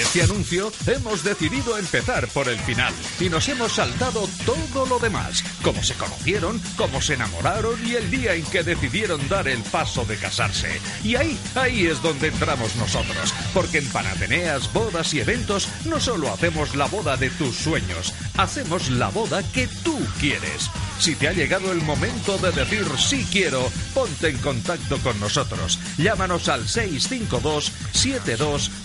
Este 0.00 0.22
anuncio 0.22 0.72
hemos 0.88 1.22
decidido 1.22 1.78
empezar 1.78 2.26
por 2.28 2.48
el 2.48 2.58
final 2.58 2.92
y 3.20 3.28
nos 3.28 3.48
hemos 3.48 3.74
saltado 3.74 4.28
todo 4.44 4.86
lo 4.86 4.98
demás, 4.98 5.44
cómo 5.62 5.84
se 5.84 5.94
conocieron, 5.94 6.60
cómo 6.76 7.00
se 7.00 7.14
enamoraron 7.14 7.78
y 7.86 7.94
el 7.94 8.10
día 8.10 8.34
en 8.34 8.44
que 8.46 8.64
decidieron 8.64 9.28
dar 9.28 9.46
el 9.46 9.62
paso 9.62 10.04
de 10.04 10.16
casarse. 10.16 10.80
Y 11.04 11.14
ahí, 11.14 11.38
ahí 11.54 11.86
es 11.86 12.02
donde 12.02 12.28
entramos 12.28 12.74
nosotros, 12.74 13.32
porque 13.52 13.78
en 13.78 13.88
Panateneas, 13.88 14.72
bodas 14.72 15.14
y 15.14 15.20
eventos 15.20 15.68
no 15.84 16.00
solo 16.00 16.32
hacemos 16.32 16.74
la 16.74 16.86
boda 16.86 17.16
de 17.16 17.30
tus 17.30 17.54
sueños, 17.54 18.12
hacemos 18.36 18.90
la 18.90 19.10
boda 19.10 19.44
que 19.52 19.68
tú 19.84 19.96
quieres. 20.18 20.70
Si 20.98 21.14
te 21.14 21.28
ha 21.28 21.32
llegado 21.32 21.70
el 21.70 21.82
momento 21.82 22.36
de 22.38 22.50
decir 22.50 22.84
sí 22.98 23.26
quiero, 23.30 23.70
ponte 23.92 24.28
en 24.28 24.38
contacto 24.38 24.98
con 24.98 25.18
nosotros. 25.20 25.78
Llámanos 25.98 26.48
al 26.48 26.68
652 26.68 27.70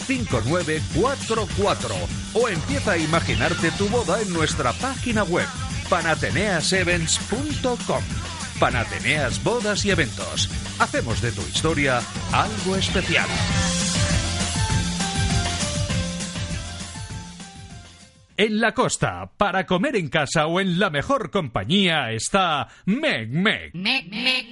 725944 0.09 1.95
o 2.33 2.49
empieza 2.49 2.93
a 2.93 2.97
imaginarte 2.97 3.69
tu 3.71 3.87
boda 3.89 4.19
en 4.21 4.33
nuestra 4.33 4.73
página 4.73 5.23
web 5.23 5.45
panateneasevents.com. 5.89 8.03
Panateneas 8.59 9.43
Bodas 9.43 9.85
y 9.85 9.91
Eventos. 9.91 10.49
Hacemos 10.79 11.21
de 11.21 11.31
tu 11.31 11.41
historia 11.41 12.01
algo 12.31 12.75
especial. 12.75 13.29
En 18.39 18.61
la 18.61 18.73
costa, 18.73 19.29
para 19.35 19.65
comer 19.65 19.97
en 19.97 20.07
casa 20.07 20.47
o 20.47 20.61
en 20.61 20.79
la 20.79 20.89
mejor 20.89 21.29
compañía 21.29 22.13
está 22.13 22.69
Meg 22.85 23.29
Meg. 23.29 23.73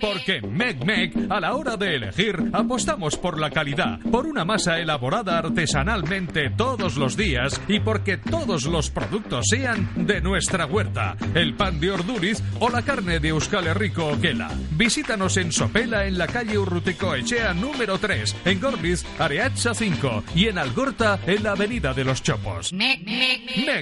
Porque 0.01 0.39
en 0.39 0.53
Meg 0.53 0.83
Meg, 0.83 1.13
a 1.29 1.39
la 1.39 1.55
hora 1.55 1.77
de 1.77 1.95
elegir, 1.95 2.35
apostamos 2.51 3.15
por 3.15 3.39
la 3.39 3.49
calidad, 3.49 4.01
por 4.11 4.27
una 4.27 4.43
masa 4.43 4.77
elaborada 4.79 5.37
artesanalmente 5.37 6.49
todos 6.49 6.97
los 6.97 7.15
días 7.15 7.61
y 7.69 7.79
porque 7.79 8.17
todos 8.17 8.65
los 8.65 8.89
productos 8.89 9.45
sean 9.49 9.89
de 10.05 10.19
nuestra 10.19 10.65
huerta, 10.65 11.15
el 11.33 11.55
pan 11.55 11.79
de 11.79 11.91
Orduriz 11.91 12.43
o 12.59 12.69
la 12.69 12.81
carne 12.81 13.21
de 13.21 13.29
Euskal 13.29 13.67
Herriko 13.67 14.07
Oquela. 14.07 14.51
Visítanos 14.71 15.37
en 15.37 15.53
Sopela 15.53 16.05
en 16.05 16.17
la 16.17 16.27
calle 16.27 16.57
Urrutico 16.57 17.15
Echea 17.15 17.53
número 17.53 17.97
3, 17.97 18.35
en 18.43 18.59
Gorliz, 18.59 19.05
Areacha 19.17 19.73
5 19.73 20.25
y 20.35 20.49
en 20.49 20.57
Algorta 20.57 21.21
en 21.25 21.41
la 21.41 21.51
avenida 21.51 21.93
de 21.93 22.03
los 22.03 22.21
Chopos. 22.21 22.73
Meg 22.73 23.05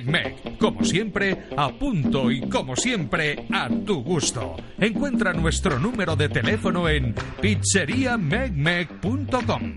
Meg, 0.04 0.58
como 0.58 0.84
siempre, 0.84 1.48
a 1.56 1.70
punto 1.70 2.30
y 2.30 2.42
como 2.50 2.76
siempre, 2.76 3.48
a 3.52 3.70
tu 3.70 4.04
gusto. 4.04 4.58
Encuentra 4.78 5.34
nuestro 5.34 5.80
número 5.80 6.16
de 6.16 6.30
teléfono 6.30 6.88
en 6.90 7.16
pizzeriamegmeg.com. 7.42 9.76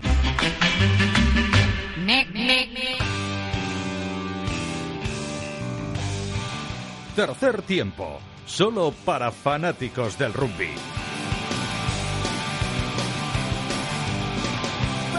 Tercer 7.15 7.61
tiempo, 7.63 8.19
solo 8.45 8.93
para 9.05 9.31
fanáticos 9.31 10.17
del 10.17 10.33
rugby. 10.33 10.69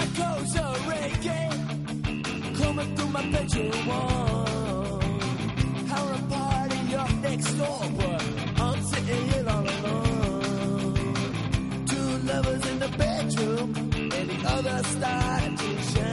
Echoes 0.01 0.57
of 0.57 0.89
reggae 0.89 1.51
coming 2.59 2.97
through 2.97 3.11
my 3.11 3.23
bedroom 3.31 3.87
wall. 3.87 4.50
Up 7.01 7.11
next 7.23 7.51
door, 7.55 7.81
but 7.97 8.23
I'm 8.61 8.83
sitting 8.83 9.29
here 9.29 9.49
all 9.49 9.67
alone. 9.77 10.95
Two 11.87 12.19
lovers 12.31 12.67
in 12.67 12.79
the 12.79 12.89
bedroom, 12.99 13.75
and 13.95 14.29
the 14.31 14.39
other 14.47 14.83
started 14.85 15.57
to 15.57 15.83
shine. 15.93 16.10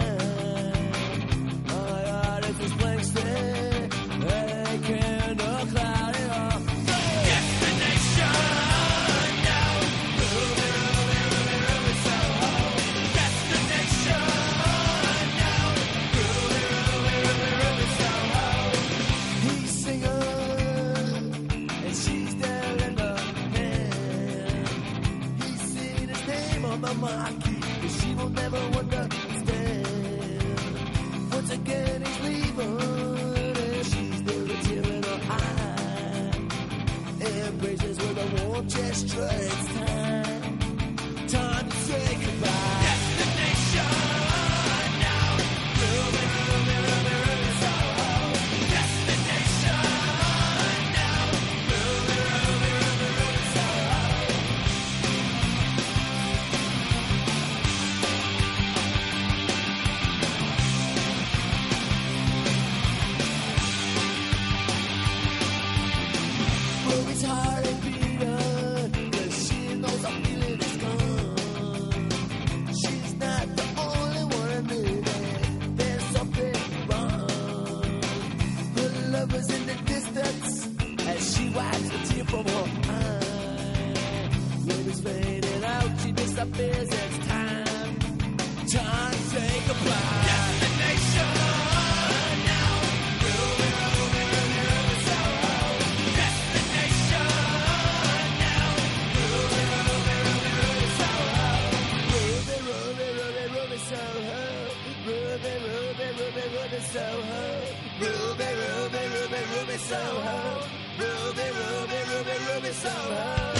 Ruby, 112.58 112.74
Soho. 112.74 113.58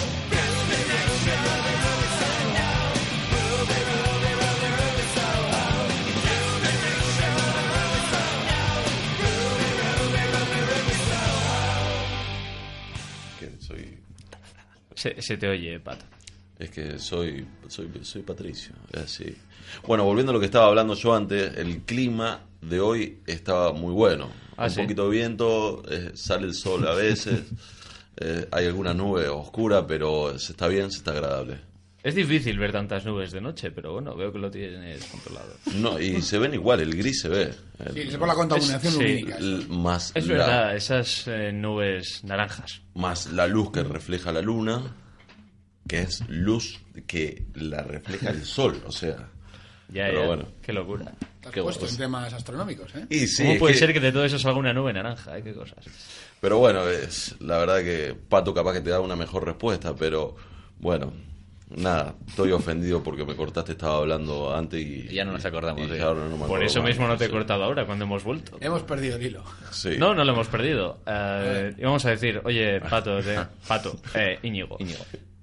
Se 15.20 15.38
te 15.38 15.48
oye, 15.48 15.80
Pato. 15.80 16.17
Es 16.60 16.70
que 16.72 16.98
soy, 16.98 17.46
soy, 17.68 17.88
soy 18.02 18.24
Patricio, 18.24 18.74
es 18.92 19.00
así. 19.02 19.36
Bueno, 19.86 20.04
volviendo 20.06 20.32
a 20.32 20.34
lo 20.34 20.40
que 20.40 20.48
estaba 20.48 20.68
hablando 20.68 20.96
yo 20.96 21.14
antes, 21.16 21.56
el 21.58 21.82
clima 21.84 22.42
de 22.62 22.80
hoy 22.80 23.20
estaba 23.28 23.74
muy 23.74 23.94
bueno. 23.94 24.30
Ah, 24.58 24.66
Un 24.66 24.72
¿sí? 24.72 24.82
poquito 24.82 25.04
de 25.04 25.10
viento, 25.18 25.84
eh, 25.90 26.12
sale 26.16 26.48
el 26.48 26.56
sol 26.56 26.88
a 26.88 26.94
veces, 26.96 27.42
eh, 28.18 28.48
hay 28.52 28.66
alguna 28.66 28.94
nube 28.94 29.28
oscura, 29.28 29.86
pero 29.86 30.38
se 30.40 30.54
está 30.54 30.68
bien, 30.68 30.90
se 30.92 30.98
está 30.98 31.12
agradable. 31.12 31.60
Es 32.02 32.16
difícil 32.16 32.58
ver 32.58 32.72
tantas 32.72 33.06
nubes 33.06 33.32
de 33.32 33.42
noche, 33.42 33.70
pero 33.70 33.94
bueno, 33.94 34.16
veo 34.16 34.32
que 34.32 34.40
lo 34.40 34.50
tienes 34.50 35.04
controlado. 35.08 35.54
No, 35.76 36.00
y 36.00 36.22
se 36.22 36.40
ven 36.40 36.54
igual, 36.54 36.80
el 36.80 36.96
gris 36.96 37.22
se 37.22 37.28
ve. 37.30 37.54
El- 37.86 37.94
Sí, 37.94 38.00
es 38.08 38.18
por 38.18 38.28
la 38.28 38.34
contaminación 38.36 38.94
lumínica. 38.96 39.38
más 39.70 40.12
Es 40.16 40.26
la- 40.26 40.34
verdad, 40.34 40.76
esas 40.76 41.28
eh, 41.28 41.52
nubes 41.52 42.24
naranjas. 42.24 42.82
más 42.96 43.32
la 43.34 43.46
luz 43.46 43.72
que 43.72 43.84
refleja 43.84 44.32
la 44.32 44.42
luna, 44.42 44.82
que 45.88 46.02
es 46.02 46.24
luz 46.28 46.80
que 47.08 47.44
la 47.56 47.82
refleja 47.84 48.30
el 48.32 48.44
sol, 48.46 48.82
o 48.86 48.92
sea. 48.92 49.30
Ya, 49.90 50.08
pero 50.08 50.20
ya. 50.20 50.28
bueno. 50.28 50.46
Qué 50.62 50.74
locura. 50.74 51.06
Te 51.40 51.48
has 51.48 51.54
Qué 51.54 51.62
puesto 51.64 51.84
bueno. 51.86 51.94
en 51.94 51.98
temas 51.98 52.34
astronómicos, 52.34 52.94
¿eh? 52.94 53.06
Y 53.10 53.26
sí, 53.26 53.44
¿Cómo 53.46 53.58
puede 53.60 53.74
que- 53.74 53.80
ser 53.80 53.94
que 53.94 54.02
de 54.02 54.12
todo 54.12 54.26
eso 54.26 54.38
salga 54.38 54.60
una 54.60 54.74
nube 54.74 54.92
naranja? 54.92 55.38
eh? 55.38 55.42
¿Qué 55.42 55.54
cosas? 55.54 55.78
Pero 56.42 56.58
bueno, 56.58 56.86
es 56.90 57.36
la 57.40 57.58
verdad 57.60 57.80
que 57.80 58.14
Pato 58.28 58.54
capaz 58.54 58.74
que 58.74 58.82
te 58.82 58.90
da 58.90 59.00
una 59.00 59.16
mejor 59.16 59.46
respuesta, 59.46 59.96
pero 59.96 60.36
bueno, 60.78 61.14
nada, 61.70 62.16
estoy 62.28 62.52
ofendido 62.52 63.02
porque 63.02 63.24
me 63.24 63.34
cortaste, 63.38 63.72
estaba 63.72 64.00
hablando 64.00 64.54
antes 64.54 64.82
y... 64.82 65.08
Y 65.10 65.14
ya 65.14 65.24
no 65.24 65.32
nos 65.32 65.46
acordamos 65.46 65.88
y 65.88 65.90
de- 65.90 66.02
ahora 66.02 66.28
no 66.28 66.36
me 66.38 66.46
Por 66.48 66.62
eso 66.62 66.82
más, 66.82 66.90
mismo 66.90 67.08
no 67.08 67.16
te 67.16 67.24
he 67.24 67.30
cortado 67.30 67.64
ahora, 67.64 67.86
cuando 67.86 68.04
hemos 68.04 68.26
vuelto. 68.26 68.58
Hemos 68.60 68.84
perdido 68.84 69.16
el 69.16 69.26
hilo. 69.26 69.44
Sí. 69.72 69.92
No, 69.98 70.14
no 70.14 70.26
lo 70.26 70.34
hemos 70.34 70.50
perdido. 70.50 71.00
Eh, 71.08 71.74
íbamos 71.78 72.04
a 72.06 72.10
decir, 72.10 72.42
oye, 72.44 72.82
Pato, 72.82 73.22
te- 73.22 73.38
Pato, 73.70 73.98
eh, 74.16 74.38
Íñigo. 74.44 74.78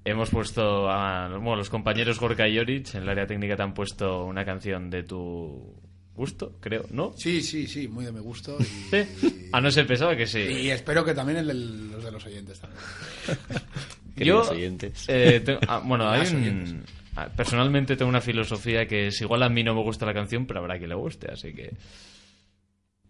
Hemos 0.04 0.28
puesto 0.30 0.90
a 0.90 1.28
bueno, 1.28 1.56
los 1.56 1.70
compañeros 1.70 2.20
Gorka 2.20 2.46
y 2.46 2.58
Oric 2.58 2.94
en 2.94 3.02
el 3.02 3.08
área 3.08 3.26
técnica 3.26 3.56
te 3.56 3.62
han 3.62 3.72
puesto 3.72 4.24
una 4.26 4.44
canción 4.44 4.90
de 4.90 5.02
tu 5.02 5.74
gusto, 6.14 6.58
creo, 6.60 6.84
¿no? 6.90 7.14
Sí, 7.16 7.40
sí, 7.42 7.66
sí, 7.66 7.88
muy 7.88 8.04
de 8.04 8.12
mi 8.12 8.20
gusto. 8.20 8.56
Y, 8.60 8.64
Sí. 8.90 9.48
A 9.52 9.60
no 9.60 9.70
ser 9.70 9.86
pensaba 9.86 10.14
que 10.16 10.26
sí. 10.26 10.40
y 10.40 10.70
espero 10.70 11.04
que 11.04 11.14
también 11.14 11.38
el 11.38 11.46
de 11.46 11.54
los 11.54 12.04
de 12.04 12.10
los 12.12 12.24
oyentes 12.26 12.60
también. 12.60 12.80
Yo, 14.16 14.42
oyentes. 14.42 15.06
eh, 15.08 15.40
tengo- 15.44 15.60
ah, 15.66 15.80
bueno, 15.84 16.08
hay 16.10 16.20
un- 16.34 16.84
ah, 17.16 17.28
personalmente 17.34 17.96
tengo 17.96 18.08
una 18.10 18.20
filosofía 18.20 18.86
que 18.86 19.06
es 19.08 19.20
igual 19.22 19.42
a 19.42 19.48
mí 19.48 19.64
no 19.64 19.74
me 19.74 19.82
gusta 19.82 20.04
la 20.06 20.12
canción, 20.14 20.46
pero 20.46 20.60
habrá 20.60 20.76
quien 20.76 20.90
le 20.90 20.94
guste, 20.96 21.32
así 21.32 21.52
que 21.54 21.72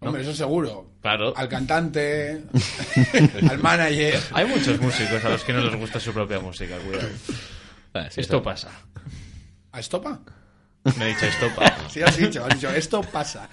Hombre, 0.05 0.23
eso 0.23 0.35
seguro. 0.35 0.93
claro. 1.01 1.33
Al 1.37 1.49
cantante, 1.49 2.45
al 3.51 3.59
manager. 3.59 4.21
Hay 4.33 4.47
muchos 4.47 4.81
músicos 4.81 5.25
a 5.25 5.29
los 5.31 5.45
que 5.45 5.53
no 5.53 5.61
les 5.63 5.75
gusta 5.77 5.99
su 6.01 6.13
propia 6.13 6.41
música, 6.41 6.77
cuidado. 6.79 7.09
Ah, 7.95 8.09
sí, 8.11 8.21
Esto 8.21 8.43
pasa. 8.43 8.71
¿A 9.73 9.81
estopa? 9.81 10.21
Me 10.99 11.05
he 11.05 11.09
dicho 11.09 11.27
estopa. 11.27 11.75
Sí, 11.89 12.03
has 12.03 12.17
dicho, 12.17 12.45
has 12.45 12.55
dicho, 12.55 12.71
esto 12.71 13.03
pasa. 13.03 13.49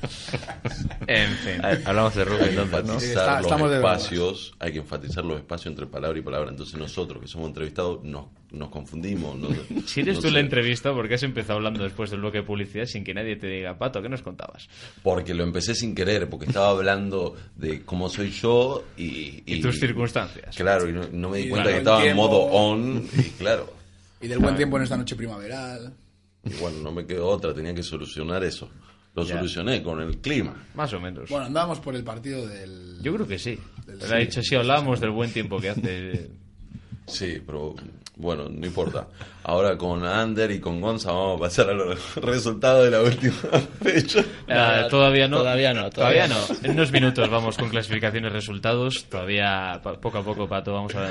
En 1.06 1.30
fin. 1.38 1.64
Hablamos 1.84 2.14
de 2.14 2.24
rugby 2.24 2.42
Hay 2.44 2.50
que 2.54 2.60
entonces, 2.60 2.84
¿no? 2.86 2.92
enfatizar 2.94 3.40
Está- 3.42 3.58
los 3.58 3.70
de 3.70 3.76
espacios, 3.76 4.54
hay 4.58 4.72
que 4.72 4.78
enfatizar 4.78 5.24
los 5.24 5.38
espacios 5.38 5.66
entre 5.72 5.86
palabra 5.86 6.18
y 6.18 6.22
palabra. 6.22 6.50
Entonces 6.50 6.78
nosotros 6.78 7.20
que 7.20 7.26
somos 7.28 7.48
entrevistados 7.48 8.04
nos, 8.04 8.26
nos 8.52 8.68
confundimos. 8.68 9.36
no- 9.36 9.48
Si 9.86 10.00
eres 10.00 10.16
no 10.16 10.20
tú 10.22 10.28
sé. 10.28 10.34
la 10.34 10.40
entrevista, 10.40 10.92
¿por 10.92 11.08
qué 11.08 11.14
has 11.14 11.22
empezado 11.22 11.58
hablando 11.58 11.82
después 11.82 12.10
del 12.10 12.20
bloque 12.20 12.38
de 12.38 12.44
publicidad 12.44 12.84
sin 12.86 13.02
que 13.04 13.14
nadie 13.14 13.36
te 13.36 13.46
diga, 13.48 13.76
Pato, 13.78 14.00
¿qué 14.02 14.08
nos 14.08 14.22
contabas? 14.22 14.68
Porque 15.02 15.34
lo 15.34 15.42
empecé 15.42 15.74
sin 15.74 15.94
querer, 15.94 16.28
porque 16.28 16.46
estaba 16.46 16.70
hablando 16.70 17.36
de 17.56 17.82
cómo 17.82 18.08
soy 18.08 18.30
yo 18.30 18.84
y... 18.96 19.42
Y 19.46 19.60
tus 19.60 19.78
circunstancias. 19.80 20.54
Claro, 20.56 20.88
y 20.88 20.92
no, 20.92 21.02
no 21.10 21.28
me 21.30 21.38
di 21.38 21.44
Y 21.46 21.50
cuenta 21.50 21.70
que 21.70 21.78
estaba 21.78 22.04
en 22.04 22.16
modo 22.16 22.38
on 22.42 23.08
y 23.16 23.22
claro. 23.30 23.72
Y 24.20 24.28
del 24.28 24.38
buen 24.38 24.54
tiempo 24.56 24.76
en 24.76 24.82
esta 24.84 24.96
noche 24.96 25.16
primaveral. 25.16 25.92
Y 26.44 26.52
bueno, 26.54 26.78
no 26.82 26.92
me 26.92 27.04
quedó 27.06 27.26
otra, 27.28 27.52
tenía 27.54 27.74
que 27.74 27.82
solucionar 27.82 28.44
eso. 28.44 28.70
Lo 29.14 29.24
Ya. 29.24 29.36
solucioné 29.36 29.82
con 29.82 30.00
el 30.00 30.18
clima. 30.18 30.54
Más 30.74 30.92
o 30.92 31.00
menos. 31.00 31.28
Bueno, 31.28 31.46
andábamos 31.46 31.80
por 31.80 31.94
el 31.96 32.04
partido 32.04 32.46
del... 32.46 32.98
Yo 33.02 33.12
creo 33.14 33.26
que 33.26 33.38
sí. 33.38 33.58
Del- 33.86 33.98
Pero 33.98 34.14
ha 34.14 34.18
dicho, 34.18 34.40
sí, 34.42 34.54
hablábamos 34.54 35.00
del 35.00 35.10
buen 35.10 35.32
tiempo 35.32 35.60
que 35.60 35.70
hace. 35.70 36.30
Sí, 37.06 37.42
pero 37.44 37.74
bueno, 38.18 38.48
no 38.48 38.64
importa. 38.64 39.08
Ahora 39.42 39.76
con 39.76 40.04
Ander 40.04 40.48
y 40.52 40.60
con 40.60 40.80
Gonza 40.80 41.10
vamos 41.10 41.38
a 41.38 41.40
pasar 41.40 41.70
a 41.70 41.72
los 41.72 42.14
resultados 42.16 42.84
de 42.84 42.90
la 42.92 43.02
última 43.02 43.32
fecha. 43.82 44.22
Ah, 44.48 44.86
todavía 44.88 45.26
no. 45.26 45.38
Todavía 45.38 45.74
no, 45.74 45.90
Todavía, 45.90 46.28
todavía 46.28 46.48
no. 46.52 46.56
En 46.68 46.70
unos 46.76 46.92
minutos 46.92 47.28
vamos 47.28 47.56
con 47.58 47.68
clasificaciones 47.68 48.30
y 48.30 48.32
resultados. 48.32 49.06
Todavía, 49.06 49.80
poco 50.00 50.18
a 50.18 50.22
poco, 50.22 50.46
Pato, 50.48 50.72
vamos 50.72 50.94
a, 50.94 51.10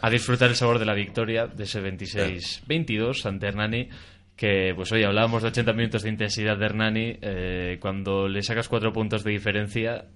a 0.00 0.10
disfrutar 0.10 0.50
el 0.50 0.56
sabor 0.56 0.80
de 0.80 0.86
la 0.86 0.94
victoria 0.94 1.46
de 1.46 1.62
ese 1.62 1.80
26-22 1.80 3.24
ante 3.26 3.46
Hernani. 3.46 3.88
Que, 4.36 4.72
pues 4.74 4.90
hoy 4.90 5.04
hablábamos 5.04 5.42
de 5.42 5.48
80 5.48 5.72
minutos 5.74 6.02
de 6.02 6.08
intensidad 6.08 6.56
de 6.56 6.64
Hernani. 6.64 7.16
eh, 7.20 7.78
cuando 7.80 8.26
le 8.26 8.42
sacas 8.42 8.68
cuatro 8.68 8.92
puntos 8.92 9.22
de 9.22 9.30
diferencia, 9.30 10.06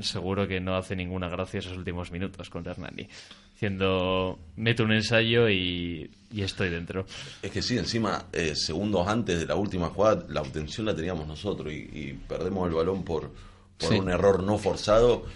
seguro 0.00 0.46
que 0.48 0.60
no 0.60 0.76
hace 0.76 0.96
ninguna 0.96 1.28
gracia 1.28 1.58
esos 1.58 1.76
últimos 1.76 2.10
minutos 2.10 2.48
contra 2.48 2.72
Hernani. 2.72 3.06
Diciendo, 3.52 4.38
meto 4.56 4.84
un 4.84 4.92
ensayo 4.92 5.48
y, 5.48 6.10
y 6.32 6.42
estoy 6.42 6.70
dentro. 6.70 7.04
Es 7.42 7.50
que 7.50 7.62
sí, 7.62 7.76
encima, 7.76 8.26
eh, 8.32 8.54
segundos 8.54 9.06
antes 9.06 9.40
de 9.40 9.46
la 9.46 9.54
última 9.56 9.88
jugada, 9.88 10.24
la 10.28 10.40
obtención 10.42 10.86
la 10.86 10.94
teníamos 10.94 11.26
nosotros 11.26 11.72
y, 11.72 11.76
y 11.92 12.18
perdemos 12.28 12.68
el 12.68 12.74
balón 12.74 13.04
por, 13.04 13.30
por 13.78 13.88
Sí. 13.90 13.98
un 13.98 14.08
error 14.08 14.42
no 14.42 14.56
forzado. 14.56 15.26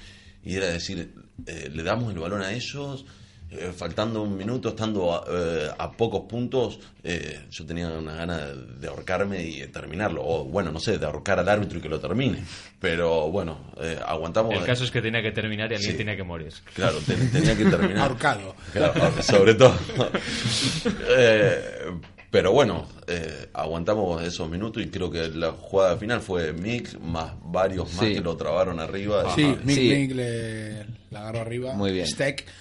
Y 0.44 0.54
era 0.56 0.66
decir, 0.68 1.12
eh, 1.46 1.70
le 1.72 1.82
damos 1.82 2.12
el 2.14 2.18
balón 2.20 2.40
a 2.42 2.52
ellos, 2.52 3.04
eh, 3.50 3.72
faltando 3.76 4.22
un 4.22 4.36
minuto, 4.36 4.70
estando 4.70 5.14
a, 5.14 5.24
eh, 5.30 5.68
a 5.78 5.90
pocos 5.92 6.22
puntos, 6.28 6.78
eh, 7.02 7.40
yo 7.50 7.64
tenía 7.66 7.88
una 7.88 8.14
gana 8.14 8.46
de 8.46 8.88
ahorcarme 8.88 9.42
y 9.42 9.60
de 9.60 9.68
terminarlo. 9.68 10.22
O 10.24 10.44
bueno, 10.44 10.70
no 10.72 10.80
sé, 10.80 10.98
de 10.98 11.06
ahorcar 11.06 11.38
al 11.38 11.48
árbitro 11.48 11.78
y 11.78 11.82
que 11.82 11.88
lo 11.88 12.00
termine. 12.00 12.42
Pero 12.80 13.30
bueno, 13.30 13.58
eh, 13.80 13.98
aguantamos. 14.06 14.54
El 14.54 14.64
caso 14.64 14.84
es 14.84 14.90
que 14.90 15.02
tenía 15.02 15.22
que 15.22 15.32
terminar 15.32 15.70
y 15.72 15.76
alguien 15.76 15.92
Sí. 15.92 15.96
tenía 15.98 16.16
que 16.16 16.22
morir. 16.24 16.52
Claro, 16.74 16.98
te- 17.06 17.14
tenía 17.16 17.56
que 17.56 17.64
terminar. 17.64 17.98
Ahorcado. 18.08 18.54
Claro, 18.72 19.22
sobre 19.22 19.54
todo. 19.54 19.74
Pero 22.30 22.52
bueno, 22.52 22.86
eh, 23.06 23.46
aguantamos 23.54 24.22
esos 24.22 24.50
minutos 24.50 24.82
y 24.82 24.88
creo 24.90 25.10
que 25.10 25.28
la 25.28 25.52
jugada 25.52 25.96
final 25.96 26.20
fue 26.20 26.52
Mick 26.52 26.98
más 27.00 27.32
varios 27.42 27.90
más 27.94 28.04
Sí. 28.04 28.14
que 28.14 28.20
lo 28.20 28.36
trabaron 28.36 28.78
arriba. 28.80 29.34
Sí, 29.34 29.56
Mick, 29.64 29.76
Sí. 29.78 29.88
Mick 29.94 30.14
le, 30.14 30.84
la 31.10 31.20
agarró 31.20 31.40
arriba. 31.40 31.72
Muy 31.74 31.90
bien. 31.92 32.06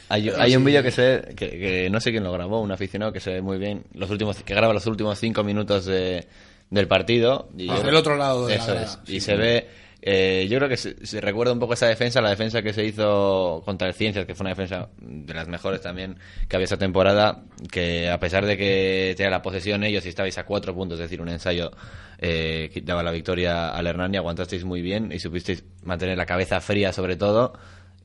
Hay, 0.07 0.30
hay 0.30 0.55
un 0.55 0.63
vídeo 0.63 0.82
que 0.82 0.91
se 0.91 1.01
ve, 1.01 1.36
que, 1.36 1.49
que 1.49 1.89
no 1.89 1.99
sé 1.99 2.11
quién 2.11 2.24
lo 2.24 2.32
grabó, 2.32 2.61
un 2.61 2.72
aficionado 2.72 3.11
que 3.11 3.20
se 3.20 3.32
ve 3.34 3.41
muy 3.41 3.57
bien, 3.57 3.84
los 3.93 4.09
últimos, 4.09 4.41
que 4.41 4.53
graba 4.55 4.74
los 4.74 4.86
últimos 4.88 5.20
cinco 5.20 5.43
minutos 5.43 5.86
de, 5.86 6.26
del 6.70 6.88
partido. 6.88 7.49
Y 7.57 7.70
Ah, 7.70 7.76
yo- 7.78 7.84
del 7.84 7.95
otro 7.95 8.15
lado 8.15 8.47
de 8.47 8.57
la 8.57 8.63
Eso 8.63 8.74
es. 8.74 8.99
y 9.05 9.11
sí. 9.15 9.20
se 9.20 9.36
ve, 9.36 9.68
eh, 10.02 10.48
yo 10.50 10.58
creo 10.58 10.70
que 10.70 10.78
se, 10.78 11.22
recuerda 11.22 11.54
un 11.54 11.60
poco 11.60 11.74
esa 11.74 11.88
defensa, 11.88 12.22
la 12.22 12.30
defensa 12.30 12.62
que 12.62 12.74
se 12.74 12.86
hizo 12.86 13.62
contra 13.66 13.88
el 13.88 13.93
Ciencias, 13.93 14.26
que 14.26 14.36
fue 14.36 14.43
una 14.43 14.52
defensa 14.52 14.89
de 15.00 15.34
las 15.34 15.48
mejores 15.48 15.82
también 15.82 16.18
que 16.48 16.56
había 16.56 16.66
esa 16.66 16.78
temporada, 16.78 17.43
que 17.72 18.10
a 18.10 18.20
pesar 18.20 18.45
de 18.45 18.58
que 18.58 19.14
tenía 19.18 19.32
la 19.32 19.41
posesión 19.41 19.84
ellos 19.84 20.06
y 20.06 20.10
estabais 20.10 20.38
a 20.38 20.45
cuatro 20.45 20.76
puntos, 20.76 21.00
es 21.00 21.06
decir, 21.06 21.22
un 21.22 21.30
ensayo 21.30 21.72
eh, 22.20 22.70
que 22.74 22.82
daba 22.82 23.02
la 23.02 23.12
victoria 23.12 23.70
al 23.70 23.88
Hernani, 23.88 24.18
aguantasteis 24.18 24.64
muy 24.64 24.82
bien 24.82 25.12
y 25.12 25.20
supisteis 25.20 25.64
mantener 25.84 26.18
la 26.18 26.26
cabeza 26.26 26.62
fría 26.62 26.93
sobre 26.93 27.16
todo 27.16 27.54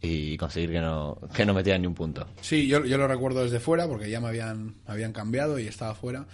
y 0.00 0.36
conseguir 0.36 0.70
que 0.70 0.80
no, 0.80 1.18
que 1.32 1.46
no 1.46 1.54
metieran 1.54 1.82
ni 1.82 1.86
un 1.86 1.94
punto. 1.94 2.26
Sí, 2.40 2.66
yo, 2.66 2.84
yo 2.84 2.98
lo 2.98 3.06
recuerdo 3.06 3.44
desde 3.44 3.60
fuera 3.60 3.86
porque 3.86 4.10
ya 4.10 4.20
me 4.20 4.28
habían, 4.28 4.66
me 4.86 4.92
habían 4.94 5.12
cambiado 5.12 5.58
y 5.58 5.68
estaba 5.68 5.94
fuera. 5.94 6.26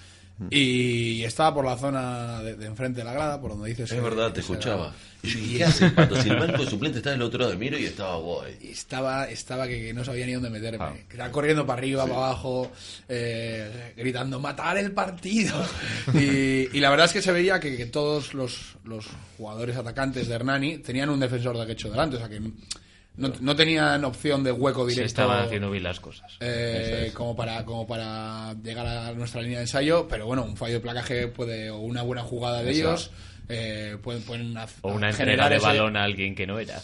Y 0.51 1.23
estaba 1.25 1.55
por 1.55 1.65
la 1.65 1.77
zona 1.77 2.41
de, 2.43 2.55
de 2.57 2.67
enfrente 2.67 3.01
de 3.01 3.05
la 3.05 3.13
grada, 3.13 3.41
por 3.41 3.51
donde 3.51 3.69
dices 3.71 3.91
Es 3.91 3.97
que- 3.97 4.01
verdad, 4.01 4.33
te 4.33 4.41
escuchaba. 4.41 4.95
Y 5.23 5.29
yo, 5.31 5.59
¿qué 5.59 5.65
hace 5.65 5.91
Pato? 5.91 6.15
Si 6.23 6.29
el 6.29 6.39
banco 6.39 6.63
de 6.65 6.71
suplente 6.71 6.99
está 6.99 7.11
del 7.11 7.23
otro 7.23 7.41
lado, 7.41 7.57
miro 7.59 7.77
y 7.77 7.87
estaba 7.87 8.17
guay. 8.19 8.57
Y 8.61 8.69
estaba, 8.69 9.25
estaba 9.29 9.67
que, 9.67 9.87
que 9.87 9.93
no 9.93 10.05
sabía 10.05 10.25
ni 10.27 10.35
dónde 10.35 10.49
meterme. 10.51 10.79
Ah. 10.85 10.93
Que 11.09 11.15
Estaba 11.15 11.33
corriendo 11.33 11.67
para 11.67 11.79
arriba, 11.81 12.05
para 12.05 12.17
abajo, 12.17 12.71
eh, 13.09 13.95
gritando, 13.97 14.39
matar 14.39 14.79
el 14.79 14.93
partido. 14.93 15.57
y, 16.15 16.69
y 16.77 16.81
la 16.81 16.91
verdad 16.91 17.07
es 17.07 17.13
que 17.13 17.23
se 17.23 17.33
veía 17.33 17.59
que, 17.59 17.77
que 17.77 17.87
todos 17.87 18.33
los, 18.35 18.77
los 18.85 19.07
jugadores 19.37 19.77
atacantes 19.77 20.29
de 20.29 20.35
Hernani 20.37 20.79
tenían 20.79 21.11
un 21.11 21.19
defensor 21.19 21.59
de 21.59 21.67
quecho 21.67 21.91
delante, 21.91 22.15
o 22.17 22.19
sea 22.21 22.29
que 22.29 22.41
no, 23.19 23.33
no 23.41 23.55
tenían 23.57 24.05
opción 24.05 24.43
de 24.45 24.53
hueco 24.53 24.85
Se 24.85 24.91
directo. 24.93 25.07
estaban 25.07 25.45
haciendo 25.45 25.71
bien 25.71 25.83
las 25.85 26.01
cosas. 26.01 26.37
eh, 26.41 27.11
como 27.15 27.37
para 27.37 27.65
como 27.65 27.87
para 27.87 28.55
llegar 28.63 28.87
a 28.87 29.13
nuestra 29.13 29.43
línea 29.43 29.59
de 29.59 29.65
ensayo 29.65 30.07
pero 30.09 30.27
bueno 30.27 30.45
un 30.45 30.57
fallo 30.57 30.75
de 30.75 30.81
placaje 30.81 31.29
puede 31.29 31.69
o 31.71 31.79
una 31.79 32.03
buena 32.03 32.23
jugada 32.23 32.63
de 32.63 32.71
Eso. 32.71 32.81
ellos 32.81 33.11
eh, 33.51 33.97
pueden, 34.03 34.23
pueden 34.23 34.55
O 34.83 34.93
una 34.93 35.11
entrega 35.11 35.49
de 35.49 35.57
ese- 35.57 35.67
balón 35.67 35.97
a 35.97 36.05
alguien 36.05 36.35
que 36.35 36.47
no 36.47 36.59
era. 36.59 36.81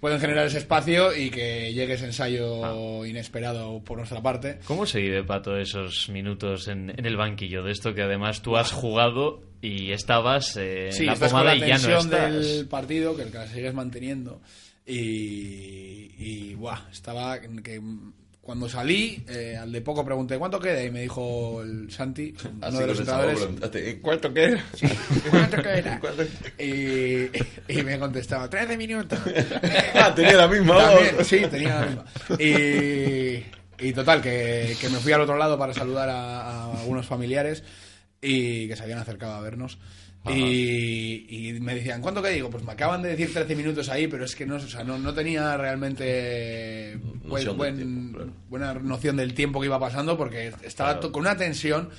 pueden 0.00 0.20
generar 0.20 0.46
ese 0.46 0.58
espacio 0.58 1.16
y 1.16 1.30
que 1.30 1.72
llegue 1.74 1.94
ese 1.94 2.04
ensayo 2.06 2.64
Ah. 3.02 3.06
inesperado 3.08 3.82
por 3.82 3.98
nuestra 3.98 4.22
parte 4.22 4.58
¿Cómo 4.66 4.86
se 4.86 5.00
vive, 5.00 5.24
Pato, 5.24 5.56
esos 5.58 6.08
minutos 6.10 6.68
en, 6.68 6.90
en 6.96 7.06
el 7.06 7.16
banquillo 7.16 7.62
de 7.64 7.72
esto 7.72 7.92
que 7.94 8.02
además 8.02 8.40
tú 8.42 8.56
has 8.56 8.70
jugado 8.72 9.42
y 9.62 9.90
estabas 9.92 10.56
eh, 10.58 10.90
sí 10.92 11.00
en 11.00 11.06
la 11.06 11.12
estás 11.14 11.32
con 11.32 11.40
pomada 11.40 11.56
la 11.56 11.66
y 11.66 11.68
ya 11.70 11.78
no 11.78 11.98
estás? 11.98 12.32
del 12.46 12.68
partido 12.68 13.16
que, 13.16 13.24
que 13.24 13.38
la 13.38 13.46
sigues 13.48 13.74
manteniendo 13.74 14.40
y, 14.86 16.12
y 16.18 16.54
buah, 16.54 16.88
estaba 16.92 17.38
que 17.40 17.80
cuando 18.40 18.68
salí 18.68 19.24
eh, 19.28 19.56
al 19.60 19.72
de 19.72 19.80
poco 19.80 20.04
pregunté 20.04 20.38
cuánto 20.38 20.60
queda 20.60 20.80
y 20.84 20.90
me 20.92 21.02
dijo 21.02 21.62
el 21.62 21.90
Santi 21.90 22.32
uno 22.44 22.64
Así 22.64 22.78
de 22.78 22.86
los 22.86 23.00
entrenadores 23.00 23.48
"¿Eh, 23.74 23.98
¿cuánto 24.00 24.32
queda? 24.32 24.64
¿Cuánto 25.30 25.56
queda? 25.62 26.00
Y, 26.56 27.28
y 27.68 27.82
me 27.82 27.98
contestaba, 27.98 28.48
13 28.48 28.76
minutos. 28.76 29.18
Ah, 29.94 30.14
tenía 30.14 30.34
la 30.36 30.46
misma 30.46 30.78
También. 30.78 31.24
Sí, 31.24 31.42
tenía 31.50 31.80
la 31.80 31.86
misma. 31.86 32.04
Y, 32.38 33.42
y 33.88 33.92
total, 33.92 34.22
que, 34.22 34.76
que 34.80 34.88
me 34.90 34.98
fui 34.98 35.12
al 35.12 35.22
otro 35.22 35.36
lado 35.36 35.58
para 35.58 35.74
saludar 35.74 36.08
a, 36.08 36.42
a 36.42 36.80
algunos 36.80 37.04
familiares 37.06 37.64
y 38.20 38.66
que 38.68 38.76
se 38.76 38.82
habían 38.82 38.98
acercado 38.98 39.34
a 39.34 39.40
vernos. 39.40 39.78
Y, 40.28 41.26
y 41.28 41.60
me 41.60 41.74
decían, 41.76 42.00
¿cuánto 42.02 42.20
que 42.20 42.30
digo? 42.30 42.50
Pues 42.50 42.64
me 42.64 42.72
acaban 42.72 43.00
de 43.00 43.10
decir 43.10 43.32
13 43.32 43.54
minutos 43.54 43.88
ahí, 43.88 44.08
pero 44.08 44.24
es 44.24 44.34
que 44.34 44.44
no, 44.44 44.56
o 44.56 44.60
sea, 44.60 44.82
no, 44.82 44.98
no 44.98 45.14
tenía 45.14 45.56
realmente 45.56 46.98
buen- 47.24 47.44
Noción 47.44 47.46
del 47.46 47.56
buen- 47.56 47.76
tiempo, 47.76 48.16
claro. 48.18 48.32
buena 48.48 48.74
noción 48.74 49.16
del 49.16 49.34
tiempo 49.34 49.60
que 49.60 49.66
iba 49.66 49.78
pasando 49.78 50.16
porque 50.16 50.52
estaba 50.64 50.94
Claro. 50.94 51.12
con 51.12 51.20
una 51.20 51.36
tensión 51.36 51.90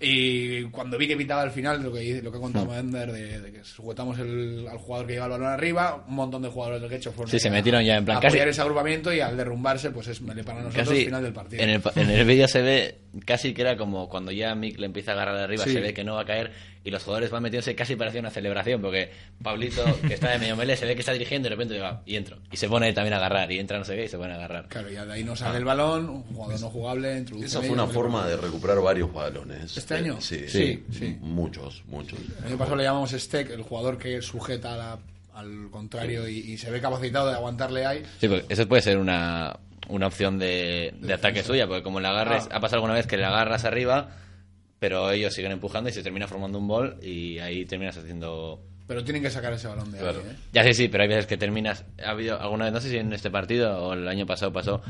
y 0.00 0.64
cuando 0.64 0.98
vi 0.98 1.08
que 1.08 1.16
pitaba 1.16 1.42
al 1.42 1.50
final 1.50 1.82
lo 1.82 1.92
que 1.92 2.20
lo 2.22 2.30
que 2.30 2.38
contaba 2.38 2.78
Ender 2.78 3.10
de, 3.12 3.40
de 3.40 3.52
que 3.52 3.64
sujetamos 3.64 4.18
el, 4.18 4.66
al 4.70 4.78
jugador 4.78 5.06
que 5.06 5.12
lleva 5.14 5.24
el 5.26 5.30
balón 5.32 5.48
arriba 5.48 6.04
un 6.06 6.14
montón 6.14 6.42
de 6.42 6.48
jugadores 6.48 6.80
del 6.82 6.90
Quecho 6.90 7.12
fueron 7.12 7.30
Sí, 7.30 7.38
se 7.38 7.50
metieron 7.50 7.82
ya 7.84 7.96
en 7.96 8.04
plan 8.04 8.18
a 8.18 8.20
casi- 8.20 8.36
apoyar 8.36 8.48
ese 8.48 8.60
agrupamiento 8.60 9.12
y 9.12 9.20
al 9.20 9.36
derrumbarse 9.36 9.90
pues 9.90 10.08
es 10.08 10.20
para 10.20 10.34
nosotros 10.62 10.88
Casi 10.88 11.04
final 11.06 11.22
del 11.22 11.32
partido 11.32 11.62
En 11.62 11.70
el, 11.70 11.82
en 11.96 12.10
el 12.10 12.26
vídeo 12.26 12.46
se 12.48 12.60
ve 12.62 12.98
casi 13.24 13.54
que 13.54 13.62
era 13.62 13.76
como 13.76 14.08
cuando 14.08 14.32
ya 14.32 14.54
Mick 14.54 14.78
le 14.78 14.86
empieza 14.86 15.12
a 15.12 15.14
agarrar 15.14 15.36
de 15.38 15.44
arriba, 15.44 15.64
Sí. 15.64 15.72
se 15.72 15.80
ve 15.80 15.94
que 15.94 16.04
no 16.04 16.14
va 16.16 16.22
a 16.22 16.26
caer 16.26 16.52
y 16.86 16.90
los 16.90 17.02
jugadores 17.02 17.30
van 17.30 17.42
metiéndose 17.42 17.74
casi 17.74 17.96
parecía 17.96 18.20
una 18.20 18.30
celebración 18.30 18.80
porque 18.80 19.10
Pablito, 19.42 19.84
que 20.06 20.14
está 20.14 20.30
de 20.30 20.38
medio 20.38 20.56
melee, 20.56 20.76
se 20.76 20.86
ve 20.86 20.94
que 20.94 21.00
está 21.00 21.12
dirigiendo 21.12 21.48
y 21.48 21.50
de 21.50 21.56
repente 21.56 21.78
va 21.80 22.00
y 22.06 22.16
entro. 22.16 22.38
Y 22.50 22.56
se 22.56 22.68
pone 22.68 22.92
también 22.92 23.12
a 23.14 23.16
agarrar 23.18 23.50
y 23.52 23.58
entra 23.58 23.76
no 23.78 23.84
sé 23.84 23.96
qué 23.96 24.04
y 24.04 24.08
se 24.08 24.16
pone 24.16 24.32
a 24.32 24.36
agarrar. 24.36 24.68
claro 24.68 24.88
ya 24.88 25.04
de 25.04 25.12
ahí 25.14 25.24
no 25.24 25.34
sale 25.36 25.58
el 25.58 25.64
balón 25.64 26.08
un 26.08 26.22
jugador 26.22 26.60
no 26.60 26.70
jugable 26.70 27.18
introduce 27.18 27.46
Esa 27.46 27.60
fue 27.60 27.70
una 27.70 27.86
forma 27.88 28.26
de 28.26 28.36
recuperar 28.36 28.80
varios 28.80 29.12
balones. 29.12 29.76
¿Este 29.76 29.94
Eh, 29.94 29.98
año? 29.98 30.20
Sí, 30.20 30.44
Sí, 30.48 30.84
sí. 30.92 31.18
Muchos, 31.20 31.82
muchos. 31.88 32.18
el 32.40 32.46
año 32.46 32.56
pasado 32.56 32.76
le 32.76 32.84
llamamos 32.84 33.10
Steak 33.10 33.50
el 33.50 33.62
jugador 33.62 33.98
que 33.98 34.22
sujeta 34.22 34.74
a 34.74 34.76
la- 34.76 34.98
al 35.34 35.68
contrario 35.70 36.26
y, 36.28 36.38
y 36.38 36.56
se 36.56 36.70
ve 36.70 36.80
capacitado 36.80 37.28
de 37.28 37.34
aguantarle 37.34 37.84
ahí 37.84 38.02
Sí, 38.20 38.26
porque 38.28 38.46
eso 38.48 38.66
puede 38.66 38.80
ser 38.80 38.96
una, 38.96 39.58
una 39.88 40.06
opción 40.06 40.38
de, 40.38 40.94
de 40.98 41.12
ataque 41.12 41.42
suya, 41.42 41.66
porque 41.66 41.82
como 41.82 42.00
le 42.00 42.08
agarres, 42.08 42.44
Ah. 42.50 42.56
ha 42.56 42.60
pasado 42.60 42.76
alguna 42.76 42.94
vez 42.94 43.06
que 43.06 43.16
le 43.18 43.24
agarras 43.26 43.64
arriba, 43.64 44.08
pero 44.78 45.10
ellos 45.10 45.32
siguen 45.34 45.52
empujando 45.52 45.88
y 45.90 45.92
se 45.92 46.02
termina 46.02 46.26
formando 46.28 46.58
un 46.58 46.68
bol 46.68 46.98
y 47.02 47.38
ahí 47.38 47.64
terminas 47.64 47.96
haciendo 47.96 48.62
pero 48.86 49.02
tienen 49.02 49.20
que 49.22 49.30
sacar 49.30 49.52
ese 49.52 49.66
balón 49.66 49.90
de 49.90 49.98
Claro. 49.98 50.20
ahí 50.20 50.30
¿eh? 50.30 50.36
Ya 50.52 50.62
sí, 50.62 50.72
sí, 50.74 50.88
pero 50.88 51.02
hay 51.02 51.08
veces 51.08 51.26
que 51.26 51.36
terminas. 51.36 51.84
Ha 52.04 52.10
habido 52.10 52.40
alguna 52.40 52.66
vez, 52.66 52.72
no 52.74 52.80
sé 52.80 52.88
si 52.90 52.96
en 52.98 53.12
este 53.12 53.30
partido 53.32 53.76
o 53.84 53.94
el 53.94 54.06
año 54.06 54.26
pasado 54.26 54.52
pasó, 54.52 54.80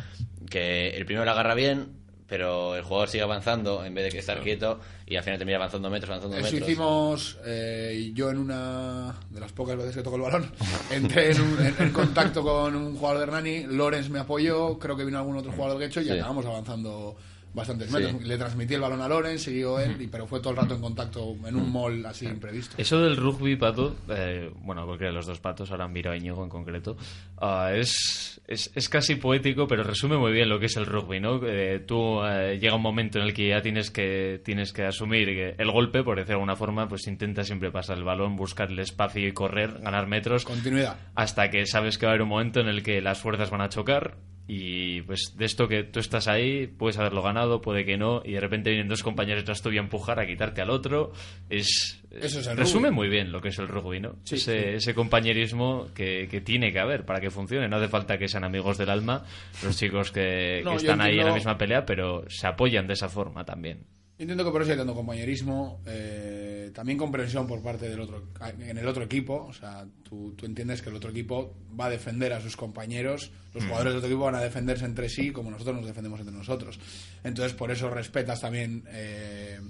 que 0.51 0.91
el 0.91 1.07
primero 1.07 1.24
la 1.24 1.32
agarra 1.32 1.55
bien, 1.55 1.93
pero 2.28 2.76
el 2.76 2.82
jugador 2.82 3.09
sigue 3.09 3.22
avanzando 3.22 3.84
en 3.87 3.95
vez 3.95 4.05
de 4.05 4.11
que 4.11 4.18
estar 4.18 4.43
quieto 4.43 4.80
y 5.07 5.16
al 5.16 5.22
final 5.22 5.39
termina 5.39 5.57
avanzando 5.57 5.89
metros, 5.89 6.11
avanzando 6.11 6.37
Eso 6.37 6.45
metros. 6.53 6.68
hicimos, 6.68 7.39
eh, 7.47 8.11
yo 8.12 8.28
en 8.30 8.37
una 8.39 9.14
de 9.30 9.41
las 9.41 9.53
pocas 9.53 9.76
veces 9.78 9.97
que 9.97 10.03
toco 10.03 10.16
el 10.16 10.22
balón, 10.22 10.51
entré 10.91 11.30
en, 11.30 11.41
un- 11.41 11.64
en- 11.64 11.74
en 11.78 11.91
contacto 11.91 12.43
con 12.43 12.76
un 12.76 12.97
jugador 12.97 13.16
de 13.18 13.22
Hernani, 13.24 13.62
Lorenz 13.74 14.11
me 14.11 14.18
apoyó, 14.18 14.78
creo 14.78 14.95
que 14.97 15.07
vino 15.07 15.16
algún 15.18 15.37
otro 15.39 15.53
jugador 15.53 15.78
del 15.78 15.89
Guecho 15.89 16.03
y 16.03 16.05
Sí. 16.05 16.11
acabamos 16.11 16.45
avanzando 16.45 17.16
bastantes 17.57 17.88
Sí. 17.90 17.94
metros. 17.96 18.22
Le 18.24 18.38
transmití 18.38 18.74
el 18.74 18.80
balón 18.82 19.00
a 19.00 19.09
Lorenz, 19.09 19.42
siguió 19.42 19.80
él, 19.80 19.96
y- 20.00 20.07
pero 20.07 20.26
fue 20.28 20.38
todo 20.38 20.50
el 20.50 20.57
rato 20.59 20.74
en 20.76 20.80
contacto 20.80 21.34
en 21.44 21.57
un 21.57 21.72
mall 21.72 22.07
así 22.07 22.26
imprevisto. 22.26 22.76
Eso 22.78 23.00
del 23.00 23.16
rugby, 23.16 23.57
Pato, 23.57 23.96
eh, 24.11 24.50
bueno, 24.61 24.84
cualquiera 24.86 25.11
de 25.11 25.16
los 25.16 25.26
dos 25.26 25.40
patos, 25.40 25.70
ahora 25.72 25.88
miro 25.88 26.12
a 26.12 26.16
Íñigo 26.16 26.44
en 26.44 26.50
concreto, 26.50 26.96
ah, 27.38 27.70
es, 27.74 28.40
es, 28.46 28.70
es 28.74 28.88
casi 28.88 29.16
poético, 29.16 29.66
pero 29.66 29.82
resume 29.82 30.16
muy 30.18 30.30
bien 30.32 30.48
lo 30.48 30.61
que 30.61 30.66
es 30.66 30.76
el 30.76 30.86
rugby, 30.86 31.18
¿no? 31.18 31.40
Eh, 31.44 31.80
tú 31.86 32.22
eh, 32.24 32.59
llega 32.61 32.76
un 32.76 32.82
momento 32.82 33.18
en 33.18 33.24
el 33.24 33.34
que 33.34 33.48
ya 33.48 33.61
tienes 33.62 33.90
que, 33.90 34.40
tienes 34.44 34.72
que 34.72 34.84
asumir 34.84 35.28
el 35.59 35.70
golpe, 35.72 36.02
por 36.04 36.16
decir 36.16 36.28
de 36.28 36.34
alguna 36.34 36.54
forma, 36.57 36.86
pues 36.88 37.07
intenta 37.09 37.42
siempre 37.42 37.70
pasar 37.72 37.96
el 37.96 38.04
balón, 38.04 38.36
buscar 38.36 38.70
el 38.70 38.78
espacio 38.78 39.26
y 39.26 39.32
correr, 39.32 39.78
ganar 39.80 40.07
metros. 40.07 40.44
Continuidad. 40.44 40.96
Hasta 41.14 41.48
que 41.50 41.64
sabes 41.66 41.96
que 41.96 42.04
va 42.07 42.12
a 42.12 42.14
haber 42.14 42.22
un 42.22 42.28
momento 42.28 42.61
en 42.61 42.68
el 42.68 42.82
que 42.82 43.00
las 43.00 43.18
fuerzas 43.18 43.50
van 43.50 43.62
a 43.62 43.68
chocar 43.70 44.16
y 44.49 45.03
pues 45.03 45.34
de 45.36 45.44
esto 45.44 45.66
que 45.66 45.82
tú 45.82 45.99
estás 45.99 46.28
ahí, 46.28 46.66
puedes 46.68 46.99
haberlo 46.99 47.22
ganado, 47.22 47.61
puede 47.61 47.84
que 47.84 47.97
no, 47.97 48.22
y 48.24 48.32
de 48.32 48.40
repente 48.40 48.70
vienen 48.70 48.88
dos 48.88 49.03
compañeros 49.03 49.42
detrás 49.42 49.61
tuyo 49.61 49.80
a 49.80 49.84
empujar, 49.84 50.20
a 50.20 50.26
quitarte 50.26 50.62
al 50.62 50.70
otro. 50.70 51.12
Es, 51.51 52.01
Eso 52.11 52.40
es 52.40 52.47
el 52.47 52.57
resume 52.57 52.88
rugby. 52.88 52.94
muy 52.94 53.09
bien 53.09 53.32
lo 53.32 53.40
que 53.40 53.49
es 53.49 53.59
el 53.59 53.66
rugby, 53.66 54.01
¿no? 54.01 54.16
Sí, 54.24 54.36
ese, 54.36 54.59
sí. 54.61 54.68
ese 54.76 54.94
compañerismo 54.94 55.88
que, 55.94 56.28
que 56.30 56.40
tiene 56.40 56.72
que 56.72 56.78
haber 56.78 57.05
para 57.05 57.20
que 57.20 57.30
funcione. 57.30 57.68
No 57.68 57.76
hace 57.76 57.88
falta 57.88 58.18
que 58.18 58.28
sean 58.28 58.44
amigos 58.44 58.78
del 58.78 58.90
alma 58.90 59.24
los 59.64 59.76
chicos 59.76 60.12
que, 60.12 60.62
No, 60.64 60.70
que 60.72 60.76
están 60.76 61.01
ahí 61.01 61.18
en 61.18 61.26
la 61.26 61.34
misma 61.34 61.59
pelea, 61.59 61.84
pero 61.84 62.24
se 62.28 62.47
apoyan 62.47 62.86
de 62.86 62.92
esa 62.94 63.09
forma 63.09 63.44
también. 63.44 63.84
Entiendo 64.19 64.45
que 64.47 64.51
por 64.51 64.62
eso 64.62 64.71
hay 64.73 64.79
tanto 64.79 64.95
compañerismo, 64.95 65.83
eh, 65.85 66.71
también 66.75 66.97
comprensión 66.97 67.47
por 67.47 67.62
parte 67.62 67.87
del 67.87 68.01
otro, 68.01 68.25
en 68.61 68.79
el 68.79 68.89
otro 68.89 69.03
equipo. 69.05 69.45
O 69.47 69.53
sea, 69.53 69.85
tú, 70.09 70.33
tú 70.35 70.47
entiendes 70.47 70.81
que 70.81 70.89
el 70.89 70.97
otro 70.97 71.11
equipo 71.11 71.55
va 71.79 71.87
a 71.87 71.91
defender 71.91 72.33
a 72.33 72.41
sus 72.41 72.57
compañeros, 72.57 73.31
los 73.53 73.62
Mm. 73.62 73.67
jugadores 73.67 73.93
del 73.93 73.99
otro 73.99 74.09
equipo 74.09 74.25
van 74.25 74.35
a 74.37 74.41
defenderse 74.41 74.87
entre 74.87 75.11
sí 75.11 75.33
como 75.33 75.51
nosotros 75.51 75.77
nos 75.77 75.87
defendemos 75.87 76.19
entre 76.21 76.35
nosotros. 76.35 76.79
Entonces, 77.25 77.53
por 77.53 77.71
eso 77.71 77.91
respetas 77.91 78.41
también, 78.41 78.85
eh, 78.89 79.61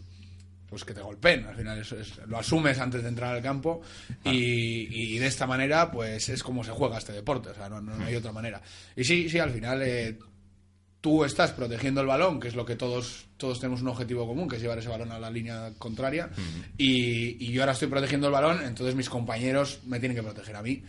pues 0.69 0.85
que 0.85 0.95
te 0.95 1.01
golpeen. 1.01 1.45
Al 1.47 1.57
final 1.57 1.81
eso 1.81 1.99
es- 1.99 2.17
lo 2.29 2.39
asumes 2.39 2.79
antes 2.79 3.03
de 3.03 3.09
entrar 3.09 3.35
al 3.35 3.43
campo 3.43 3.83
y, 4.25 5.15
y 5.15 5.19
de 5.19 5.27
esta 5.27 5.49
manera, 5.49 5.91
pues 5.91 6.29
es 6.29 6.43
como 6.45 6.63
se 6.63 6.71
juega 6.71 6.99
este 6.99 7.13
deporte. 7.13 7.49
O 7.51 7.55
sea, 7.55 7.69
no, 7.69 7.81
no- 7.81 7.97
no 7.97 8.05
hay 8.05 8.15
otra 8.15 8.31
manera. 8.33 8.63
Y 8.95 9.03
sí, 9.03 9.29
sí, 9.29 9.41
al 9.41 9.51
final. 9.51 9.83
eh, 9.83 10.17
tú 11.01 11.25
estás 11.25 11.53
protegiendo 11.53 12.01
el 12.01 12.07
balón, 12.07 12.41
que 12.41 12.49
es 12.49 12.55
lo 12.57 12.65
que 12.67 12.75
todos, 12.77 13.27
todos 13.37 13.61
tenemos 13.61 13.81
un 13.83 13.89
objetivo 13.89 14.27
común, 14.27 14.49
que 14.49 14.57
es 14.57 14.63
llevar 14.63 14.79
ese 14.79 14.89
balón 14.89 15.13
a 15.13 15.19
la 15.21 15.31
línea 15.31 15.71
contraria, 15.79 16.31
y, 16.79 17.45
y 17.45 17.53
yo 17.53 17.63
ahora 17.63 17.73
estoy 17.73 17.89
protegiendo 17.89 18.27
el 18.27 18.33
balón, 18.33 18.61
entonces 18.65 18.95
mis 18.97 19.09
compañeros 19.09 19.81
me 19.87 20.01
tienen 20.01 20.17
que 20.17 20.23
proteger 20.23 20.57
a 20.57 20.63
mí 20.63 20.83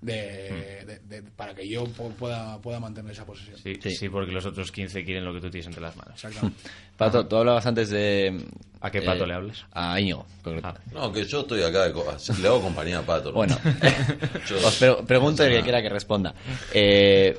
de, 0.00 0.84
de- 0.86 0.98
de- 1.08 1.22
para 1.22 1.54
que 1.54 1.66
yo 1.66 1.84
pueda, 1.86 2.58
pueda 2.60 2.78
mantener 2.78 3.12
esa 3.12 3.24
posesión. 3.24 3.56
Sí, 3.58 3.74
sí. 3.90 4.08
porque 4.10 4.32
los 4.32 4.44
otros 4.44 4.70
15 4.70 5.02
quieren 5.02 5.24
lo 5.24 5.32
que 5.32 5.40
tú 5.40 5.48
tienes 5.50 5.66
entre 5.66 5.80
las 5.80 5.96
manos. 5.96 6.12
Exactamente. 6.14 6.60
Pato, 6.98 7.26
tú 7.26 7.36
hablabas 7.36 7.64
antes 7.66 7.88
de... 7.88 8.44
¿A 8.82 8.90
qué 8.90 9.00
Pato 9.00 9.24
le 9.24 9.32
hablas? 9.32 9.64
A 9.72 9.98
Íñigo. 9.98 10.26
concreto. 10.42 10.74
No, 10.92 11.10
que 11.10 11.24
yo 11.24 11.40
estoy 11.40 11.62
acá, 11.62 11.84
de 11.86 11.92
co- 11.92 12.04
le 12.40 12.46
hago 12.48 12.60
compañía 12.60 12.98
a 12.98 13.02
Pato. 13.02 13.30
¿no? 13.30 13.36
Bueno, 13.36 13.58
Yo- 14.46 14.58
os 14.58 14.76
pre- 14.76 15.02
pregunto 15.06 15.42
el 15.42 15.52
que 15.52 15.58
Ah. 15.60 15.62
quiera 15.64 15.80
que 15.82 15.88
responda. 15.88 16.34
Eh, 16.74 17.36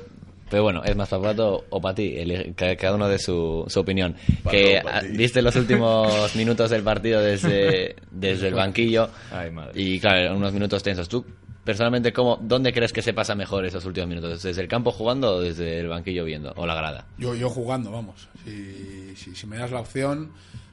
pero 0.48 0.62
bueno, 0.62 0.82
es 0.84 0.94
más 0.96 1.08
para 1.08 1.22
Pato 1.22 1.64
o 1.70 1.80
para 1.80 1.94
ti, 1.94 2.14
cada 2.56 2.94
uno 2.94 3.08
de 3.08 3.18
su, 3.18 3.64
su 3.66 3.80
opinión. 3.80 4.14
Pato 4.42 4.56
que 4.56 4.78
ah, 4.78 5.02
viste 5.10 5.42
los 5.42 5.56
últimos 5.56 6.34
minutos 6.36 6.70
del 6.70 6.82
partido 6.82 7.20
desde, 7.20 7.96
desde 8.10 8.48
el 8.48 8.54
banquillo 8.54 9.08
Ay, 9.32 9.50
madre. 9.50 9.72
y 9.74 9.98
claro, 9.98 10.36
unos 10.36 10.52
minutos 10.52 10.82
tensos. 10.82 11.08
¿Tú 11.08 11.24
personalmente 11.64 12.12
cómo, 12.12 12.38
dónde 12.40 12.72
crees 12.72 12.92
que 12.92 13.02
se 13.02 13.12
pasa 13.12 13.34
mejor 13.34 13.66
esos 13.66 13.84
últimos 13.84 14.08
minutos? 14.08 14.42
¿Desde 14.42 14.62
el 14.62 14.68
campo 14.68 14.92
jugando 14.92 15.34
o 15.34 15.40
desde 15.40 15.80
el 15.80 15.88
banquillo 15.88 16.24
viendo? 16.24 16.52
¿O 16.56 16.66
la 16.66 16.74
grada? 16.74 17.06
Yo, 17.18 17.34
yo 17.34 17.50
jugando, 17.50 17.90
vamos. 17.90 18.28
Si, 18.44 19.16
si, 19.16 19.34
si 19.34 19.46
me 19.46 19.56
das 19.56 19.72
la 19.72 19.80
opción, 19.80 20.30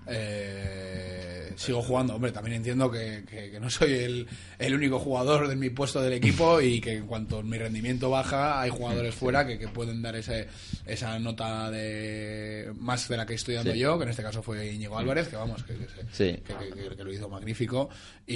eh, 0.07 1.53
sigo 1.55 1.81
jugando. 1.81 2.15
Hombre, 2.15 2.31
también 2.31 2.57
entiendo 2.57 2.89
que, 2.89 3.23
que- 3.29 3.51
que 3.51 3.59
no 3.59 3.69
soy 3.69 3.93
el, 3.93 4.27
el 4.59 4.73
único 4.75 4.99
jugador 4.99 5.47
de 5.47 5.55
mi 5.55 5.69
puesto 5.69 6.01
del 6.01 6.13
equipo 6.13 6.59
y 6.61 6.81
que 6.81 6.95
en 6.97 7.05
cuanto 7.07 7.43
mi 7.43 7.57
rendimiento 7.57 8.09
baja, 8.09 8.59
hay 8.61 8.69
jugadores 8.69 9.13
fuera 9.13 9.45
que, 9.45 9.57
que 9.59 9.67
pueden 9.67 10.01
dar 10.01 10.15
ese, 10.15 10.47
esa 10.85 11.17
nota 11.19 11.69
de 11.71 12.71
más 12.79 13.07
de 13.07 13.17
la 13.17 13.25
que 13.25 13.35
estoy 13.35 13.55
dando 13.55 13.73
Sí. 13.73 13.79
yo, 13.79 13.97
que 13.97 14.03
en 14.03 14.09
este 14.09 14.23
caso 14.23 14.41
fue 14.41 14.73
Íñigo 14.73 14.97
Álvarez, 14.97 15.27
que 15.27 15.35
vamos, 15.35 15.63
que, 15.63 15.73
Sí. 16.11 16.41
lo 16.97 17.11
hizo 17.13 17.29
magnífico 17.29 17.89
y, 18.25 18.33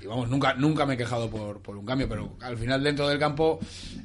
y 0.00 0.06
vamos, 0.06 0.28
nunca, 0.28 0.54
nunca 0.54 0.84
me 0.86 0.94
he 0.94 0.96
quejado 0.96 1.30
por, 1.30 1.62
por 1.62 1.76
un 1.76 1.84
cambio, 1.86 2.08
pero 2.08 2.36
al 2.40 2.56
final 2.58 2.82
dentro 2.82 3.08
del 3.08 3.18
campo 3.18 3.58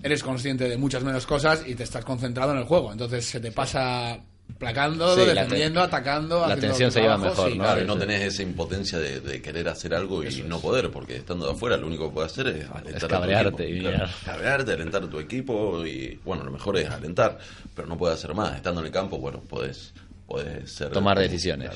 eres 0.03 0.23
consciente 0.23 0.67
de 0.69 0.77
muchas 0.77 1.03
menos 1.03 1.25
cosas 1.25 1.63
y 1.65 1.75
te 1.75 1.83
estás 1.83 2.05
concentrado 2.05 2.51
en 2.51 2.59
el 2.59 2.65
juego, 2.65 2.91
entonces 2.91 3.25
se 3.25 3.39
te 3.39 3.51
pasa 3.51 4.19
placando, 4.57 5.15
Sí, 5.15 5.25
la 5.25 5.43
defendiendo, 5.43 5.81
atacando. 5.81 6.47
la 6.47 6.55
tensión 6.55 6.91
se 6.91 7.01
lleva 7.01 7.17
mejor, 7.17 7.51
sí, 7.51 7.57
¿no? 7.57 7.63
Claro, 7.63 7.83
no 7.85 7.97
tenés 7.97 8.21
esa 8.21 8.43
impotencia 8.43 8.99
de, 8.99 9.19
de 9.19 9.41
querer 9.41 9.67
hacer 9.69 9.93
algo 9.93 10.23
y 10.23 10.43
no 10.43 10.59
poder, 10.59 10.89
porque 10.91 11.15
estando 11.17 11.45
de 11.47 11.53
afuera 11.53 11.77
lo 11.77 11.87
único 11.87 12.07
que 12.09 12.13
puedes 12.15 12.31
hacer 12.31 12.47
es 12.47 12.69
alentar 12.69 12.95
Es 12.95 13.03
a 13.03 13.07
tu 13.07 13.13
cabrearte 13.13 13.63
equipo. 13.63 13.77
y 13.77 13.79
Claro, 13.81 13.97
mirar. 13.97 14.09
cabrearte, 14.25 14.71
alentar 14.73 15.03
a 15.03 15.09
tu 15.09 15.19
equipo 15.19 15.85
y, 15.85 16.19
bueno, 16.23 16.43
lo 16.43 16.51
mejor 16.51 16.77
es 16.77 16.89
alentar, 16.89 17.37
pero 17.75 17.87
no 17.87 17.97
puedes 17.97 18.17
hacer 18.17 18.33
más. 18.35 18.55
Estando 18.55 18.81
en 18.81 18.87
el 18.87 18.91
campo, 18.91 19.17
bueno, 19.19 19.41
puedes, 19.47 19.93
puedes 20.27 20.71
ser... 20.71 20.89
Tomar 20.91 21.17
decisiones. 21.19 21.71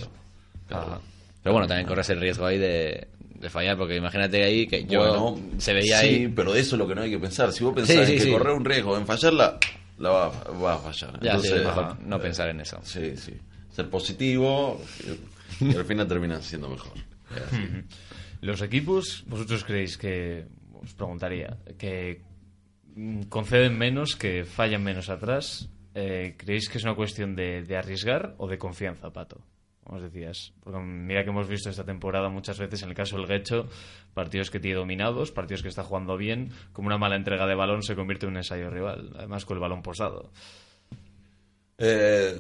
Claro. 0.68 1.02
Pero 1.44 1.54
bueno, 1.54 1.68
también 1.68 1.88
corres 1.88 2.10
el 2.10 2.20
riesgo 2.20 2.46
ahí 2.46 2.58
de, 2.58 3.08
de 3.36 3.50
fallar, 3.52 3.78
porque 3.78 3.96
imagínate 3.96 4.44
ahí 4.44 4.66
que 4.66 4.84
yo 4.86 5.00
Bueno, 5.00 5.40
se 5.60 5.74
veía 5.74 6.00
sí, 6.00 6.08
ahí. 6.08 6.28
pero 6.28 6.54
de 6.54 6.60
eso 6.60 6.76
es 6.76 6.80
lo 6.80 6.88
que 6.88 6.96
no 6.96 7.02
hay 7.02 7.12
que 7.12 7.20
pensar. 7.20 7.52
Si 7.52 7.64
vos 7.64 7.74
pensás 7.76 7.96
Sí, 7.96 8.02
en 8.02 8.08
sí, 8.08 8.14
que 8.16 8.22
sí. 8.22 8.32
correr 8.32 8.54
un 8.54 8.66
riesgo, 8.66 8.98
en 8.98 9.06
fallarla, 9.06 9.60
la 9.98 10.10
va, 10.10 10.30
va 10.52 10.74
a 10.76 10.78
fallar. 10.78 11.14
Ya, 11.14 11.20
sí, 11.20 11.48
Entonces, 11.48 11.52
es 11.54 11.66
mejor 11.66 11.84
ajá, 11.86 11.98
no 12.02 12.20
pensar 12.20 12.50
en 12.50 12.62
eso. 12.62 12.80
Sí, 12.84 13.16
sí. 13.18 13.34
Ser 13.72 13.90
positivo 13.90 14.82
y, 15.62 15.66
y 15.66 15.76
al 15.76 15.86
final 15.86 16.08
termina 16.08 16.42
siendo 16.42 16.70
mejor. 16.70 16.94
Los 18.42 18.62
equipos, 18.62 19.24
vosotros 19.28 19.64
creéis 19.64 19.98
que, 19.98 20.46
os 20.74 20.94
preguntaría, 20.94 21.58
que 21.78 22.22
conceden 23.30 23.78
menos, 23.78 24.16
que 24.16 24.44
fallan 24.46 24.84
menos 24.84 25.10
atrás. 25.10 25.70
Eh, 25.94 26.36
¿Creéis 26.38 26.70
que 26.70 26.78
es 26.78 26.84
una 26.84 26.96
cuestión 26.96 27.36
de, 27.36 27.64
de 27.64 27.78
arriesgar 27.78 28.36
o 28.38 28.48
de 28.48 28.58
confianza, 28.58 29.12
Pato? 29.12 29.42
Como 29.86 29.98
os 29.98 30.04
decías. 30.04 30.52
Porque 30.64 30.80
mira 30.80 31.24
que 31.24 31.30
hemos 31.30 31.48
visto 31.48 31.70
esta 31.70 31.84
temporada 31.84 32.28
muchas 32.30 32.58
veces, 32.58 32.82
en 32.82 32.90
el 32.90 32.96
caso 32.96 33.18
del 33.18 33.28
Guecho, 33.28 33.70
partidos 34.16 34.50
que 34.50 34.60
tiene 34.60 34.78
dominados, 34.78 35.32
partidos 35.32 35.62
que 35.62 35.70
está 35.70 35.84
jugando 35.84 36.18
bien, 36.18 36.52
como 36.74 36.88
una 36.88 36.98
mala 36.98 37.16
entrega 37.16 37.46
de 37.46 37.54
balón 37.54 37.84
se 37.84 37.96
convierte 37.96 38.26
en 38.26 38.32
un 38.32 38.38
ensayo 38.38 38.72
rival, 38.72 39.12
además 39.16 39.46
con 39.46 39.58
el 39.58 39.62
balón 39.62 39.84
posado. 39.84 40.32
Eh, 41.78 42.36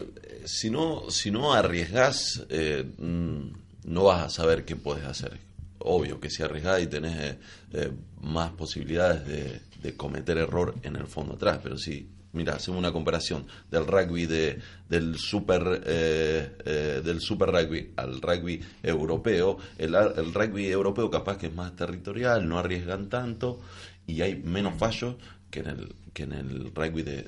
si 0.46 0.72
no, 0.72 1.12
si 1.12 1.30
no 1.30 1.54
arriesgás, 1.54 2.48
eh, 2.50 2.84
mm, 2.98 3.92
no 3.92 4.04
vas 4.06 4.24
a 4.24 4.30
saber 4.30 4.66
qué 4.66 4.76
puedes 4.76 5.06
hacer. 5.06 5.38
Obvio 5.78 6.20
que 6.20 6.32
si 6.32 6.42
arriesgás 6.42 6.82
y 6.82 6.88
tenés 6.88 7.16
eh, 7.16 7.40
eh, 7.74 7.92
más 8.22 8.54
posibilidades 8.54 9.28
de, 9.28 9.62
de 9.84 9.96
cometer 9.96 10.40
error 10.40 10.74
en 10.82 10.96
el 10.96 11.06
fondo 11.06 11.36
atrás, 11.36 11.60
pero 11.62 11.78
si, 11.78 12.10
mira, 12.36 12.56
hacemos 12.56 12.80
una 12.80 12.92
comparación 12.92 13.46
del 13.72 13.88
rugby 13.88 14.26
de, 14.26 14.60
del 14.90 15.18
super 15.18 15.82
eh, 15.86 16.58
eh, 16.66 17.02
del 17.04 17.22
super 17.22 17.50
rugby 17.50 17.94
al 17.96 18.22
rugby 18.22 18.62
europeo, 18.84 19.58
el, 19.78 19.96
el 19.96 20.34
rugby 20.34 20.68
europeo 20.68 21.10
capaz 21.10 21.38
que 21.38 21.48
es 21.48 21.54
más 21.56 21.76
territorial, 21.76 22.48
no 22.48 22.60
arriesgan 22.60 23.10
tanto 23.10 23.60
y 24.06 24.22
hay 24.22 24.36
menos 24.36 24.78
fallos 24.78 25.16
que 25.50 25.62
en 25.62 25.68
el 25.68 25.96
que 26.14 26.24
en 26.24 26.34
el 26.34 26.72
rugby 26.74 27.02
de, 27.02 27.24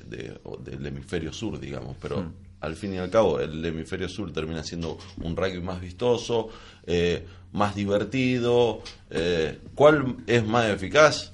del 0.64 0.86
hemisferio 0.86 1.30
sur, 1.30 1.60
digamos, 1.60 1.96
pero 2.00 2.32
al 2.60 2.74
fin 2.74 2.94
y 2.94 2.98
al 2.98 3.10
cabo 3.10 3.38
el 3.38 3.62
hemisferio 3.62 4.08
sur 4.08 4.32
termina 4.32 4.62
siendo 4.62 4.98
un 5.18 5.36
rugby 5.36 5.60
más 5.60 5.78
vistoso, 5.78 6.48
eh, 6.86 7.22
más 7.52 7.74
divertido. 7.74 8.82
¿Cuál 9.74 10.16
es 10.26 10.46
más 10.46 10.70
eficaz? 10.70 11.32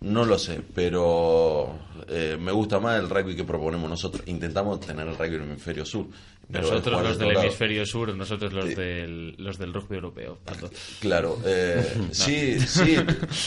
No 0.00 0.24
lo 0.24 0.38
sé, 0.38 0.60
pero 0.74 1.76
eh, 2.06 2.36
me 2.40 2.52
gusta 2.52 2.78
más 2.78 3.00
el 3.00 3.10
rugby 3.10 3.34
que 3.34 3.42
proponemos 3.44 3.90
nosotros. 3.90 4.22
Intentamos 4.26 4.78
tener 4.80 5.08
el 5.08 5.16
rugby 5.16 5.34
en 5.34 5.42
el 5.42 5.48
hemisferio 5.50 5.84
sur. 5.84 6.06
Nosotros 6.48 7.02
los 7.02 7.18
de 7.18 7.26
del 7.26 7.36
hemisferio 7.36 7.84
sur, 7.84 8.14
nosotros 8.14 8.52
los, 8.52 8.74
del, 8.76 9.34
los 9.38 9.58
del 9.58 9.74
rugby 9.74 9.96
europeo. 9.96 10.38
Pato. 10.44 10.70
Claro, 11.00 11.38
eh, 11.44 11.84
sí, 12.12 12.60
sí, 12.60 12.96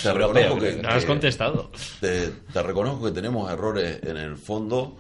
te 0.03 0.13
reconozco 0.13 0.59
que, 0.59 0.75
No 0.81 0.89
has 0.89 1.01
que- 1.03 1.07
contestado. 1.07 1.71
Te, 2.01 2.27
te 2.51 2.61
reconozco 2.63 3.05
que 3.05 3.11
tenemos 3.11 3.49
errores 3.49 3.99
en 4.03 4.17
el 4.17 4.35
fondo, 4.37 4.97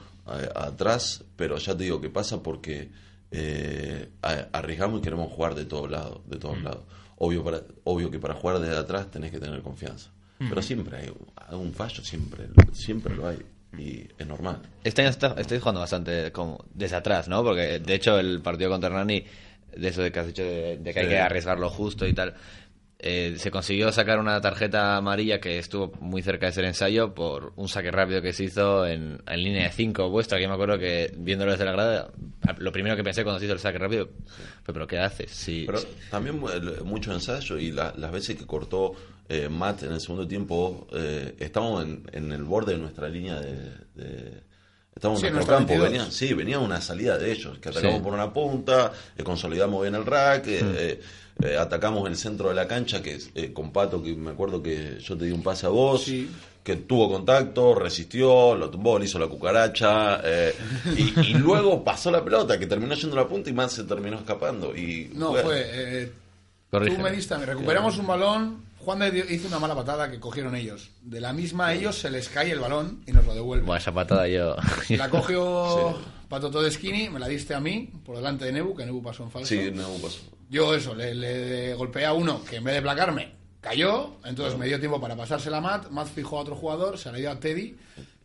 atrás, 0.55 1.23
pero 1.35 1.57
ya 1.57 1.75
te 1.75 1.83
digo 1.83 1.99
que 1.99 2.09
pasa 2.09 2.41
porque 2.41 2.89
eh, 3.29 4.09
arriesgamos 4.53 4.99
y 4.99 5.03
queremos 5.03 5.31
jugar 5.33 5.53
de 5.55 5.65
todos 5.65 5.91
lados, 5.91 6.21
de 6.27 6.37
todos 6.37 6.57
Mm. 6.59 6.63
lados. 6.63 6.83
Obvio, 7.17 7.43
para, 7.43 7.61
obvio 7.83 8.09
que 8.09 8.19
para 8.19 8.33
jugar 8.35 8.59
desde 8.59 8.77
atrás 8.77 9.11
tenés 9.11 9.31
que 9.31 9.39
tener 9.39 9.61
confianza. 9.61 10.11
Mm. 10.41 10.49
Pero 10.49 10.61
siempre 10.61 10.97
hay 10.97 11.11
un 11.57 11.73
fallo, 11.73 12.03
siempre, 12.03 12.45
siempre 12.73 13.15
lo 13.15 13.27
hay. 13.27 13.37
y 13.77 14.05
es 14.17 14.27
normal. 14.27 14.61
Este 14.83 15.01
año 15.01 15.11
está- 15.11 15.33
estoy 15.37 15.59
jugando 15.59 15.79
bastante 15.79 16.29
como 16.33 16.65
desde 16.73 16.97
atrás, 16.97 17.29
¿no? 17.29 17.41
Porque 17.41 17.79
de 17.79 17.93
hecho 17.93 18.19
el 18.19 18.41
partido 18.41 18.69
contra 18.69 18.89
Hernani, 18.89 19.23
de 19.77 19.87
eso 19.87 20.01
de 20.01 20.11
que 20.11 20.19
has 20.19 20.27
dicho 20.27 20.43
de, 20.43 20.77
de 20.77 20.93
que 20.93 20.99
hay 20.99 21.07
que 21.07 21.17
arriesgarlo 21.19 21.69
justo 21.69 22.05
y 22.05 22.13
tal, 22.13 22.33
eh, 23.03 23.35
se 23.37 23.49
consiguió 23.49 23.91
sacar 23.91 24.19
una 24.19 24.39
tarjeta 24.41 24.95
amarilla 24.95 25.39
que 25.41 25.57
estuvo 25.57 25.91
muy 25.99 26.21
cerca 26.21 26.45
de 26.45 26.51
ser 26.51 26.65
ensayo 26.65 27.13
por 27.15 27.51
un 27.55 27.67
saque 27.67 27.89
rápido 27.91 28.21
que 28.21 28.31
se 28.31 28.43
hizo 28.43 28.85
en, 28.85 29.21
en 29.27 29.43
línea 29.43 29.63
de 29.63 29.71
5 29.71 30.09
vuestra, 30.09 30.37
que 30.37 30.43
yo 30.43 30.49
me 30.49 30.53
acuerdo 30.55 30.77
que 30.77 31.11
viéndolo 31.17 31.51
desde 31.51 31.65
la 31.65 31.71
grada, 31.71 32.11
lo 32.59 32.71
primero 32.71 32.95
que 32.95 33.03
pensé 33.03 33.23
cuando 33.23 33.39
se 33.39 33.45
hizo 33.45 33.53
el 33.55 33.59
saque 33.59 33.79
rápido 33.79 34.09
fue, 34.63 34.73
pero 34.73 34.85
¿qué 34.85 34.99
haces? 34.99 35.31
Sí, 35.31 35.63
Pero 35.65 35.79
también 36.11 36.39
el- 36.53 36.83
mucho 36.83 37.11
ensayo 37.11 37.57
y 37.57 37.71
la- 37.71 37.93
las 37.97 38.11
veces 38.11 38.37
que 38.37 38.45
cortó 38.45 38.93
eh, 39.29 39.47
Matt 39.49 39.83
en 39.83 39.93
el 39.93 40.01
segundo 40.01 40.27
tiempo, 40.27 40.87
eh, 40.93 41.35
estábamos 41.39 41.83
en, 41.85 42.03
en 42.11 42.31
el 42.31 42.43
borde 42.43 42.73
de 42.73 42.79
nuestra 42.79 43.07
línea 43.09 43.39
de... 43.39 43.55
de- 43.95 44.51
Estamos 44.93 45.21
Sí, 45.21 45.27
en 45.27 45.33
nuestro 45.35 45.55
campo, 45.55 45.69
22. 45.69 45.89
venía, 45.89 46.11
sí, 46.11 46.33
venía 46.33 46.59
una 46.59 46.81
salida 46.81 47.17
de 47.17 47.31
ellos, 47.31 47.57
que 47.59 47.69
atacamos 47.69 47.95
Sí. 47.99 48.03
por 48.03 48.13
una 48.13 48.33
punta, 48.33 48.91
eh, 49.17 49.23
consolidamos 49.23 49.81
bien 49.83 49.95
el 49.95 50.05
rack, 50.05 50.45
eh, 51.43 51.57
atacamos 51.57 52.07
el 52.09 52.15
centro 52.15 52.49
de 52.49 52.55
la 52.55 52.67
cancha, 52.67 53.01
que 53.01 53.15
es, 53.15 53.29
eh, 53.35 53.51
con 53.53 53.71
Pato, 53.71 54.01
que 54.01 54.15
me 54.15 54.31
acuerdo 54.31 54.61
que 54.61 54.97
yo 54.99 55.17
te 55.17 55.25
di 55.25 55.31
un 55.31 55.43
pase 55.43 55.65
a 55.65 55.69
vos, 55.69 56.03
Sí. 56.03 56.29
que 56.63 56.75
tuvo 56.75 57.09
contacto, 57.11 57.73
resistió, 57.75 58.55
lo 58.55 58.69
tumbó, 58.69 58.99
le 58.99 59.05
hizo 59.05 59.17
la 59.19 59.27
cucaracha, 59.27 60.21
eh, 60.23 60.53
y, 60.97 61.19
y 61.19 61.33
luego 61.33 61.83
pasó 61.83 62.11
la 62.11 62.23
pelota, 62.23 62.57
que 62.59 62.67
terminó 62.67 62.93
yendo 62.95 63.17
a 63.19 63.23
la 63.23 63.27
punta 63.27 63.49
y 63.49 63.53
Matt 63.53 63.69
se 63.71 63.83
terminó 63.83 64.17
escapando. 64.17 64.75
Y 64.75 65.09
No, 65.13 65.33
fue. 65.33 65.63
eh, 65.65 66.05
tú 66.69 66.77
Corrígeme. 66.77 67.03
me 67.03 67.11
diste 67.11 67.33
a 67.33 67.37
mí. 67.37 67.45
Recuperamos 67.45 67.97
un 67.97 68.07
balón. 68.07 68.71
Juan 68.81 68.97
de 68.97 69.11
Dios 69.11 69.29
hizo 69.29 69.47
una 69.47 69.59
mala 69.59 69.75
patada 69.75 70.09
que 70.09 70.19
cogieron 70.19 70.55
ellos. 70.55 70.89
De 71.03 71.21
la 71.21 71.33
misma 71.33 71.67
a 71.67 71.73
ellos 71.75 71.95
se 71.95 72.09
les 72.09 72.27
cae 72.29 72.51
el 72.51 72.59
balón 72.59 73.03
y 73.05 73.11
nos 73.11 73.23
lo 73.27 73.35
devuelven. 73.35 73.67
Buah, 73.67 73.77
esa 73.77 73.91
patada 73.93 74.27
yo... 74.27 74.55
La 74.89 75.07
cogió 75.07 75.99
Pato 76.27 76.49
Todesquini, 76.49 77.07
me 77.09 77.19
la 77.19 77.27
diste 77.27 77.53
a 77.53 77.59
mí 77.59 77.91
por 78.03 78.15
delante 78.15 78.45
de 78.45 78.53
Nebu, 78.53 78.75
que 78.75 78.83
Nebu 78.85 79.03
pasó 79.03 79.21
en 79.23 79.29
falso. 79.29 79.47
Sí, 79.47 79.69
no 79.71 79.87
pasó. 80.01 80.21
Yo 80.51 80.75
eso, 80.75 80.93
le, 80.93 81.15
le 81.15 81.73
golpeé 81.75 82.05
a 82.05 82.11
uno 82.11 82.43
que 82.43 82.57
en 82.57 82.65
vez 82.65 82.75
de 82.75 82.81
placarme 82.81 83.31
cayó, 83.61 84.17
entonces 84.25 84.59
me 84.59 84.65
dio 84.65 84.77
tiempo 84.79 84.99
para 84.99 85.15
pasársela 85.15 85.59
a 85.59 85.61
Matt, 85.61 85.89
Matt 85.91 86.09
fijó 86.09 86.37
a 86.37 86.41
otro 86.41 86.57
jugador, 86.57 86.97
se 86.97 87.09
la 87.09 87.19
dio 87.19 87.31
a 87.31 87.39
Teddy, 87.39 87.77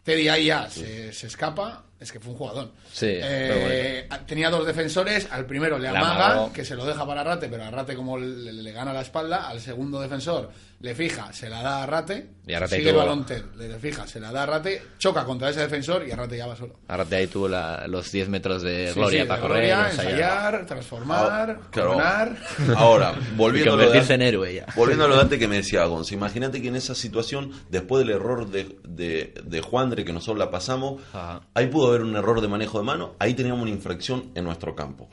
Teddy 0.03 0.29
ahí 0.29 0.47
ya 0.47 0.69
se, 0.69 1.13
se 1.13 1.29
escapa, 1.29 1.86
es 1.99 2.13
que 2.13 2.21
fue 2.21 2.33
un 2.33 2.39
jugador. 2.39 2.71
Sí, 2.93 3.07
Eh, 3.09 4.09
tenía 4.27 4.51
dos 4.51 4.67
defensores, 4.67 5.29
al 5.31 5.47
primero 5.47 5.79
le 5.79 5.89
amaga, 5.89 6.53
que 6.53 6.65
se 6.65 6.75
lo 6.75 6.85
deja 6.85 7.07
para 7.07 7.23
Arrate, 7.23 7.49
pero 7.49 7.65
Arrate 7.65 7.95
como 7.97 8.19
le, 8.19 8.53
le 8.53 8.73
gana 8.73 8.93
la 8.93 9.01
espalda, 9.03 9.49
al 9.49 9.61
segundo 9.61 10.01
defensor 10.01 10.51
le 10.79 10.95
fija, 10.95 11.33
se 11.33 11.49
la 11.49 11.63
da 11.63 11.79
a 11.79 11.83
Arrate, 11.85 12.27
Y 12.47 12.53
Arrate 12.53 12.77
sigue 12.77 12.91
el 12.91 12.95
tuvo- 12.95 13.01
balón 13.01 13.25
Ted, 13.25 13.43
le 13.57 13.79
fija, 13.79 14.07
se 14.07 14.21
la 14.21 14.31
da 14.31 14.41
a 14.41 14.43
Arrate, 14.43 14.83
choca 14.99 15.25
contra 15.25 15.49
ese 15.49 15.61
defensor 15.61 16.07
y 16.07 16.11
Arrate 16.13 16.37
ya 16.37 16.47
va 16.47 16.55
solo. 16.55 16.75
Ahora 16.89 17.07
de 17.07 17.17
ahí 17.17 17.27
tuvo 17.29 17.49
la- 17.49 17.87
los 17.89 18.13
10 18.13 18.29
metros 18.29 18.61
de 18.63 18.89
Sí, 18.93 18.95
gloria 19.01 19.23
sí, 19.23 19.27
para 19.29 19.41
de 19.41 19.49
correr. 19.49 19.67
gloria, 19.69 19.91
ensayar. 19.91 20.67
transformar, 20.67 21.51
Ah, 21.51 21.69
claro. 21.71 21.93
coronar. 21.93 22.37
Ahora, 22.77 23.15
volviendo 23.37 23.73
a 23.73 23.77
lo 23.77 23.91
de 23.91 23.99
en 24.15 24.23
héroe 24.23 24.55
ya. 24.55 24.67
Volviendo 24.77 25.07
a 25.07 25.09
lo 25.09 25.15
de 25.17 25.23
antes 25.23 25.39
que 25.39 25.49
me 25.49 25.57
decía 25.57 25.85
Gonz, 25.87 26.13
imagínate 26.13 26.61
que 26.61 26.69
en 26.69 26.77
esa 26.77 26.95
situación, 26.95 27.53
después 27.71 28.07
del 28.07 28.15
error 28.15 28.47
de, 28.51 28.77
de, 28.87 29.33
de 29.45 29.61
Juandre, 29.63 30.05
que 30.05 30.13
nosotros 30.13 30.39
la 30.39 30.51
pasamos, 30.51 31.01
Ajá. 31.15 31.41
ahí 31.55 31.69
pudo 31.69 31.86
haber 31.89 32.03
un 32.03 32.17
error 32.17 32.41
de 32.41 32.49
manejo 32.49 32.79
de 32.79 32.85
mano, 32.85 33.15
ahí 33.19 33.35
teníamos 33.35 33.63
una 33.63 33.71
infracción 33.71 34.31
en 34.35 34.45
nuestro 34.45 34.75
campo. 34.75 35.09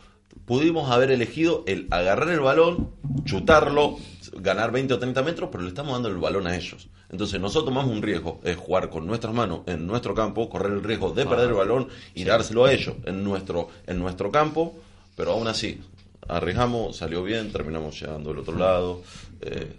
Pudimos 0.46 0.92
haber 0.92 1.12
elegido 1.12 1.64
el 1.68 1.88
agarrar 1.92 2.30
el 2.30 2.40
balón, 2.40 2.92
chutarlo, 3.24 3.98
ganar 4.34 4.72
20 4.72 4.94
o 4.96 5.00
30 5.00 5.22
metros, 5.22 5.50
pero 5.52 5.64
le 5.64 5.70
estamos 5.70 5.94
dando 5.94 6.10
el 6.10 6.18
balón 6.18 6.48
a 6.48 6.56
ellos. 6.56 6.90
Entonces 7.10 7.40
nosotros 7.40 7.66
tomamos 7.66 7.92
un 7.92 8.02
riesgo, 8.02 8.42
es 8.44 8.58
jugar 8.58 8.90
con 8.90 9.06
nuestras 9.06 9.34
manos 9.34 9.62
en 9.68 9.86
nuestro 9.86 10.16
campo, 10.16 10.50
correr 10.50 10.72
el 10.74 10.84
riesgo 10.84 11.12
de 11.12 11.26
perder 11.26 11.50
el 11.50 11.54
balón 11.54 11.88
y 12.16 12.24
dárselo 12.24 12.66
a 12.66 12.74
ellos 12.74 12.96
en 13.06 13.24
nuestro, 13.24 13.70
en 13.86 14.00
nuestro 14.00 14.32
campo, 14.32 14.76
pero 15.16 15.34
aún 15.34 15.48
así, 15.48 15.80
arriesgamos, 16.28 16.98
salió 16.98 17.24
bien, 17.24 17.52
terminamos 17.52 18.00
llegando 18.02 18.32
del 18.32 18.40
otro 18.40 18.58
lado. 18.58 19.02
eh, 19.42 19.76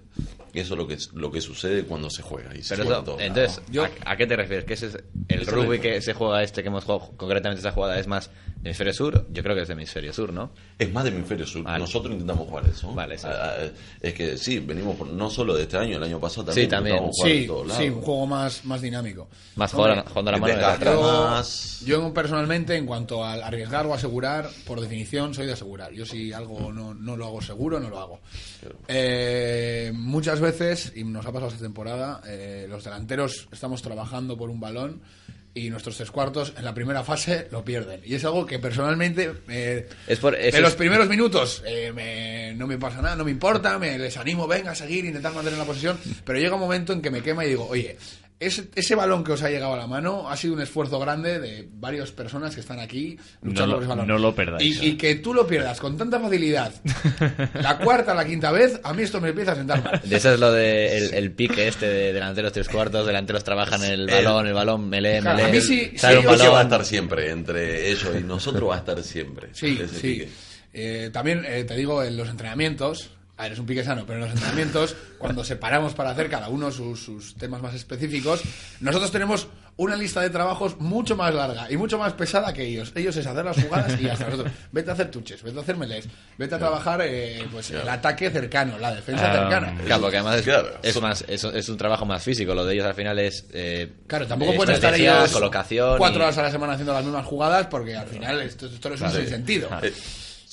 eso 0.61 0.75
es 0.75 0.79
lo 0.79 0.87
que, 0.87 0.99
lo 1.15 1.31
que 1.31 1.41
sucede 1.41 1.85
cuando 1.85 2.11
se 2.11 2.23
juega. 2.23 2.55
Y 2.55 2.63
se 2.63 2.75
Pero 2.75 2.85
juega 2.85 2.99
eso, 2.99 3.05
todos 3.05 3.21
entonces, 3.21 3.63
lados. 3.73 3.93
¿a, 4.05 4.11
a 4.13 4.17
qué 4.17 4.27
te 4.27 4.37
refieres? 4.37 4.65
¿Que 4.65 4.75
ese 4.75 4.87
es 4.87 4.99
el 5.29 5.47
rugby 5.47 5.79
que 5.81 6.01
se 6.01 6.15
juega 6.15 6.43
este 6.43 6.63
que 6.63 6.69
hemos 6.69 6.85
jugado, 6.85 7.13
concretamente 7.17 7.59
esta 7.61 7.73
jugada, 7.73 7.99
es 7.99 8.07
más 8.07 8.31
hemisferio 8.65 8.93
sur? 8.95 9.27
Yo 9.31 9.43
creo 9.43 9.55
que 9.55 9.63
es 9.63 9.69
de 9.69 9.75
hemisferio 9.75 10.13
sur, 10.13 10.33
¿no? 10.33 10.51
Es 10.79 10.93
más 10.93 11.05
de 11.05 11.11
hemisferio 11.11 11.47
sur. 11.47 11.63
Vale. 11.63 11.79
Nosotros 11.79 12.13
intentamos 12.13 12.49
jugar 12.49 12.67
eso. 12.69 12.93
Vale, 12.95 13.19
sí. 13.19 13.27
Ah, 13.29 13.53
ah, 13.61 13.67
es 14.01 14.15
que 14.15 14.37
sí, 14.39 14.59
venimos 14.61 14.97
por- 14.97 15.09
no 15.09 15.29
solo 15.31 15.55
de 15.55 15.63
este 15.63 15.77
año, 15.77 15.97
el 15.97 16.03
año 16.03 16.19
pasado 16.19 16.47
también. 16.47 16.67
Sí, 16.67 16.71
también. 16.71 16.99
jugar 16.99 17.31
Sí, 17.31 17.47
todos 17.47 17.67
lados. 17.67 17.83
sí, 17.83 17.91
un 17.91 18.01
juego 18.03 18.27
más, 18.27 18.65
más 18.65 18.81
dinámico. 18.81 19.29
Más 19.57 19.73
Hombre, 19.75 20.03
jugando, 20.07 20.31
a 20.31 20.33
la 20.33 20.39
mano. 20.39 20.55
de. 20.79 20.85
Yo, 20.85 21.03
más. 21.03 21.81
yo 21.87 22.15
personalmente, 22.15 22.77
en 22.77 22.87
cuanto 22.87 23.25
al 23.25 23.43
arriesgar 23.43 23.87
o 23.87 23.95
asegurar, 23.95 24.49
por 24.67 24.81
definición 24.81 25.35
soy 25.35 25.47
de 25.47 25.53
asegurar. 25.53 25.93
Yo 25.93 26.05
si 26.07 26.33
algo 26.33 26.73
no, 26.73 26.95
no 26.95 27.17
lo 27.17 27.27
hago 27.27 27.43
seguro, 27.43 27.79
no 27.81 27.91
lo 27.91 28.01
hago. 28.01 28.21
Eh, 28.89 29.93
muchas 29.95 30.41
veces, 30.41 30.93
y 30.95 31.05
nos 31.05 31.25
ha 31.27 31.33
pasado 31.33 31.49
esta 31.51 31.63
temporada, 31.63 32.21
eh, 32.27 32.67
los 32.69 32.85
delanteros 32.85 33.49
estamos 33.53 33.83
trabajando 33.83 34.37
por 34.37 34.51
un 34.51 34.61
balón 34.61 35.03
y 35.57 35.71
nuestros 35.71 35.97
tres 35.97 36.11
cuartos 36.11 36.53
en 36.59 36.65
la 36.65 36.75
primera 36.75 37.05
fase 37.05 37.47
lo 37.53 37.65
pierden. 37.65 38.01
Y 38.05 38.15
es 38.17 38.25
algo 38.25 38.45
que 38.45 38.59
personalmente... 38.59 39.33
eh, 39.49 39.89
Es 40.09 40.19
por- 40.19 40.37
de 40.37 40.61
los 40.61 40.75
primeros 40.75 41.09
minutos 41.09 41.63
eh, 41.65 41.93
me- 41.95 42.55
no 42.55 42.67
me 42.67 42.77
pasa 42.77 43.01
nada, 43.01 43.15
no 43.17 43.25
me 43.25 43.31
importa, 43.31 43.79
me 43.79 43.97
les 43.99 44.17
animo, 44.17 44.47
venga 44.49 44.73
a 44.73 44.75
seguir, 44.75 45.05
intentar 45.05 45.33
mantener 45.33 45.59
la 45.59 45.65
posición, 45.65 45.99
pero 46.25 46.39
llega 46.41 46.55
un 46.55 46.61
momento 46.61 46.93
en 46.93 47.01
que 47.03 47.11
me 47.11 47.23
quema 47.23 47.45
y 47.45 47.51
digo, 47.51 47.67
oye, 47.69 47.97
ese, 48.47 48.69
ese 48.75 48.95
balón 48.95 49.25
que 49.25 49.33
os 49.33 49.43
ha 49.43 49.51
llegado 49.51 49.75
a 49.75 49.77
la 49.77 49.87
mano 49.87 50.29
ha 50.31 50.37
sido 50.37 50.55
un 50.55 50.61
esfuerzo 50.63 50.99
grande 50.99 51.39
de 51.41 51.69
varias 51.75 52.11
personas 52.13 52.55
que 52.55 52.61
están 52.61 52.79
aquí 52.81 53.19
luchando 53.43 53.67
No 53.67 53.67
lo- 53.67 53.75
por 53.75 53.83
ese 53.83 53.89
balón. 53.91 54.07
no 54.09 54.19
lo 54.19 54.35
perdáis. 54.35 54.83
Y, 54.83 54.87
y 54.89 54.97
que 54.97 55.17
tú 55.17 55.35
lo 55.35 55.47
pierdas 55.47 55.81
con 55.81 55.97
tanta 55.97 56.19
facilidad, 56.21 56.73
la 57.55 57.79
cuarta, 57.79 58.15
la 58.15 58.25
quinta 58.25 58.51
vez, 58.53 58.81
a 58.83 58.93
mí 58.95 59.03
esto 59.03 59.21
me 59.21 59.31
empieza 59.31 59.53
a 59.53 59.57
sentar 59.57 59.83
mal. 59.83 60.01
De 60.05 60.17
eso 60.17 60.33
es 60.35 60.41
lo 60.41 60.53
de 60.53 60.97
el, 60.97 61.15
el 61.15 61.33
pique 61.33 61.69
este 61.69 61.87
de 61.89 62.13
delanteros 62.13 62.53
tres 62.53 62.69
cuartos, 62.69 63.07
delanteros 63.07 63.45
trabajan 63.45 63.83
el 63.85 64.07
balón, 64.07 64.47
el 64.47 64.55
balón, 64.55 64.89
melee, 64.89 65.21
Claro, 65.21 65.37
melee. 65.39 65.51
a 65.51 65.55
mí 65.55 65.61
sí- 65.61 65.93
sí, 65.97 66.07
un 66.07 66.13
Eso 66.13 66.27
va 66.29 66.33
a 66.35 66.37
balón. 66.37 66.61
estar 66.63 66.85
siempre 66.85 67.31
entre 67.31 67.91
ellos 67.91 68.11
y 68.19 68.23
nosotros 68.25 68.69
va 68.71 68.77
a 68.77 68.79
estar 68.79 69.03
siempre. 69.03 69.49
Sí, 69.53 69.79
sí. 70.01 70.29
Eh, 70.73 71.11
también 71.13 71.45
eh, 71.47 71.65
te 71.65 71.77
digo, 71.77 72.03
en 72.03 72.17
los 72.17 72.29
entrenamientos, 72.29 73.11
a 73.37 73.43
ver, 73.45 73.53
es 73.53 73.59
un 73.59 73.67
pique 73.67 73.83
sano, 73.83 74.05
pero 74.07 74.15
en 74.19 74.25
los 74.27 74.31
entrenamientos, 74.31 74.95
cuando 75.19 75.43
separamos 75.45 75.93
para 75.95 76.11
hacer 76.11 76.29
cada 76.31 76.49
uno 76.49 76.71
sus, 76.71 77.03
sus 77.03 77.35
temas 77.35 77.61
más 77.63 77.75
específicos, 77.75 78.43
nosotros 78.81 79.11
tenemos 79.11 79.49
una 79.77 79.97
lista 79.97 80.21
de 80.21 80.31
trabajos 80.31 80.79
mucho 80.79 81.17
más 81.17 81.35
larga 81.35 81.69
y 81.69 81.77
mucho 81.77 81.99
más 81.99 82.13
pesada 82.13 82.53
que 82.53 82.65
ellos. 82.65 82.93
Ellos 82.95 83.17
es 83.17 83.27
hacer 83.27 83.45
las 83.45 83.61
jugadas 83.61 84.01
y 84.01 84.09
hasta 84.09 84.27
nosotros. 84.27 84.53
Vete 84.71 84.91
a 84.91 84.93
hacer 84.93 85.11
tuches, 85.11 85.43
vete 85.43 85.59
a 85.59 85.63
hacer 85.63 85.77
melés, 85.77 86.07
vete 86.39 86.55
a 86.55 86.59
trabajar 86.59 87.01
eh, 87.03 87.45
pues 87.51 87.73
el 87.73 87.89
ataque 87.89 88.31
cercano, 88.31 88.79
la 88.79 88.95
defensa 88.95 89.29
Ah, 89.33 89.35
cercana. 89.35 89.77
Claro, 89.85 90.03
porque 90.03 90.17
además 90.19 90.37
es, 90.37 90.43
Claro, 90.45 90.69
es 90.81 90.95
son- 90.95 91.03
más, 91.03 91.25
es, 91.27 91.43
es 91.43 91.69
un 91.69 91.77
trabajo 91.77 92.07
más 92.07 92.23
físico. 92.23 92.55
Lo 92.55 92.65
de 92.65 92.75
ellos 92.75 92.87
al 92.87 92.95
final 92.95 93.19
es. 93.19 93.47
eh, 93.53 93.93
Claro, 94.07 94.29
tampoco 94.29 94.55
pueden 94.55 94.77
estar 94.77 94.95
ellos 94.95 95.33
colocación. 95.33 95.99
cuatro 95.99 96.21
y- 96.21 96.23
horas 96.23 96.39
a 96.39 96.43
la 96.43 96.51
semana 96.53 96.75
haciendo 96.75 96.93
las 96.93 97.03
mismas 97.03 97.27
jugadas 97.27 97.67
porque 97.67 97.97
al 97.97 98.07
final 98.07 98.43
esto, 98.43 98.67
esto 98.67 98.95
es 98.95 99.01
un 99.01 99.11
Sí. 99.11 99.17
sinsentido. 99.17 99.69
Eh, 99.83 99.93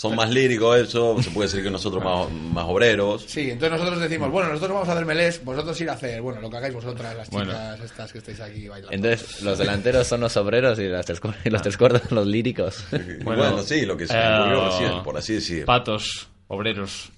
son 0.01 0.15
más 0.15 0.29
líricos 0.31 0.77
eso, 0.79 1.21
se 1.21 1.29
puede 1.29 1.47
decir 1.47 1.63
que 1.63 1.69
nosotros 1.69 2.03
más, 2.03 2.31
más 2.31 2.65
obreros. 2.67 3.23
Sí, 3.27 3.51
entonces 3.51 3.77
nosotros 3.79 4.01
decimos, 4.01 4.31
bueno, 4.31 4.49
nosotros 4.49 4.71
vamos 4.73 4.89
a 4.89 4.93
hacer 4.93 5.05
melés, 5.05 5.43
vosotros 5.45 5.79
ir 5.81 5.89
a 5.89 5.93
hacer, 5.93 6.21
bueno, 6.21 6.41
lo 6.41 6.49
que 6.49 6.57
hagáis 6.57 6.73
vosotras, 6.73 7.15
las 7.15 7.29
Bueno. 7.29 7.51
chicas 7.51 7.79
estas 7.81 8.11
que 8.11 8.17
estáis 8.17 8.39
aquí 8.39 8.67
bailando. 8.67 8.95
Entonces, 8.95 9.41
los 9.43 9.57
delanteros 9.59 10.07
son 10.07 10.21
los 10.21 10.35
obreros 10.37 10.79
y 10.79 10.87
las 10.87 11.05
tres, 11.05 11.21
cuer- 11.21 11.35
y 11.45 11.49
los 11.51 11.61
tres 11.61 11.77
cuerdos 11.77 12.11
los 12.11 12.25
líricos. 12.25 12.83
Y 12.91 13.23
Bueno, 13.23 13.61
sí, 13.61 13.85
lo 13.85 13.95
que 13.95 14.07
se 14.07 14.13
eh, 14.17 14.39
ocurrió 14.39 14.65
recién, 14.69 15.03
por 15.03 15.17
así 15.17 15.33
decir. 15.33 15.65
Patos, 15.65 16.27
obreros. 16.47 17.11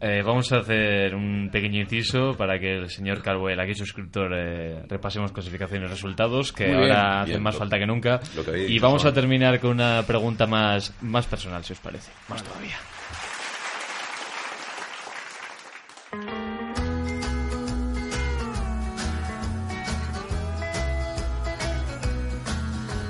Eh, 0.00 0.22
vamos 0.24 0.52
a 0.52 0.58
hacer 0.58 1.12
un 1.14 1.48
pequeño 1.50 1.80
inciso 1.80 2.36
para 2.36 2.58
que 2.60 2.76
el 2.76 2.88
señor 2.88 3.20
Calvo, 3.20 3.48
el 3.48 3.58
aquí 3.58 3.74
suscriptor, 3.74 4.30
eh, 4.32 4.82
repasemos 4.88 5.32
clasificaciones 5.32 5.88
y 5.88 5.92
resultados, 5.92 6.52
que 6.52 6.68
Muy 6.68 6.76
bien. 6.76 6.90
ahora 6.92 7.20
hacen 7.22 7.32
Bien, 7.32 7.42
más 7.42 7.54
lo- 7.54 7.58
falta 7.58 7.78
que 7.78 7.86
nunca. 7.86 8.20
que 8.20 8.58
Y 8.58 8.66
dicho 8.74 8.82
vamos 8.86 9.04
a 9.04 9.12
terminar 9.12 9.58
con 9.58 9.72
una 9.72 10.04
pregunta 10.06 10.46
más, 10.46 10.94
más 11.02 11.26
personal, 11.26 11.64
si 11.64 11.72
os 11.72 11.80
parece. 11.80 12.12
Más 12.28 12.44
todavía. 12.44 12.76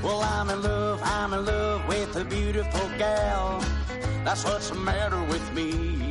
Well, 0.02 0.22
I'm 0.22 0.48
in 0.50 0.62
love, 0.62 1.00
I'm 1.02 1.32
in 1.34 1.44
love 1.44 1.86
with 1.88 2.16
a 2.16 2.24
beautiful 2.24 2.88
gal. 2.98 3.60
That's 4.24 4.44
what's 4.44 4.70
the 4.70 4.76
matter 4.76 5.20
with 5.24 5.52
me. 5.52 6.07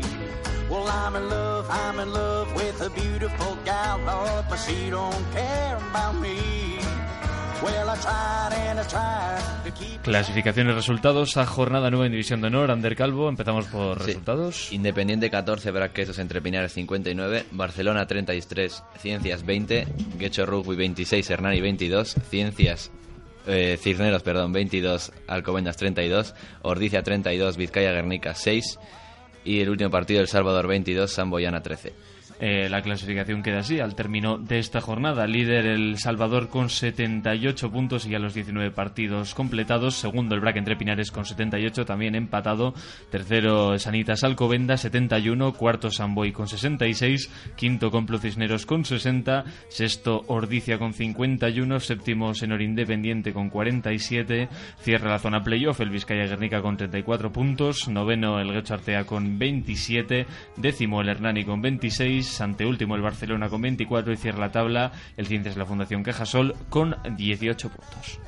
Well, 0.70 0.86
I'm 0.90 1.16
in 1.16 1.30
love, 1.30 1.66
I'm 1.70 2.00
in 2.00 2.12
love 2.12 2.54
with 2.56 2.82
a 2.82 2.90
beautiful 2.90 3.58
gal, 3.64 4.00
Lord, 4.06 4.46
but 4.50 4.60
she 4.60 4.90
don't 4.90 5.16
care 5.34 5.78
about 5.78 6.16
me. 6.16 6.36
Well, 7.64 7.90
I 7.90 7.96
tried 7.98 8.54
and 8.70 8.80
I 8.80 8.84
tried 8.84 9.64
to 9.64 9.72
keep 9.72 10.02
Clasificaciones, 10.04 10.76
resultados 10.76 11.38
a 11.38 11.46
jornada 11.46 11.90
nueva 11.90 12.06
en 12.06 12.12
División 12.12 12.42
de 12.42 12.48
Honor. 12.48 12.70
Ander 12.70 12.96
Calvo, 12.96 13.30
empezamos 13.30 13.66
por 13.68 14.00
Sí. 14.02 14.08
resultados. 14.08 14.72
Independiente 14.74 15.30
14, 15.32 15.72
Braquesos 15.72 16.20
entre 16.20 16.42
Pinares 16.42 16.74
59, 16.74 17.46
Barcelona 17.52 18.06
33, 18.06 18.84
Ciencias 19.00 19.44
20, 19.46 19.88
Guecho 20.20 20.46
Rugby 20.46 20.76
26, 20.76 21.30
Hernani 21.32 21.62
22, 21.62 22.16
Ciencias 22.30 22.92
eh, 23.48 23.80
Cisneros, 23.82 24.22
perdón, 24.22 24.52
22, 24.52 25.14
Alcobendas 25.28 25.78
32, 25.78 26.36
Ordicia 26.62 27.02
32, 27.02 27.56
Vizcaya 27.58 27.94
Guernica 27.94 28.36
6 28.36 28.78
y 29.48 29.62
el 29.62 29.70
último 29.70 29.90
partido 29.90 30.20
El 30.20 30.28
Salvador 30.28 30.68
22, 30.68 31.10
Samboyana 31.10 31.64
13. 31.64 31.94
Eh, 32.40 32.70
la 32.70 32.82
clasificación 32.82 33.42
queda 33.42 33.60
así 33.60 33.80
al 33.80 33.96
término 33.96 34.38
de 34.38 34.60
esta 34.60 34.80
jornada. 34.80 35.26
Líder 35.26 35.66
El 35.66 35.98
Salvador 35.98 36.50
con 36.50 36.70
78 36.70 37.72
puntos 37.72 38.06
y 38.06 38.14
a 38.14 38.20
los 38.20 38.34
19 38.34 38.72
partidos 38.72 39.34
completados. 39.34 39.96
Segundo 39.96 40.36
el 40.36 40.42
Braque 40.42 40.60
entre 40.60 40.76
Pinares 40.76 41.12
con 41.12 41.26
78, 41.26 41.86
también 41.86 42.16
empatado. 42.16 42.74
Tercero 43.10 43.80
Sanitas 43.80 44.24
Alcobenda 44.24 44.78
71. 44.78 45.54
Cuarto 45.54 45.90
Samboy 45.90 46.32
con 46.32 46.48
66. 46.48 47.54
Quinto 47.56 47.90
Complo 47.90 48.20
Cisneros 48.20 48.66
con 48.66 48.86
60. 48.86 49.44
Sexto 49.70 50.24
Ordicia 50.28 50.78
con 50.78 50.94
51. 50.94 51.80
Séptimo 51.80 52.34
Senor 52.36 52.62
Independiente 52.62 53.34
con 53.34 53.50
47. 53.50 54.50
Cierra 54.80 55.12
la 55.12 55.20
zona 55.20 55.42
playoff 55.42 55.80
el 55.82 55.90
Vizcaya 55.90 56.28
Guernica 56.28 56.62
con 56.62 56.78
34 56.78 57.32
puntos. 57.32 57.88
Noveno 57.88 58.40
el 58.40 58.52
Guecho 58.52 58.76
Artea 58.76 59.06
con 59.06 59.40
27. 59.40 60.28
Décimo 60.58 61.02
el 61.02 61.10
Hernani 61.10 61.44
con 61.44 61.62
26. 61.62 62.27
Anteúltimo 62.40 62.96
el 62.96 63.02
Barcelona 63.02 63.50
con 63.50 63.62
24. 63.62 64.14
Y 64.14 64.18
cierra 64.18 64.40
la 64.40 64.52
tabla 64.52 64.92
el 65.16 65.28
Ciencias 65.28 65.56
de 65.56 65.60
la 65.60 65.66
Fundación 65.66 66.04
Cajasol 66.04 66.56
con 66.70 66.96
18 67.16 67.70
puntos. 67.70 68.20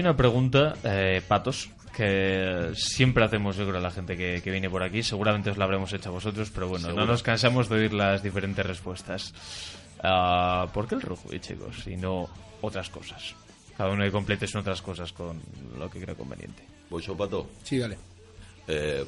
Hay 0.00 0.06
una 0.06 0.16
pregunta, 0.16 0.76
eh, 0.82 1.20
Patos, 1.28 1.68
que 1.94 2.70
siempre 2.74 3.22
hacemos 3.22 3.56
yo 3.56 3.66
creo 3.66 3.76
a 3.78 3.82
la 3.82 3.90
gente 3.90 4.16
que, 4.16 4.40
que 4.42 4.50
viene 4.50 4.70
por 4.70 4.82
aquí. 4.82 5.02
Seguramente 5.02 5.50
os 5.50 5.58
la 5.58 5.64
habremos 5.64 5.92
hecho 5.92 6.08
a 6.08 6.12
vosotros, 6.12 6.50
pero 6.54 6.68
bueno, 6.68 6.86
Seguro. 6.86 7.04
no 7.04 7.12
nos 7.12 7.22
cansamos 7.22 7.68
de 7.68 7.76
oír 7.76 7.92
las 7.92 8.22
diferentes 8.22 8.64
respuestas. 8.64 9.34
Ah, 10.02 10.68
¿Por 10.72 10.88
qué 10.88 10.94
el 10.94 11.02
rugby, 11.02 11.38
chicos? 11.40 11.86
Y 11.86 11.96
no 11.96 12.30
otras 12.62 12.88
cosas. 12.88 13.34
Cada 13.76 13.90
uno 13.90 14.02
que 14.04 14.10
complete 14.10 14.46
son 14.46 14.62
otras 14.62 14.80
cosas 14.80 15.12
con 15.12 15.38
lo 15.78 15.90
que 15.90 16.00
crea 16.00 16.14
conveniente. 16.14 16.62
¿Voy 16.88 17.02
yo, 17.02 17.14
Pato? 17.14 17.46
Sí, 17.62 17.78
dale. 17.78 17.98
Eh, 18.68 19.04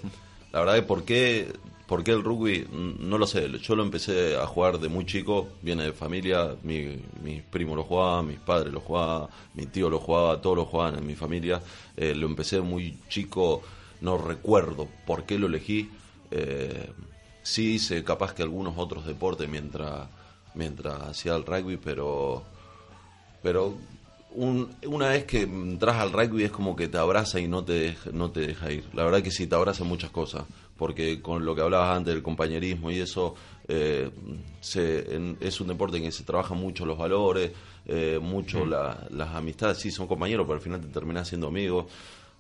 la 0.52 0.60
verdad 0.60 0.74
que 0.74 0.82
por 0.82 1.04
qué, 1.06 1.50
por 1.92 2.02
qué 2.02 2.12
el 2.12 2.24
rugby, 2.24 2.66
no 2.70 3.18
lo 3.18 3.26
sé. 3.26 3.50
Yo 3.58 3.76
lo 3.76 3.82
empecé 3.82 4.34
a 4.34 4.46
jugar 4.46 4.78
de 4.78 4.88
muy 4.88 5.04
chico, 5.04 5.48
viene 5.60 5.82
de 5.82 5.92
familia, 5.92 6.56
mi, 6.62 7.02
mis 7.22 7.42
primos 7.42 7.76
lo 7.76 7.84
jugaban, 7.84 8.28
mis 8.28 8.38
padres 8.38 8.72
lo 8.72 8.80
jugaban, 8.80 9.28
mi 9.52 9.66
tío 9.66 9.90
lo 9.90 9.98
jugaba, 9.98 10.40
todos 10.40 10.56
lo 10.56 10.64
jugaban 10.64 10.96
en 10.96 11.06
mi 11.06 11.16
familia. 11.16 11.60
Eh, 11.94 12.14
lo 12.14 12.28
empecé 12.28 12.62
muy 12.62 12.96
chico, 13.10 13.60
no 14.00 14.16
recuerdo 14.16 14.88
por 15.06 15.24
qué 15.24 15.38
lo 15.38 15.48
elegí. 15.48 15.90
Eh, 16.30 16.90
sí 17.42 17.74
hice 17.74 18.02
capaz 18.02 18.32
que 18.32 18.42
algunos 18.42 18.72
otros 18.78 19.04
deportes 19.04 19.46
mientras, 19.46 20.08
mientras 20.54 20.98
hacía 21.02 21.36
el 21.36 21.44
rugby, 21.44 21.76
pero 21.76 22.42
pero 23.42 23.74
un- 24.34 24.70
una 24.86 25.08
vez 25.10 25.24
que 25.24 25.42
entras 25.42 25.96
al 25.96 26.12
rugby 26.12 26.44
es 26.44 26.50
como 26.50 26.74
que 26.76 26.88
te 26.88 26.98
abraza 26.98 27.40
y 27.40 27.48
no 27.48 27.64
te, 27.64 27.94
dej- 27.94 28.12
no 28.12 28.30
te 28.30 28.40
deja 28.40 28.70
ir. 28.72 28.84
La 28.94 29.04
verdad 29.04 29.22
que 29.22 29.30
sí, 29.30 29.46
te 29.46 29.54
abraza 29.54 29.84
muchas 29.84 30.10
cosas. 30.10 30.44
Porque 30.76 31.20
con 31.22 31.44
lo 31.44 31.54
que 31.54 31.60
hablabas 31.60 31.96
antes 31.96 32.12
del 32.14 32.22
compañerismo 32.22 32.90
y 32.90 32.98
eso, 32.98 33.34
eh, 33.68 34.10
se- 34.60 35.14
en- 35.14 35.36
es 35.40 35.60
un 35.60 35.68
deporte 35.68 35.98
en 35.98 36.04
que 36.04 36.12
se 36.12 36.24
trabajan 36.24 36.58
mucho 36.58 36.84
los 36.84 36.98
valores, 36.98 37.52
eh, 37.86 38.18
mucho 38.20 38.64
la- 38.66 39.06
las 39.10 39.28
amistades. 39.34 39.78
Sí, 39.78 39.90
son 39.90 40.06
compañeros, 40.06 40.44
pero 40.46 40.56
al 40.56 40.62
final 40.62 40.80
te 40.80 40.88
terminas 40.88 41.28
siendo 41.28 41.46
amigos. 41.48 41.86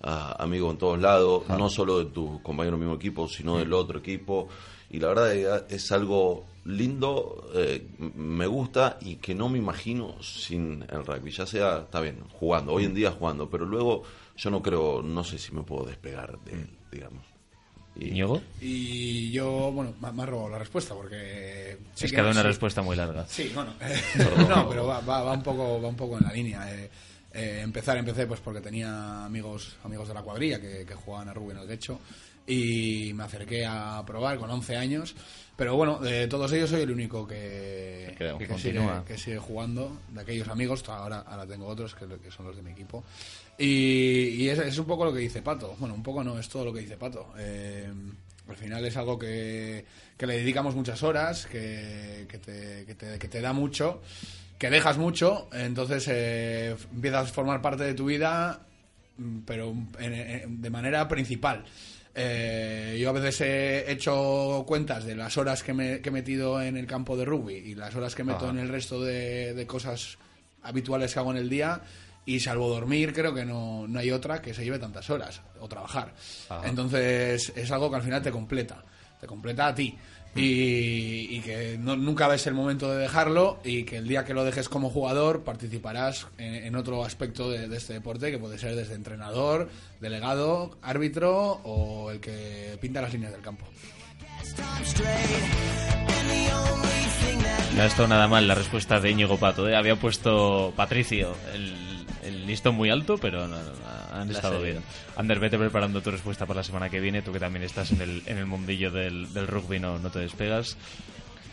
ah, 0.04 0.34
amigos 0.40 0.72
en 0.72 0.78
todos 0.78 0.98
lados, 1.00 1.44
no 1.56 1.68
solo 1.68 2.00
de 2.00 2.06
tus 2.06 2.40
compañeros 2.40 2.76
del 2.80 2.88
mismo 2.88 2.96
equipo, 2.96 3.28
sino 3.28 3.58
del 3.58 3.72
otro 3.72 4.00
equipo. 4.00 4.48
Y 4.92 5.00
la 5.00 5.08
verdad 5.08 5.66
que 5.66 5.74
es 5.74 5.90
algo 5.90 6.44
lindo, 6.64 7.50
eh, 7.54 7.84
m- 7.98 8.12
me 8.14 8.46
gusta 8.46 8.98
y 9.00 9.16
que 9.16 9.34
no 9.34 9.48
me 9.48 9.58
imagino 9.58 10.22
sin 10.22 10.84
el 10.90 11.04
rugby. 11.04 11.30
Ya 11.30 11.46
sea, 11.46 11.78
está 11.78 12.00
bien, 12.00 12.20
jugando, 12.38 12.72
hoy 12.72 12.84
en 12.84 12.94
día 12.94 13.10
jugando, 13.10 13.48
pero 13.50 13.64
luego 13.64 14.02
yo 14.36 14.50
no 14.50 14.62
creo, 14.62 15.02
no 15.02 15.24
sé 15.24 15.38
si 15.38 15.52
me 15.52 15.62
puedo 15.62 15.86
despegar 15.86 16.38
de 16.44 16.52
él, 16.52 16.68
digamos. 16.92 17.24
Y. 17.96 18.22
Y 18.60 19.30
yo, 19.32 19.70
bueno, 19.72 19.94
me, 20.00 20.22
ha 20.22 20.26
robado 20.26 20.50
la 20.50 20.58
respuesta 20.58 20.94
porque... 20.94 21.78
sí 21.94 22.04
es 22.06 22.10
que 22.10 22.16
que 22.16 22.20
ha 22.20 22.24
dado 22.24 22.34
no, 22.34 22.40
una 22.40 22.42
sí. 22.42 22.48
respuesta 22.48 22.82
muy 22.82 22.96
larga. 22.96 23.26
Sí, 23.26 23.50
bueno, 23.54 23.74
eh, 23.80 24.00
no, 24.48 24.68
pero 24.68 24.86
va, 24.86 25.00
va, 25.00 25.22
va 25.22 25.32
un 25.32 25.42
poco, 25.42 25.80
va 25.82 25.88
un 25.88 25.96
poco 25.96 26.18
en 26.18 26.24
la 26.24 26.32
línea. 26.32 26.74
eh. 26.74 26.90
Eh, 27.34 27.60
empezar 27.62 27.96
empecé 27.96 28.26
pues 28.26 28.40
porque 28.40 28.60
tenía 28.60 29.24
amigos 29.24 29.76
amigos 29.84 30.06
de 30.06 30.12
la 30.12 30.20
cuadrilla 30.20 30.60
que, 30.60 30.84
que 30.84 30.94
jugaban 30.94 31.30
a 31.30 31.32
rugby 31.32 31.52
en 31.52 31.58
el 31.60 31.66
Guecho 31.66 31.98
y 32.46 33.12
me 33.14 33.24
acerqué 33.24 33.64
a 33.66 34.02
probar 34.06 34.38
con 34.38 34.50
11 34.50 34.76
años. 34.76 35.14
Pero 35.56 35.76
bueno, 35.76 35.98
de 35.98 36.26
todos 36.28 36.50
ellos 36.52 36.70
soy 36.70 36.80
el 36.82 36.90
único 36.90 37.26
que, 37.26 38.14
Creo, 38.16 38.38
que, 38.38 38.46
continúa. 38.48 39.00
sigue, 39.02 39.04
que 39.14 39.18
sigue 39.18 39.38
jugando. 39.38 39.98
De 40.10 40.20
aquellos 40.22 40.48
amigos, 40.48 40.82
ahora, 40.88 41.20
ahora 41.20 41.46
tengo 41.46 41.66
otros 41.66 41.94
que, 41.94 42.06
que 42.22 42.30
son 42.30 42.46
los 42.46 42.56
de 42.56 42.62
mi 42.62 42.70
equipo. 42.72 43.04
Y, 43.58 44.28
y 44.42 44.48
es, 44.48 44.58
es 44.58 44.78
un 44.78 44.86
poco 44.86 45.04
lo 45.04 45.12
que 45.12 45.20
dice 45.20 45.42
Pato. 45.42 45.76
Bueno, 45.78 45.94
un 45.94 46.02
poco 46.02 46.24
no, 46.24 46.38
es 46.38 46.48
todo 46.48 46.64
lo 46.64 46.72
que 46.72 46.80
dice 46.80 46.96
Pato. 46.96 47.32
Eh, 47.38 47.86
al 48.48 48.56
final 48.56 48.84
es 48.84 48.96
algo 48.96 49.18
que, 49.18 49.84
que 50.16 50.26
le 50.26 50.38
dedicamos 50.38 50.74
muchas 50.74 51.02
horas, 51.02 51.46
que, 51.46 52.26
que, 52.28 52.38
te, 52.38 52.84
que, 52.86 52.94
te, 52.94 53.18
que 53.18 53.28
te 53.28 53.40
da 53.40 53.52
mucho, 53.52 54.02
que 54.58 54.68
dejas 54.70 54.98
mucho, 54.98 55.48
entonces 55.52 56.06
eh, 56.10 56.74
empiezas 56.92 57.30
a 57.30 57.32
formar 57.32 57.60
parte 57.62 57.84
de 57.84 57.94
tu 57.94 58.06
vida, 58.06 58.66
pero 59.46 59.74
en- 60.00 60.12
en- 60.14 60.62
de 60.62 60.70
manera 60.70 61.06
principal. 61.06 61.64
Eh, 62.14 62.98
yo 63.00 63.08
a 63.08 63.12
veces 63.12 63.40
he 63.40 63.90
hecho 63.90 64.64
cuentas 64.66 65.04
de 65.04 65.16
las 65.16 65.36
horas 65.38 65.62
que, 65.62 65.72
me, 65.72 66.00
que 66.00 66.10
he 66.10 66.12
metido 66.12 66.60
en 66.60 66.76
el 66.76 66.86
campo 66.86 67.16
de 67.16 67.24
rugby 67.24 67.54
y 67.54 67.74
las 67.74 67.94
horas 67.94 68.14
que 68.14 68.22
meto 68.22 68.44
Ajá. 68.44 68.50
en 68.50 68.58
el 68.58 68.68
resto 68.68 69.00
de, 69.00 69.54
de 69.54 69.66
cosas 69.66 70.18
habituales 70.62 71.12
que 71.14 71.18
hago 71.18 71.30
en 71.30 71.38
el 71.38 71.48
día 71.48 71.80
y 72.26 72.38
salvo 72.38 72.68
dormir 72.68 73.12
creo 73.12 73.34
que 73.34 73.44
no, 73.44 73.88
no 73.88 73.98
hay 73.98 74.10
otra 74.10 74.42
que 74.42 74.52
se 74.52 74.62
lleve 74.62 74.78
tantas 74.78 75.08
horas 75.08 75.40
o 75.58 75.68
trabajar. 75.68 76.12
Ajá. 76.50 76.68
Entonces 76.68 77.50
es 77.56 77.70
algo 77.70 77.88
que 77.90 77.96
al 77.96 78.02
final 78.02 78.22
te 78.22 78.30
completa, 78.30 78.84
te 79.18 79.26
completa 79.26 79.68
a 79.68 79.74
ti. 79.74 79.96
Y, 80.34 81.40
que 81.40 81.76
no- 81.78 81.96
nunca 81.96 82.26
ves 82.26 82.46
el 82.46 82.54
momento 82.54 82.90
de 82.90 82.98
dejarlo 82.98 83.60
y 83.64 83.84
que 83.84 83.98
el 83.98 84.08
día 84.08 84.24
que 84.24 84.32
lo 84.32 84.44
dejes 84.44 84.68
como 84.68 84.88
jugador 84.88 85.42
participarás 85.42 86.26
en, 86.38 86.74
otro 86.74 87.04
aspecto 87.04 87.50
de, 87.50 87.74
este 87.76 87.92
deporte 87.92 88.30
que 88.30 88.38
puede 88.38 88.58
ser 88.58 88.74
desde 88.74 88.94
entrenador, 88.94 89.68
delegado, 90.00 90.76
árbitro 90.80 91.60
o 91.64 92.10
el 92.10 92.20
que 92.20 92.78
pinta 92.80 93.02
las 93.02 93.12
líneas 93.12 93.32
del 93.32 93.42
campo. 93.42 93.66
Nada 98.08 98.28
mal 98.28 98.46
la 98.46 98.54
respuesta 98.54 99.00
de 99.00 99.10
Íñigo 99.10 99.38
Pato. 99.38 99.68
¿eh? 99.68 99.76
Había 99.76 99.96
puesto 99.96 100.72
Patricio 100.76 101.34
el, 101.54 102.01
el 102.22 102.46
listón 102.46 102.74
muy 102.74 102.90
alto, 102.90 103.16
pero 103.18 103.46
no, 103.48 103.56
no, 103.56 103.70
no, 103.72 104.16
han 104.16 104.28
La 104.28 104.34
estado 104.34 104.58
serie. 104.58 104.72
bien. 104.72 104.84
Ander, 105.16 105.38
vete 105.38 105.58
preparando 105.58 106.00
tu 106.00 106.10
respuesta 106.10 106.46
para 106.46 106.58
la 106.58 106.64
semana 106.64 106.88
que 106.88 107.00
viene. 107.00 107.22
Tú 107.22 107.32
que 107.32 107.40
también 107.40 107.64
estás 107.64 107.90
en 107.92 108.00
el, 108.00 108.22
en 108.26 108.38
el 108.38 108.46
mundillo 108.46 108.90
del, 108.90 109.32
del 109.32 109.46
rugby, 109.46 109.78
no, 109.80 109.98
no 109.98 110.10
te 110.10 110.20
despegas. 110.20 110.76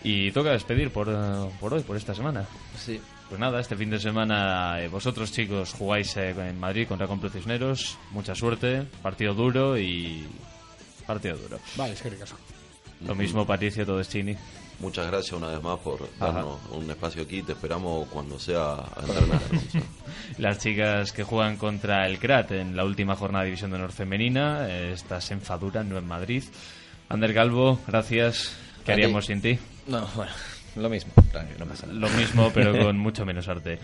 Y 0.03 0.31
toca 0.31 0.51
despedir 0.51 0.91
por, 0.91 1.09
eh, 1.09 1.49
por 1.59 1.73
hoy, 1.73 1.81
por 1.83 1.97
esta 1.97 2.15
semana. 2.15 2.45
Sí. 2.77 3.01
Pues 3.27 3.39
nada, 3.39 3.59
este 3.59 3.75
fin 3.75 3.89
de 3.89 3.99
semana 3.99 4.81
eh, 4.81 4.87
vosotros 4.87 5.31
chicos 5.31 5.73
jugáis 5.73 6.15
eh, 6.17 6.29
en 6.29 6.59
Madrid 6.59 6.87
contra 6.87 7.05
Complo 7.07 7.29
Cisneros. 7.29 7.97
Mucha 8.11 8.33
suerte, 8.33 8.83
partido 9.01 9.33
duro 9.33 9.77
y... 9.77 10.25
Partido 11.05 11.35
duro. 11.37 11.59
Vale, 11.75 11.93
es 11.93 12.01
que 12.01 12.09
ricasco. 12.09 12.37
Lo 13.05 13.13
mismo 13.15 13.45
Patricio 13.45 13.85
Todeschini. 13.85 14.35
Muchas 14.79 15.07
gracias 15.07 15.33
una 15.33 15.47
vez 15.49 15.61
más 15.61 15.77
por 15.79 16.07
darnos 16.17 16.57
un 16.71 16.89
espacio 16.89 17.23
aquí. 17.23 17.41
Te 17.41 17.51
esperamos 17.51 18.07
cuando 18.07 18.39
sea 18.39 18.73
a 18.75 19.01
entrenar. 19.05 19.41
Las 20.37 20.59
chicas 20.59 21.11
que 21.11 21.23
juegan 21.23 21.57
contra 21.57 22.05
el 22.07 22.17
CRAT 22.17 22.51
en 22.51 22.77
la 22.77 22.85
última 22.85 23.15
jornada 23.15 23.43
de 23.43 23.47
División 23.49 23.71
de 23.71 23.77
Honor 23.77 23.91
Femenina. 23.91 24.67
eh, 24.69 24.91
Estás 24.93 25.31
en 25.31 25.41
Fadura, 25.41 25.83
no 25.83 25.97
en 25.97 26.07
Madrid. 26.07 26.43
Ander 27.09 27.33
Galvo, 27.33 27.79
gracias. 27.87 28.55
¿Qué 28.85 28.93
haríamos 28.93 29.25
sin 29.25 29.41
ti? 29.41 29.59
No, 29.87 30.07
bueno, 30.15 30.31
lo 30.77 30.89
mismo. 30.89 31.11
No 31.57 31.65
pasa 31.65 31.85
nada. 31.87 31.99
Lo 31.99 32.09
mismo, 32.11 32.49
pero 32.53 32.71
con 32.85 32.97
mucho 32.97 33.25
menos 33.25 33.49
arte. 33.49 33.79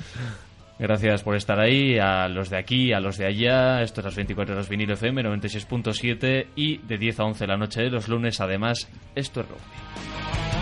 Gracias 0.79 1.23
por 1.23 1.35
estar 1.35 1.59
ahí, 1.59 1.97
a 1.99 2.27
los 2.29 2.49
de 2.49 2.57
aquí, 2.57 2.93
a 2.93 2.99
los 3.01 3.17
de 3.17 3.25
allá. 3.25 3.81
Esto 3.81 3.99
es 4.01 4.05
las 4.05 4.15
24 4.15 4.55
horas 4.55 4.69
vinilo 4.69 4.93
FM 4.93 5.23
96.7 5.23 6.47
y 6.55 6.77
de 6.77 6.97
10 6.97 7.19
a 7.19 7.23
11 7.25 7.39
de 7.43 7.47
la 7.47 7.57
noche 7.57 7.81
de 7.81 7.89
los 7.89 8.07
lunes. 8.07 8.39
Además, 8.39 8.87
esto 9.15 9.41
es 9.41 9.47
rugby. 9.47 10.54